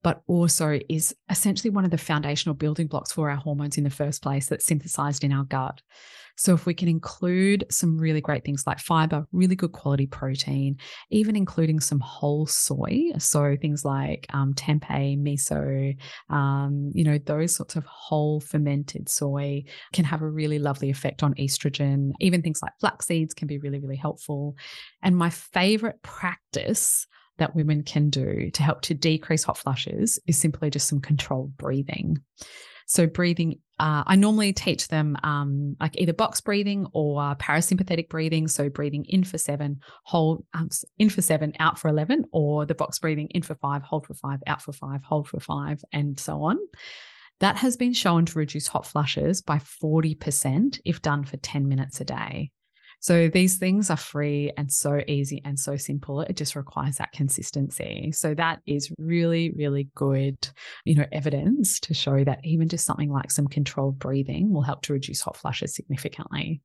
but 0.02 0.22
also 0.26 0.78
is 0.88 1.14
essentially 1.30 1.70
one 1.70 1.84
of 1.84 1.90
the 1.90 1.98
foundational 1.98 2.54
building 2.54 2.86
blocks 2.86 3.12
for 3.12 3.30
our 3.30 3.36
hormones 3.36 3.78
in 3.78 3.84
the 3.84 3.90
first 3.90 4.22
place 4.22 4.48
that's 4.48 4.66
synthesized 4.66 5.24
in 5.24 5.32
our 5.32 5.44
gut. 5.44 5.80
So, 6.36 6.54
if 6.54 6.66
we 6.66 6.74
can 6.74 6.88
include 6.88 7.64
some 7.70 7.98
really 7.98 8.20
great 8.20 8.44
things 8.44 8.64
like 8.66 8.78
fiber, 8.78 9.26
really 9.32 9.56
good 9.56 9.72
quality 9.72 10.06
protein, 10.06 10.76
even 11.10 11.36
including 11.36 11.80
some 11.80 12.00
whole 12.00 12.46
soy, 12.46 13.10
so 13.18 13.56
things 13.60 13.84
like 13.84 14.26
um, 14.32 14.54
tempeh, 14.54 15.18
miso, 15.18 15.96
um, 16.28 16.90
you 16.94 17.04
know, 17.04 17.18
those 17.18 17.54
sorts 17.54 17.76
of 17.76 17.84
whole 17.86 18.40
fermented 18.40 19.08
soy 19.08 19.64
can 19.92 20.04
have 20.04 20.22
a 20.22 20.28
really 20.28 20.58
lovely 20.58 20.90
effect 20.90 21.22
on 21.22 21.34
estrogen. 21.34 22.12
Even 22.20 22.42
things 22.42 22.60
like 22.62 22.72
flax 22.80 23.06
seeds 23.06 23.34
can 23.34 23.48
be 23.48 23.58
really, 23.58 23.80
really 23.80 23.96
helpful. 23.96 24.56
And 25.02 25.16
my 25.16 25.30
favorite 25.30 26.02
practice 26.02 27.06
that 27.38 27.54
women 27.54 27.82
can 27.82 28.10
do 28.10 28.50
to 28.50 28.62
help 28.62 28.82
to 28.82 28.94
decrease 28.94 29.44
hot 29.44 29.58
flushes 29.58 30.20
is 30.26 30.38
simply 30.38 30.70
just 30.70 30.88
some 30.88 31.00
controlled 31.00 31.56
breathing. 31.56 32.18
So 32.86 33.06
breathing, 33.06 33.60
uh, 33.78 34.04
I 34.06 34.16
normally 34.16 34.52
teach 34.52 34.88
them 34.88 35.16
um, 35.22 35.76
like 35.80 35.98
either 35.98 36.12
box 36.12 36.40
breathing 36.40 36.86
or 36.92 37.22
uh, 37.22 37.34
parasympathetic 37.36 38.08
breathing. 38.08 38.48
So 38.48 38.68
breathing 38.68 39.04
in 39.08 39.24
for 39.24 39.38
seven, 39.38 39.80
hold 40.04 40.44
um, 40.54 40.68
in 40.98 41.10
for 41.10 41.22
seven, 41.22 41.52
out 41.58 41.78
for 41.78 41.88
eleven, 41.88 42.24
or 42.32 42.66
the 42.66 42.74
box 42.74 42.98
breathing 42.98 43.28
in 43.30 43.42
for 43.42 43.54
five, 43.56 43.82
hold 43.82 44.06
for 44.06 44.14
five, 44.14 44.40
out 44.46 44.62
for 44.62 44.72
five, 44.72 45.02
hold 45.02 45.28
for 45.28 45.40
five, 45.40 45.82
and 45.92 46.18
so 46.18 46.42
on. 46.42 46.58
That 47.40 47.56
has 47.56 47.76
been 47.76 47.92
shown 47.92 48.26
to 48.26 48.38
reduce 48.38 48.68
hot 48.68 48.86
flushes 48.86 49.42
by 49.42 49.58
40% 49.58 50.80
if 50.84 51.02
done 51.02 51.24
for 51.24 51.36
10 51.36 51.68
minutes 51.68 52.00
a 52.00 52.04
day. 52.04 52.52
So 53.04 53.28
these 53.28 53.56
things 53.56 53.90
are 53.90 53.98
free 53.98 54.50
and 54.56 54.72
so 54.72 55.02
easy 55.06 55.42
and 55.44 55.60
so 55.60 55.76
simple. 55.76 56.22
It 56.22 56.38
just 56.38 56.56
requires 56.56 56.96
that 56.96 57.12
consistency. 57.12 58.12
So 58.12 58.32
that 58.32 58.62
is 58.64 58.90
really, 58.96 59.50
really 59.50 59.90
good, 59.94 60.38
you 60.86 60.94
know, 60.94 61.04
evidence 61.12 61.80
to 61.80 61.92
show 61.92 62.24
that 62.24 62.40
even 62.44 62.66
just 62.66 62.86
something 62.86 63.12
like 63.12 63.30
some 63.30 63.46
controlled 63.46 63.98
breathing 63.98 64.54
will 64.54 64.62
help 64.62 64.80
to 64.84 64.94
reduce 64.94 65.20
hot 65.20 65.36
flushes 65.36 65.74
significantly. 65.74 66.62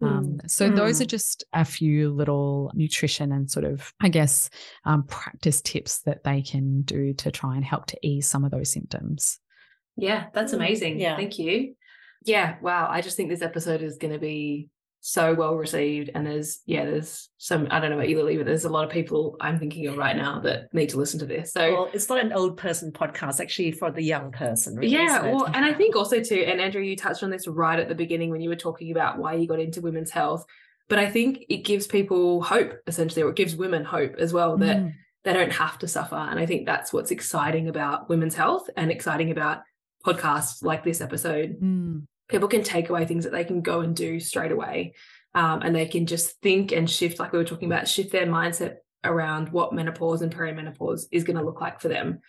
Um, 0.00 0.38
mm. 0.38 0.50
so 0.50 0.70
mm. 0.70 0.74
those 0.74 1.02
are 1.02 1.04
just 1.04 1.44
a 1.52 1.66
few 1.66 2.10
little 2.10 2.72
nutrition 2.74 3.30
and 3.30 3.50
sort 3.50 3.66
of, 3.66 3.92
I 4.00 4.08
guess, 4.08 4.48
um, 4.86 5.02
practice 5.02 5.60
tips 5.60 5.98
that 6.04 6.24
they 6.24 6.40
can 6.40 6.80
do 6.80 7.12
to 7.12 7.30
try 7.30 7.56
and 7.56 7.64
help 7.64 7.84
to 7.88 7.98
ease 8.00 8.26
some 8.26 8.46
of 8.46 8.52
those 8.52 8.72
symptoms. 8.72 9.38
Yeah, 9.98 10.28
that's 10.32 10.52
mm. 10.52 10.56
amazing. 10.56 10.98
Yeah. 10.98 11.14
Thank 11.14 11.38
you. 11.38 11.74
Yeah, 12.24 12.56
wow. 12.62 12.88
I 12.88 13.02
just 13.02 13.18
think 13.18 13.28
this 13.28 13.42
episode 13.42 13.82
is 13.82 13.98
going 13.98 14.14
to 14.14 14.18
be 14.18 14.70
so 15.04 15.34
well 15.34 15.56
received 15.56 16.10
and 16.14 16.24
there's 16.24 16.60
yeah 16.64 16.84
there's 16.84 17.28
some 17.36 17.66
i 17.72 17.80
don't 17.80 17.90
know 17.90 17.96
about 17.96 18.08
you 18.08 18.16
lily 18.16 18.36
but 18.36 18.46
there's 18.46 18.64
a 18.64 18.68
lot 18.68 18.84
of 18.84 18.90
people 18.90 19.36
i'm 19.40 19.58
thinking 19.58 19.88
of 19.88 19.96
right 19.96 20.14
now 20.14 20.38
that 20.38 20.72
need 20.72 20.88
to 20.88 20.96
listen 20.96 21.18
to 21.18 21.26
this. 21.26 21.50
So 21.50 21.72
well, 21.72 21.90
it's 21.92 22.08
not 22.08 22.24
an 22.24 22.32
old 22.32 22.56
person 22.56 22.92
podcast 22.92 23.40
actually 23.40 23.72
for 23.72 23.90
the 23.90 24.00
young 24.00 24.30
person 24.30 24.76
really, 24.76 24.92
yeah 24.92 25.22
well 25.22 25.46
and 25.46 25.64
i 25.64 25.74
think 25.74 25.96
also 25.96 26.22
too 26.22 26.44
and 26.46 26.60
andrea 26.60 26.88
you 26.88 26.96
touched 26.96 27.24
on 27.24 27.30
this 27.30 27.48
right 27.48 27.80
at 27.80 27.88
the 27.88 27.96
beginning 27.96 28.30
when 28.30 28.40
you 28.40 28.48
were 28.48 28.54
talking 28.54 28.92
about 28.92 29.18
why 29.18 29.34
you 29.34 29.48
got 29.48 29.58
into 29.58 29.80
women's 29.80 30.12
health 30.12 30.46
but 30.88 31.00
i 31.00 31.10
think 31.10 31.46
it 31.48 31.64
gives 31.64 31.88
people 31.88 32.40
hope 32.40 32.72
essentially 32.86 33.24
or 33.24 33.30
it 33.30 33.36
gives 33.36 33.56
women 33.56 33.84
hope 33.84 34.14
as 34.18 34.32
well 34.32 34.56
that 34.56 34.76
mm. 34.76 34.94
they 35.24 35.32
don't 35.32 35.52
have 35.52 35.80
to 35.80 35.88
suffer 35.88 36.14
and 36.14 36.38
i 36.38 36.46
think 36.46 36.64
that's 36.64 36.92
what's 36.92 37.10
exciting 37.10 37.66
about 37.66 38.08
women's 38.08 38.36
health 38.36 38.70
and 38.76 38.92
exciting 38.92 39.32
about 39.32 39.62
podcasts 40.04 40.64
like 40.64 40.82
this 40.82 41.00
episode. 41.00 41.60
Mm 41.60 42.06
people 42.32 42.48
can 42.48 42.64
take 42.64 42.88
away 42.88 43.04
things 43.04 43.24
that 43.24 43.32
they 43.32 43.44
can 43.44 43.60
go 43.60 43.80
and 43.80 43.94
do 43.94 44.18
straight 44.18 44.50
away. 44.50 44.94
Um, 45.34 45.62
and 45.62 45.74
they 45.74 45.86
can 45.86 46.06
just 46.06 46.40
think 46.40 46.72
and 46.72 46.90
shift, 46.90 47.18
like 47.18 47.32
we 47.32 47.38
were 47.38 47.44
talking 47.44 47.70
about, 47.70 47.88
shift 47.88 48.10
their 48.10 48.26
mindset 48.26 48.76
around 49.04 49.50
what 49.50 49.72
menopause 49.72 50.22
and 50.22 50.34
perimenopause 50.34 51.04
is 51.12 51.24
going 51.24 51.38
to 51.38 51.44
look 51.44 51.60
like 51.60 51.80
for 51.80 51.88
them 51.88 52.20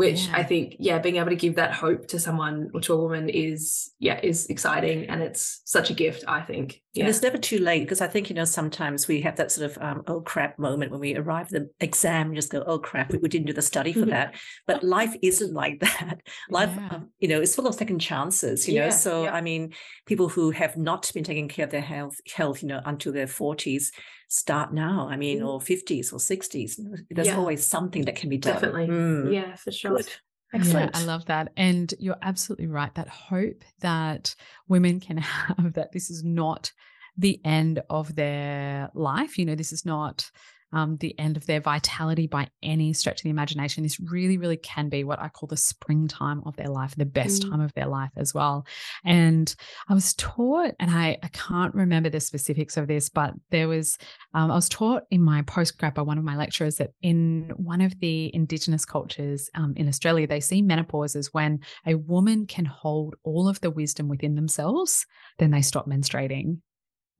which 0.00 0.28
yeah. 0.28 0.36
I 0.38 0.44
think, 0.44 0.76
yeah, 0.78 0.98
being 0.98 1.16
able 1.16 1.28
to 1.28 1.36
give 1.36 1.56
that 1.56 1.74
hope 1.74 2.06
to 2.06 2.18
someone 2.18 2.70
or 2.72 2.80
to 2.80 2.94
a 2.94 2.96
woman 2.96 3.28
is, 3.28 3.92
yeah, 3.98 4.18
is 4.22 4.46
exciting. 4.46 5.10
And 5.10 5.20
it's 5.22 5.60
such 5.66 5.90
a 5.90 5.92
gift, 5.92 6.24
I 6.26 6.40
think. 6.40 6.80
Yeah. 6.94 7.02
And 7.02 7.10
it's 7.10 7.20
never 7.20 7.36
too 7.36 7.58
late 7.58 7.80
because 7.80 8.00
I 8.00 8.06
think, 8.06 8.30
you 8.30 8.34
know, 8.34 8.46
sometimes 8.46 9.06
we 9.06 9.20
have 9.20 9.36
that 9.36 9.52
sort 9.52 9.70
of, 9.70 9.76
um, 9.82 10.02
oh 10.06 10.22
crap 10.22 10.58
moment 10.58 10.90
when 10.90 11.00
we 11.00 11.16
arrive 11.16 11.48
at 11.48 11.50
the 11.50 11.70
exam 11.80 12.28
and 12.28 12.34
just 12.34 12.50
go, 12.50 12.64
oh 12.66 12.78
crap, 12.78 13.12
we, 13.12 13.18
we 13.18 13.28
didn't 13.28 13.48
do 13.48 13.52
the 13.52 13.60
study 13.60 13.92
for 13.92 14.06
that. 14.06 14.36
But 14.66 14.82
life 14.82 15.14
isn't 15.20 15.52
like 15.52 15.80
that. 15.80 16.22
Life, 16.48 16.72
yeah. 16.74 16.88
um, 16.92 17.10
you 17.18 17.28
know, 17.28 17.42
is 17.42 17.54
full 17.54 17.66
of 17.66 17.74
second 17.74 17.98
chances, 17.98 18.66
you 18.66 18.80
know. 18.80 18.88
So, 18.88 19.26
I 19.26 19.42
mean, 19.42 19.74
people 20.06 20.30
who 20.30 20.50
have 20.50 20.78
not 20.78 21.10
been 21.12 21.24
taking 21.24 21.48
care 21.48 21.66
of 21.66 21.72
their 21.72 21.82
health, 21.82 22.16
health, 22.34 22.62
you 22.62 22.68
know, 22.68 22.80
until 22.86 23.12
their 23.12 23.26
40s, 23.26 23.88
start 24.30 24.72
now. 24.72 25.08
I 25.10 25.16
mean, 25.16 25.40
mm. 25.40 25.46
or 25.46 25.58
50s 25.60 26.12
or 26.12 26.16
60s. 26.16 26.80
There's 27.10 27.26
yeah. 27.26 27.36
always 27.36 27.66
something 27.66 28.04
that 28.06 28.16
can 28.16 28.30
be 28.30 28.38
done. 28.38 28.54
Definitely. 28.54 28.86
Mm. 28.86 29.34
Yeah, 29.34 29.54
for 29.56 29.72
sure. 29.72 29.96
Good. 29.96 30.08
Excellent. 30.52 30.92
Yeah, 30.94 31.00
I 31.00 31.04
love 31.04 31.26
that. 31.26 31.52
And 31.56 31.92
you're 31.98 32.16
absolutely 32.22 32.68
right. 32.68 32.94
That 32.94 33.08
hope 33.08 33.64
that 33.80 34.34
women 34.68 35.00
can 35.00 35.18
have 35.18 35.74
that 35.74 35.92
this 35.92 36.10
is 36.10 36.24
not 36.24 36.72
the 37.18 37.40
end 37.44 37.82
of 37.90 38.14
their 38.14 38.90
life. 38.94 39.36
You 39.36 39.44
know, 39.46 39.54
this 39.56 39.72
is 39.72 39.84
not 39.84 40.30
um, 40.72 40.96
the 40.98 41.18
end 41.18 41.36
of 41.36 41.46
their 41.46 41.60
vitality 41.60 42.26
by 42.26 42.48
any 42.62 42.92
stretch 42.92 43.20
of 43.20 43.24
the 43.24 43.30
imagination. 43.30 43.82
This 43.82 44.00
really, 44.00 44.38
really 44.38 44.56
can 44.56 44.88
be 44.88 45.04
what 45.04 45.20
I 45.20 45.28
call 45.28 45.46
the 45.46 45.56
springtime 45.56 46.42
of 46.46 46.56
their 46.56 46.68
life, 46.68 46.94
the 46.96 47.04
best 47.04 47.42
mm. 47.42 47.50
time 47.50 47.60
of 47.60 47.72
their 47.74 47.86
life 47.86 48.10
as 48.16 48.34
well. 48.34 48.66
And 49.04 49.54
I 49.88 49.94
was 49.94 50.14
taught, 50.14 50.74
and 50.78 50.90
I, 50.90 51.18
I 51.22 51.28
can't 51.28 51.74
remember 51.74 52.08
the 52.08 52.20
specifics 52.20 52.76
of 52.76 52.86
this, 52.86 53.08
but 53.08 53.34
there 53.50 53.68
was, 53.68 53.98
um, 54.34 54.50
I 54.50 54.54
was 54.54 54.68
taught 54.68 55.02
in 55.10 55.22
my 55.22 55.42
postgrad 55.42 55.94
by 55.94 56.02
one 56.02 56.18
of 56.18 56.24
my 56.24 56.36
lecturers 56.36 56.76
that 56.76 56.90
in 57.02 57.50
one 57.56 57.80
of 57.80 57.98
the 58.00 58.34
Indigenous 58.34 58.84
cultures 58.84 59.50
um, 59.54 59.74
in 59.76 59.88
Australia, 59.88 60.26
they 60.26 60.40
see 60.40 60.62
menopause 60.62 61.16
as 61.16 61.32
when 61.32 61.60
a 61.86 61.94
woman 61.94 62.46
can 62.46 62.64
hold 62.64 63.14
all 63.24 63.48
of 63.48 63.60
the 63.60 63.70
wisdom 63.70 64.08
within 64.08 64.34
themselves, 64.34 65.06
then 65.38 65.50
they 65.50 65.62
stop 65.62 65.88
menstruating. 65.88 66.58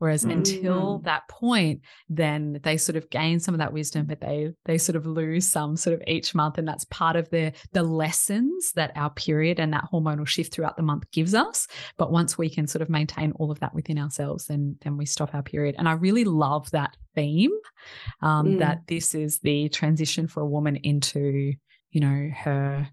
Whereas 0.00 0.22
mm-hmm. 0.22 0.38
until 0.38 0.98
that 1.00 1.28
point, 1.28 1.82
then 2.08 2.58
they 2.62 2.78
sort 2.78 2.96
of 2.96 3.10
gain 3.10 3.38
some 3.38 3.54
of 3.54 3.58
that 3.58 3.74
wisdom, 3.74 4.06
but 4.06 4.22
they 4.22 4.52
they 4.64 4.78
sort 4.78 4.96
of 4.96 5.04
lose 5.04 5.46
some 5.46 5.76
sort 5.76 5.92
of 5.92 6.02
each 6.06 6.34
month. 6.34 6.56
And 6.56 6.66
that's 6.66 6.86
part 6.86 7.16
of 7.16 7.28
the 7.28 7.52
the 7.72 7.82
lessons 7.82 8.72
that 8.72 8.92
our 8.96 9.10
period 9.10 9.60
and 9.60 9.74
that 9.74 9.84
hormonal 9.92 10.26
shift 10.26 10.54
throughout 10.54 10.78
the 10.78 10.82
month 10.82 11.04
gives 11.12 11.34
us. 11.34 11.68
But 11.98 12.10
once 12.10 12.38
we 12.38 12.48
can 12.48 12.66
sort 12.66 12.80
of 12.80 12.88
maintain 12.88 13.32
all 13.32 13.50
of 13.50 13.60
that 13.60 13.74
within 13.74 13.98
ourselves, 13.98 14.46
then 14.46 14.76
then 14.80 14.96
we 14.96 15.04
stop 15.04 15.34
our 15.34 15.42
period. 15.42 15.74
And 15.76 15.86
I 15.86 15.92
really 15.92 16.24
love 16.24 16.70
that 16.70 16.96
theme. 17.14 17.52
Um, 18.22 18.46
mm. 18.46 18.58
that 18.60 18.86
this 18.86 19.14
is 19.14 19.40
the 19.40 19.68
transition 19.68 20.28
for 20.28 20.40
a 20.40 20.46
woman 20.46 20.76
into, 20.76 21.52
you 21.90 22.00
know, 22.00 22.30
her 22.34 22.88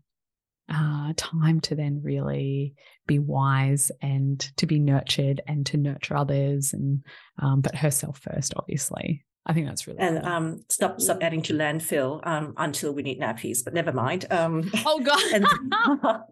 uh, 0.70 1.14
time 1.16 1.62
to 1.62 1.76
then 1.76 2.02
really 2.04 2.74
be 3.06 3.20
wise 3.20 3.92
and 4.02 4.40
to 4.58 4.66
be 4.66 4.80
nurtured 4.80 5.42
and 5.48 5.66
to 5.66 5.78
nurture 5.78 6.16
others 6.16 6.74
and 6.74 7.04
um, 7.40 7.62
but 7.62 7.76
herself 7.76 8.20
first 8.20 8.54
obviously. 8.56 9.24
I 9.46 9.54
think 9.54 9.68
that's 9.68 9.88
really 9.88 10.00
and 10.00 10.26
um, 10.26 10.66
stop 10.68 11.00
stop 11.00 11.20
adding 11.22 11.42
to 11.44 11.54
landfill 11.54 12.26
um, 12.28 12.54
until 12.58 12.94
we 12.94 13.02
need 13.02 13.20
nappies 13.20 13.64
but 13.64 13.74
never 13.74 13.94
mind 13.94 14.26
um, 14.30 14.70
oh 14.86 15.00
god. 15.00 15.22
And, 15.34 16.24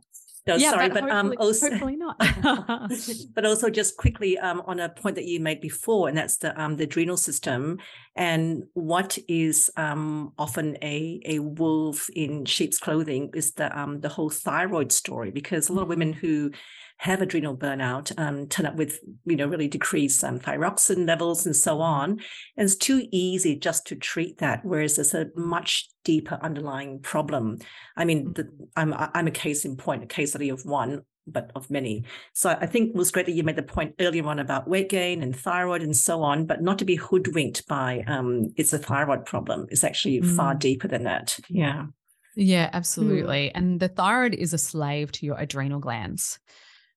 No, 0.47 0.55
yeah, 0.55 0.69
sorry, 0.69 0.89
but, 0.89 1.01
but 1.01 1.11
um, 1.11 1.33
also 1.39 1.71
hopefully 1.71 1.95
not. 1.95 2.19
but 3.33 3.45
also 3.45 3.71
just 3.71 3.97
quickly 3.97 4.37
um, 4.37 4.61
on 4.67 4.79
a 4.79 4.89
point 4.89 5.15
that 5.15 5.25
you 5.25 5.39
made 5.39 5.59
before, 5.59 6.07
and 6.07 6.15
that's 6.15 6.37
the 6.37 6.59
um, 6.61 6.75
the 6.75 6.83
adrenal 6.83 7.17
system, 7.17 7.79
and 8.15 8.63
what 8.73 9.17
is 9.27 9.71
um, 9.75 10.33
often 10.37 10.77
a 10.83 11.19
a 11.25 11.39
wolf 11.39 12.09
in 12.15 12.45
sheep's 12.45 12.77
clothing 12.77 13.31
is 13.33 13.53
the 13.53 13.75
um, 13.77 14.01
the 14.01 14.09
whole 14.09 14.29
thyroid 14.29 14.91
story, 14.91 15.31
because 15.31 15.67
a 15.67 15.73
lot 15.73 15.83
of 15.83 15.87
women 15.87 16.13
who 16.13 16.51
have 16.97 17.21
adrenal 17.21 17.57
burnout 17.57 18.17
um, 18.17 18.47
turn 18.47 18.65
up 18.65 18.75
with, 18.75 18.99
you 19.25 19.35
know, 19.35 19.47
really 19.47 19.67
decreased 19.67 20.23
um, 20.23 20.39
thyroxine 20.39 21.05
levels 21.05 21.45
and 21.45 21.55
so 21.55 21.81
on. 21.81 22.11
And 22.57 22.65
it's 22.65 22.75
too 22.75 23.07
easy 23.11 23.55
just 23.55 23.85
to 23.87 23.95
treat 23.95 24.37
that, 24.37 24.63
whereas 24.63 24.95
there's 24.95 25.13
a 25.13 25.27
much 25.35 25.89
deeper 26.03 26.39
underlying 26.41 26.99
problem. 26.99 27.59
I 27.97 28.05
mean, 28.05 28.33
the, 28.33 28.49
I'm 28.75 28.93
I'm 28.93 29.27
a 29.27 29.31
case 29.31 29.65
in 29.65 29.75
point, 29.75 30.03
a 30.03 30.07
case 30.07 30.31
study 30.31 30.49
of 30.49 30.65
one, 30.65 31.01
but 31.27 31.51
of 31.55 31.69
many. 31.69 32.05
So 32.33 32.49
I 32.49 32.65
think 32.65 32.89
it 32.89 32.95
was 32.95 33.11
great 33.11 33.25
that 33.25 33.33
you 33.33 33.43
made 33.43 33.55
the 33.55 33.63
point 33.63 33.95
earlier 33.99 34.25
on 34.25 34.39
about 34.39 34.67
weight 34.67 34.89
gain 34.89 35.21
and 35.21 35.35
thyroid 35.35 35.81
and 35.81 35.95
so 35.95 36.21
on, 36.23 36.45
but 36.45 36.61
not 36.61 36.79
to 36.79 36.85
be 36.85 36.95
hoodwinked 36.95 37.67
by 37.67 38.03
um, 38.07 38.53
it's 38.55 38.73
a 38.73 38.79
thyroid 38.79 39.25
problem. 39.25 39.67
It's 39.69 39.83
actually 39.83 40.21
mm. 40.21 40.35
far 40.35 40.55
deeper 40.55 40.87
than 40.87 41.03
that. 41.03 41.39
Yeah. 41.49 41.87
Yeah, 42.37 42.69
absolutely. 42.73 43.47
Mm. 43.47 43.51
And 43.55 43.79
the 43.79 43.87
thyroid 43.87 44.35
is 44.35 44.53
a 44.53 44.57
slave 44.57 45.11
to 45.13 45.25
your 45.25 45.37
adrenal 45.37 45.79
glands. 45.79 46.39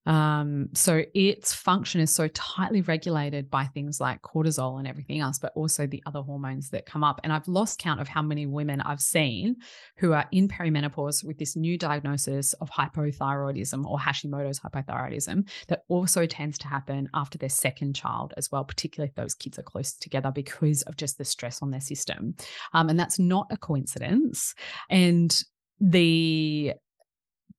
Um, 0.08 0.70
so 0.72 1.04
its 1.12 1.52
function 1.52 2.00
is 2.00 2.14
so 2.14 2.28
tightly 2.28 2.80
regulated 2.80 3.50
by 3.50 3.66
things 3.66 4.00
like 4.00 4.22
cortisol 4.22 4.78
and 4.78 4.88
everything 4.88 5.20
else, 5.20 5.38
but 5.38 5.52
also 5.54 5.86
the 5.86 6.02
other 6.06 6.22
hormones 6.22 6.70
that 6.70 6.86
come 6.86 7.04
up. 7.04 7.20
And 7.22 7.32
I've 7.32 7.46
lost 7.46 7.78
count 7.78 8.00
of 8.00 8.08
how 8.08 8.22
many 8.22 8.46
women 8.46 8.80
I've 8.80 9.02
seen 9.02 9.56
who 9.98 10.14
are 10.14 10.24
in 10.32 10.48
perimenopause 10.48 11.22
with 11.22 11.36
this 11.36 11.56
new 11.56 11.76
diagnosis 11.76 12.54
of 12.54 12.70
hypothyroidism 12.70 13.84
or 13.84 13.98
Hashimoto's 13.98 14.60
hypothyroidism 14.60 15.46
that 15.68 15.82
also 15.88 16.24
tends 16.24 16.56
to 16.58 16.68
happen 16.68 17.10
after 17.12 17.36
their 17.36 17.50
second 17.50 17.94
child 17.94 18.32
as 18.38 18.50
well, 18.50 18.64
particularly 18.64 19.10
if 19.10 19.14
those 19.14 19.34
kids 19.34 19.58
are 19.58 19.62
close 19.62 19.92
together 19.92 20.32
because 20.34 20.80
of 20.82 20.96
just 20.96 21.18
the 21.18 21.24
stress 21.24 21.60
on 21.60 21.70
their 21.70 21.82
system. 21.82 22.34
Um, 22.72 22.88
and 22.88 22.98
that's 22.98 23.18
not 23.18 23.46
a 23.50 23.58
coincidence. 23.58 24.54
And 24.88 25.38
the 25.80 26.72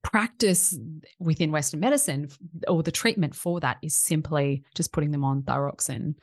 practice 0.03 0.77
within 1.19 1.51
Western 1.51 1.79
medicine 1.79 2.29
or 2.67 2.83
the 2.83 2.91
treatment 2.91 3.35
for 3.35 3.59
that 3.59 3.77
is 3.81 3.95
simply 3.95 4.63
just 4.75 4.91
putting 4.91 5.11
them 5.11 5.23
on 5.23 5.43
thyroxine 5.43 6.15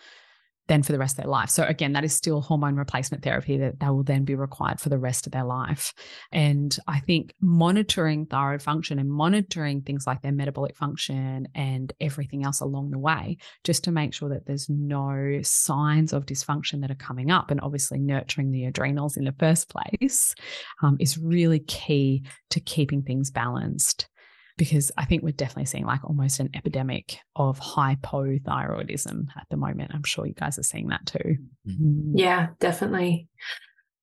then 0.69 0.83
for 0.83 0.93
the 0.93 0.99
rest 0.99 1.17
of 1.17 1.25
their 1.25 1.31
life. 1.31 1.51
So 1.51 1.65
again, 1.65 1.93
that 1.93 2.05
is 2.05 2.15
still 2.15 2.41
hormone 2.41 2.77
replacement 2.77 3.23
therapy 3.23 3.59
that 3.59 3.81
they 3.81 3.89
will 3.89 4.03
then 4.03 4.25
be 4.25 4.35
required 4.35 4.81
for 4.81 4.89
the 4.89 4.99
rest 4.99 5.27
of 5.27 5.33
their 5.33 5.45
life. 5.45 5.95
And 6.33 6.77
I 6.87 7.01
think 7.01 7.35
monitoring 7.41 8.27
thyroid 8.27 8.63
function 8.63 8.99
and 8.99 9.11
monitoring 9.11 9.83
things 9.83 10.07
like 10.07 10.23
their 10.23 10.33
metabolic 10.33 10.77
function 10.77 11.49
and 11.55 11.93
everything 12.01 12.45
else 12.45 12.61
along 12.61 12.91
the 12.91 12.99
way, 12.99 13.39
just 13.65 13.85
to 13.85 13.93
make 13.93 14.13
sure 14.13 14.29
that 14.31 14.47
there's 14.47 14.69
no 14.69 15.41
signs 15.43 16.13
of 16.13 16.27
dysfunction 16.27 16.81
that 16.81 16.91
are 16.91 16.97
coming 16.97 17.31
up. 17.31 17.51
And 17.51 17.61
obviously 17.61 17.99
nurturing 17.99 18.51
the 18.51 18.65
adrenals 18.65 19.17
in 19.17 19.25
the 19.25 19.35
first 19.39 19.69
place 19.77 20.35
um, 20.83 20.97
is 21.01 21.19
really 21.19 21.61
key 21.61 22.25
to 22.51 22.61
keeping 22.61 23.03
things 23.03 23.31
balanced 23.31 24.09
because 24.57 24.91
I 24.97 25.05
think 25.05 25.23
we're 25.23 25.33
definitely 25.33 25.67
seeing 25.67 25.87
like 25.87 26.05
almost 26.05 26.41
an 26.41 26.51
epidemic 26.55 27.19
of 27.35 27.61
hypothyroidism 27.61 29.29
at 29.37 29.47
the 29.51 29.57
moment. 29.57 29.93
I'm 29.95 30.05
sure 30.05 30.27
you 30.27 30.35
guys 30.35 30.59
are 30.59 30.63
seeing 30.63 30.89
that 30.89 31.05
too. 31.07 31.37
Mm-hmm. 31.69 32.17
Yeah, 32.17 32.49
definitely. 32.59 33.29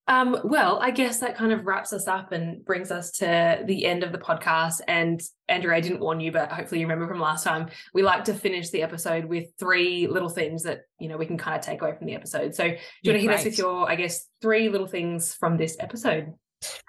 Um, 0.07 0.37
well, 0.43 0.79
I 0.81 0.91
guess 0.91 1.19
that 1.19 1.37
kind 1.37 1.53
of 1.53 1.65
wraps 1.65 1.93
us 1.93 2.07
up 2.07 2.33
and 2.33 2.63
brings 2.65 2.91
us 2.91 3.11
to 3.11 3.63
the 3.65 3.85
end 3.85 4.03
of 4.03 4.11
the 4.11 4.17
podcast. 4.17 4.81
And 4.87 5.21
Andrea, 5.47 5.77
I 5.77 5.79
didn't 5.79 6.01
warn 6.01 6.19
you, 6.19 6.31
but 6.31 6.51
hopefully 6.51 6.81
you 6.81 6.85
remember 6.87 7.07
from 7.07 7.21
last 7.21 7.45
time. 7.45 7.69
We 7.93 8.03
like 8.03 8.25
to 8.25 8.33
finish 8.33 8.69
the 8.69 8.81
episode 8.81 9.25
with 9.25 9.47
three 9.57 10.07
little 10.07 10.29
things 10.29 10.63
that 10.63 10.81
you 10.99 11.07
know 11.07 11.17
we 11.17 11.25
can 11.25 11.37
kind 11.37 11.57
of 11.57 11.65
take 11.65 11.81
away 11.81 11.95
from 11.97 12.07
the 12.07 12.15
episode. 12.15 12.53
So, 12.53 12.63
do 12.63 12.69
you 12.71 12.77
yeah, 13.03 13.11
want 13.11 13.15
to 13.15 13.19
hit 13.19 13.27
great. 13.27 13.39
us 13.39 13.45
with 13.45 13.57
your, 13.57 13.89
I 13.89 13.95
guess, 13.95 14.27
three 14.41 14.67
little 14.67 14.87
things 14.87 15.33
from 15.33 15.55
this 15.57 15.77
episode? 15.79 16.33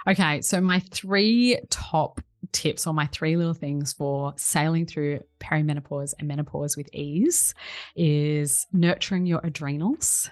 Okay, 0.09 0.41
so 0.43 0.61
my 0.61 0.81
three 0.81 1.59
top 1.71 2.21
tips 2.53 2.87
or 2.87 2.95
my 2.95 3.07
three 3.07 3.37
little 3.37 3.55
things 3.55 3.93
for 3.93 4.33
sailing 4.37 4.87
through 4.87 5.21
perimenopause 5.41 6.15
and 6.19 6.29
menopause 6.29 6.77
with 6.77 6.89
ease 6.93 7.55
is 7.97 8.67
nurturing 8.73 9.27
your 9.27 9.41
adrenals 9.45 10.31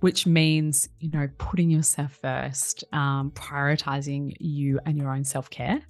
which 0.00 0.26
means 0.26 0.88
you 1.00 1.10
know 1.10 1.28
putting 1.38 1.70
yourself 1.70 2.12
first 2.12 2.84
um, 2.92 3.30
prioritizing 3.32 4.34
you 4.38 4.80
and 4.86 4.96
your 4.96 5.10
own 5.10 5.24
self-care 5.24 5.80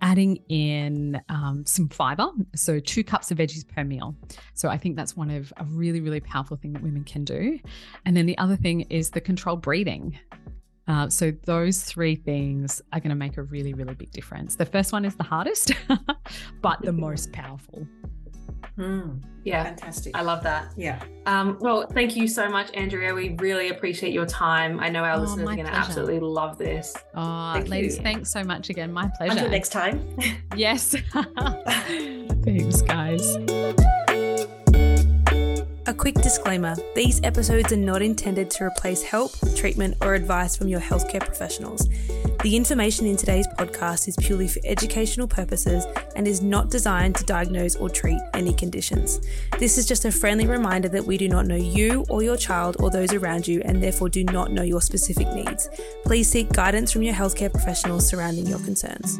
adding 0.00 0.36
in 0.48 1.20
um, 1.28 1.64
some 1.66 1.88
fiber 1.88 2.28
so 2.54 2.78
two 2.80 3.04
cups 3.04 3.30
of 3.30 3.38
veggies 3.38 3.66
per 3.66 3.84
meal. 3.84 4.16
So 4.54 4.68
i 4.68 4.78
think 4.78 4.96
that's 4.96 5.16
one 5.16 5.30
of 5.30 5.52
a 5.56 5.64
really 5.64 6.00
really 6.00 6.20
powerful 6.20 6.56
thing 6.56 6.72
that 6.72 6.82
women 6.82 7.04
can 7.04 7.24
do. 7.24 7.58
And 8.06 8.16
then 8.16 8.26
the 8.26 8.38
other 8.38 8.56
thing 8.56 8.82
is 8.82 9.10
the 9.10 9.20
controlled 9.20 9.62
breathing 9.62 10.18
uh, 10.90 11.08
so 11.08 11.30
those 11.44 11.84
three 11.84 12.16
things 12.16 12.82
are 12.92 12.98
going 12.98 13.10
to 13.10 13.14
make 13.14 13.36
a 13.36 13.44
really, 13.44 13.74
really 13.74 13.94
big 13.94 14.10
difference. 14.10 14.56
The 14.56 14.66
first 14.66 14.92
one 14.92 15.04
is 15.04 15.14
the 15.14 15.22
hardest, 15.22 15.72
but 16.62 16.82
the 16.82 16.92
most 16.92 17.30
powerful. 17.30 17.86
Mm, 18.76 19.22
yeah, 19.44 19.62
fantastic. 19.62 20.16
I 20.16 20.22
love 20.22 20.42
that. 20.42 20.72
Yeah. 20.76 21.00
Um, 21.26 21.58
well, 21.60 21.86
thank 21.86 22.16
you 22.16 22.26
so 22.26 22.48
much, 22.48 22.74
Andrea. 22.74 23.14
We 23.14 23.36
really 23.38 23.68
appreciate 23.68 24.12
your 24.12 24.26
time. 24.26 24.80
I 24.80 24.88
know 24.88 25.04
our 25.04 25.12
oh, 25.12 25.20
listeners 25.20 25.48
are 25.48 25.54
going 25.54 25.66
to 25.66 25.72
absolutely 25.72 26.18
love 26.18 26.58
this. 26.58 26.96
Oh, 27.14 27.52
thank 27.52 27.68
ladies, 27.68 27.96
you. 27.96 28.02
thanks 28.02 28.32
so 28.32 28.42
much 28.42 28.68
again. 28.68 28.92
My 28.92 29.08
pleasure. 29.16 29.32
Until 29.32 29.50
next 29.50 29.68
time. 29.68 30.04
yes. 30.56 30.96
thanks, 32.42 32.82
guys. 32.82 33.36
A 35.86 35.94
quick 35.94 36.14
disclaimer 36.16 36.76
these 36.94 37.20
episodes 37.24 37.72
are 37.72 37.76
not 37.76 38.02
intended 38.02 38.50
to 38.50 38.64
replace 38.64 39.02
help, 39.02 39.32
treatment, 39.56 39.96
or 40.02 40.14
advice 40.14 40.54
from 40.54 40.68
your 40.68 40.80
healthcare 40.80 41.24
professionals. 41.24 41.88
The 42.42 42.54
information 42.54 43.06
in 43.06 43.16
today's 43.16 43.46
podcast 43.58 44.06
is 44.06 44.14
purely 44.20 44.46
for 44.46 44.60
educational 44.64 45.26
purposes 45.26 45.86
and 46.14 46.28
is 46.28 46.42
not 46.42 46.70
designed 46.70 47.16
to 47.16 47.24
diagnose 47.24 47.76
or 47.76 47.88
treat 47.88 48.20
any 48.34 48.52
conditions. 48.52 49.20
This 49.58 49.78
is 49.78 49.86
just 49.86 50.04
a 50.04 50.12
friendly 50.12 50.46
reminder 50.46 50.88
that 50.90 51.06
we 51.06 51.16
do 51.16 51.28
not 51.28 51.46
know 51.46 51.56
you 51.56 52.04
or 52.10 52.22
your 52.22 52.36
child 52.36 52.76
or 52.78 52.90
those 52.90 53.14
around 53.14 53.48
you 53.48 53.62
and 53.64 53.82
therefore 53.82 54.10
do 54.10 54.22
not 54.24 54.52
know 54.52 54.62
your 54.62 54.82
specific 54.82 55.28
needs. 55.32 55.70
Please 56.04 56.28
seek 56.28 56.52
guidance 56.52 56.92
from 56.92 57.02
your 57.02 57.14
healthcare 57.14 57.50
professionals 57.50 58.06
surrounding 58.06 58.46
your 58.46 58.58
concerns. 58.60 59.18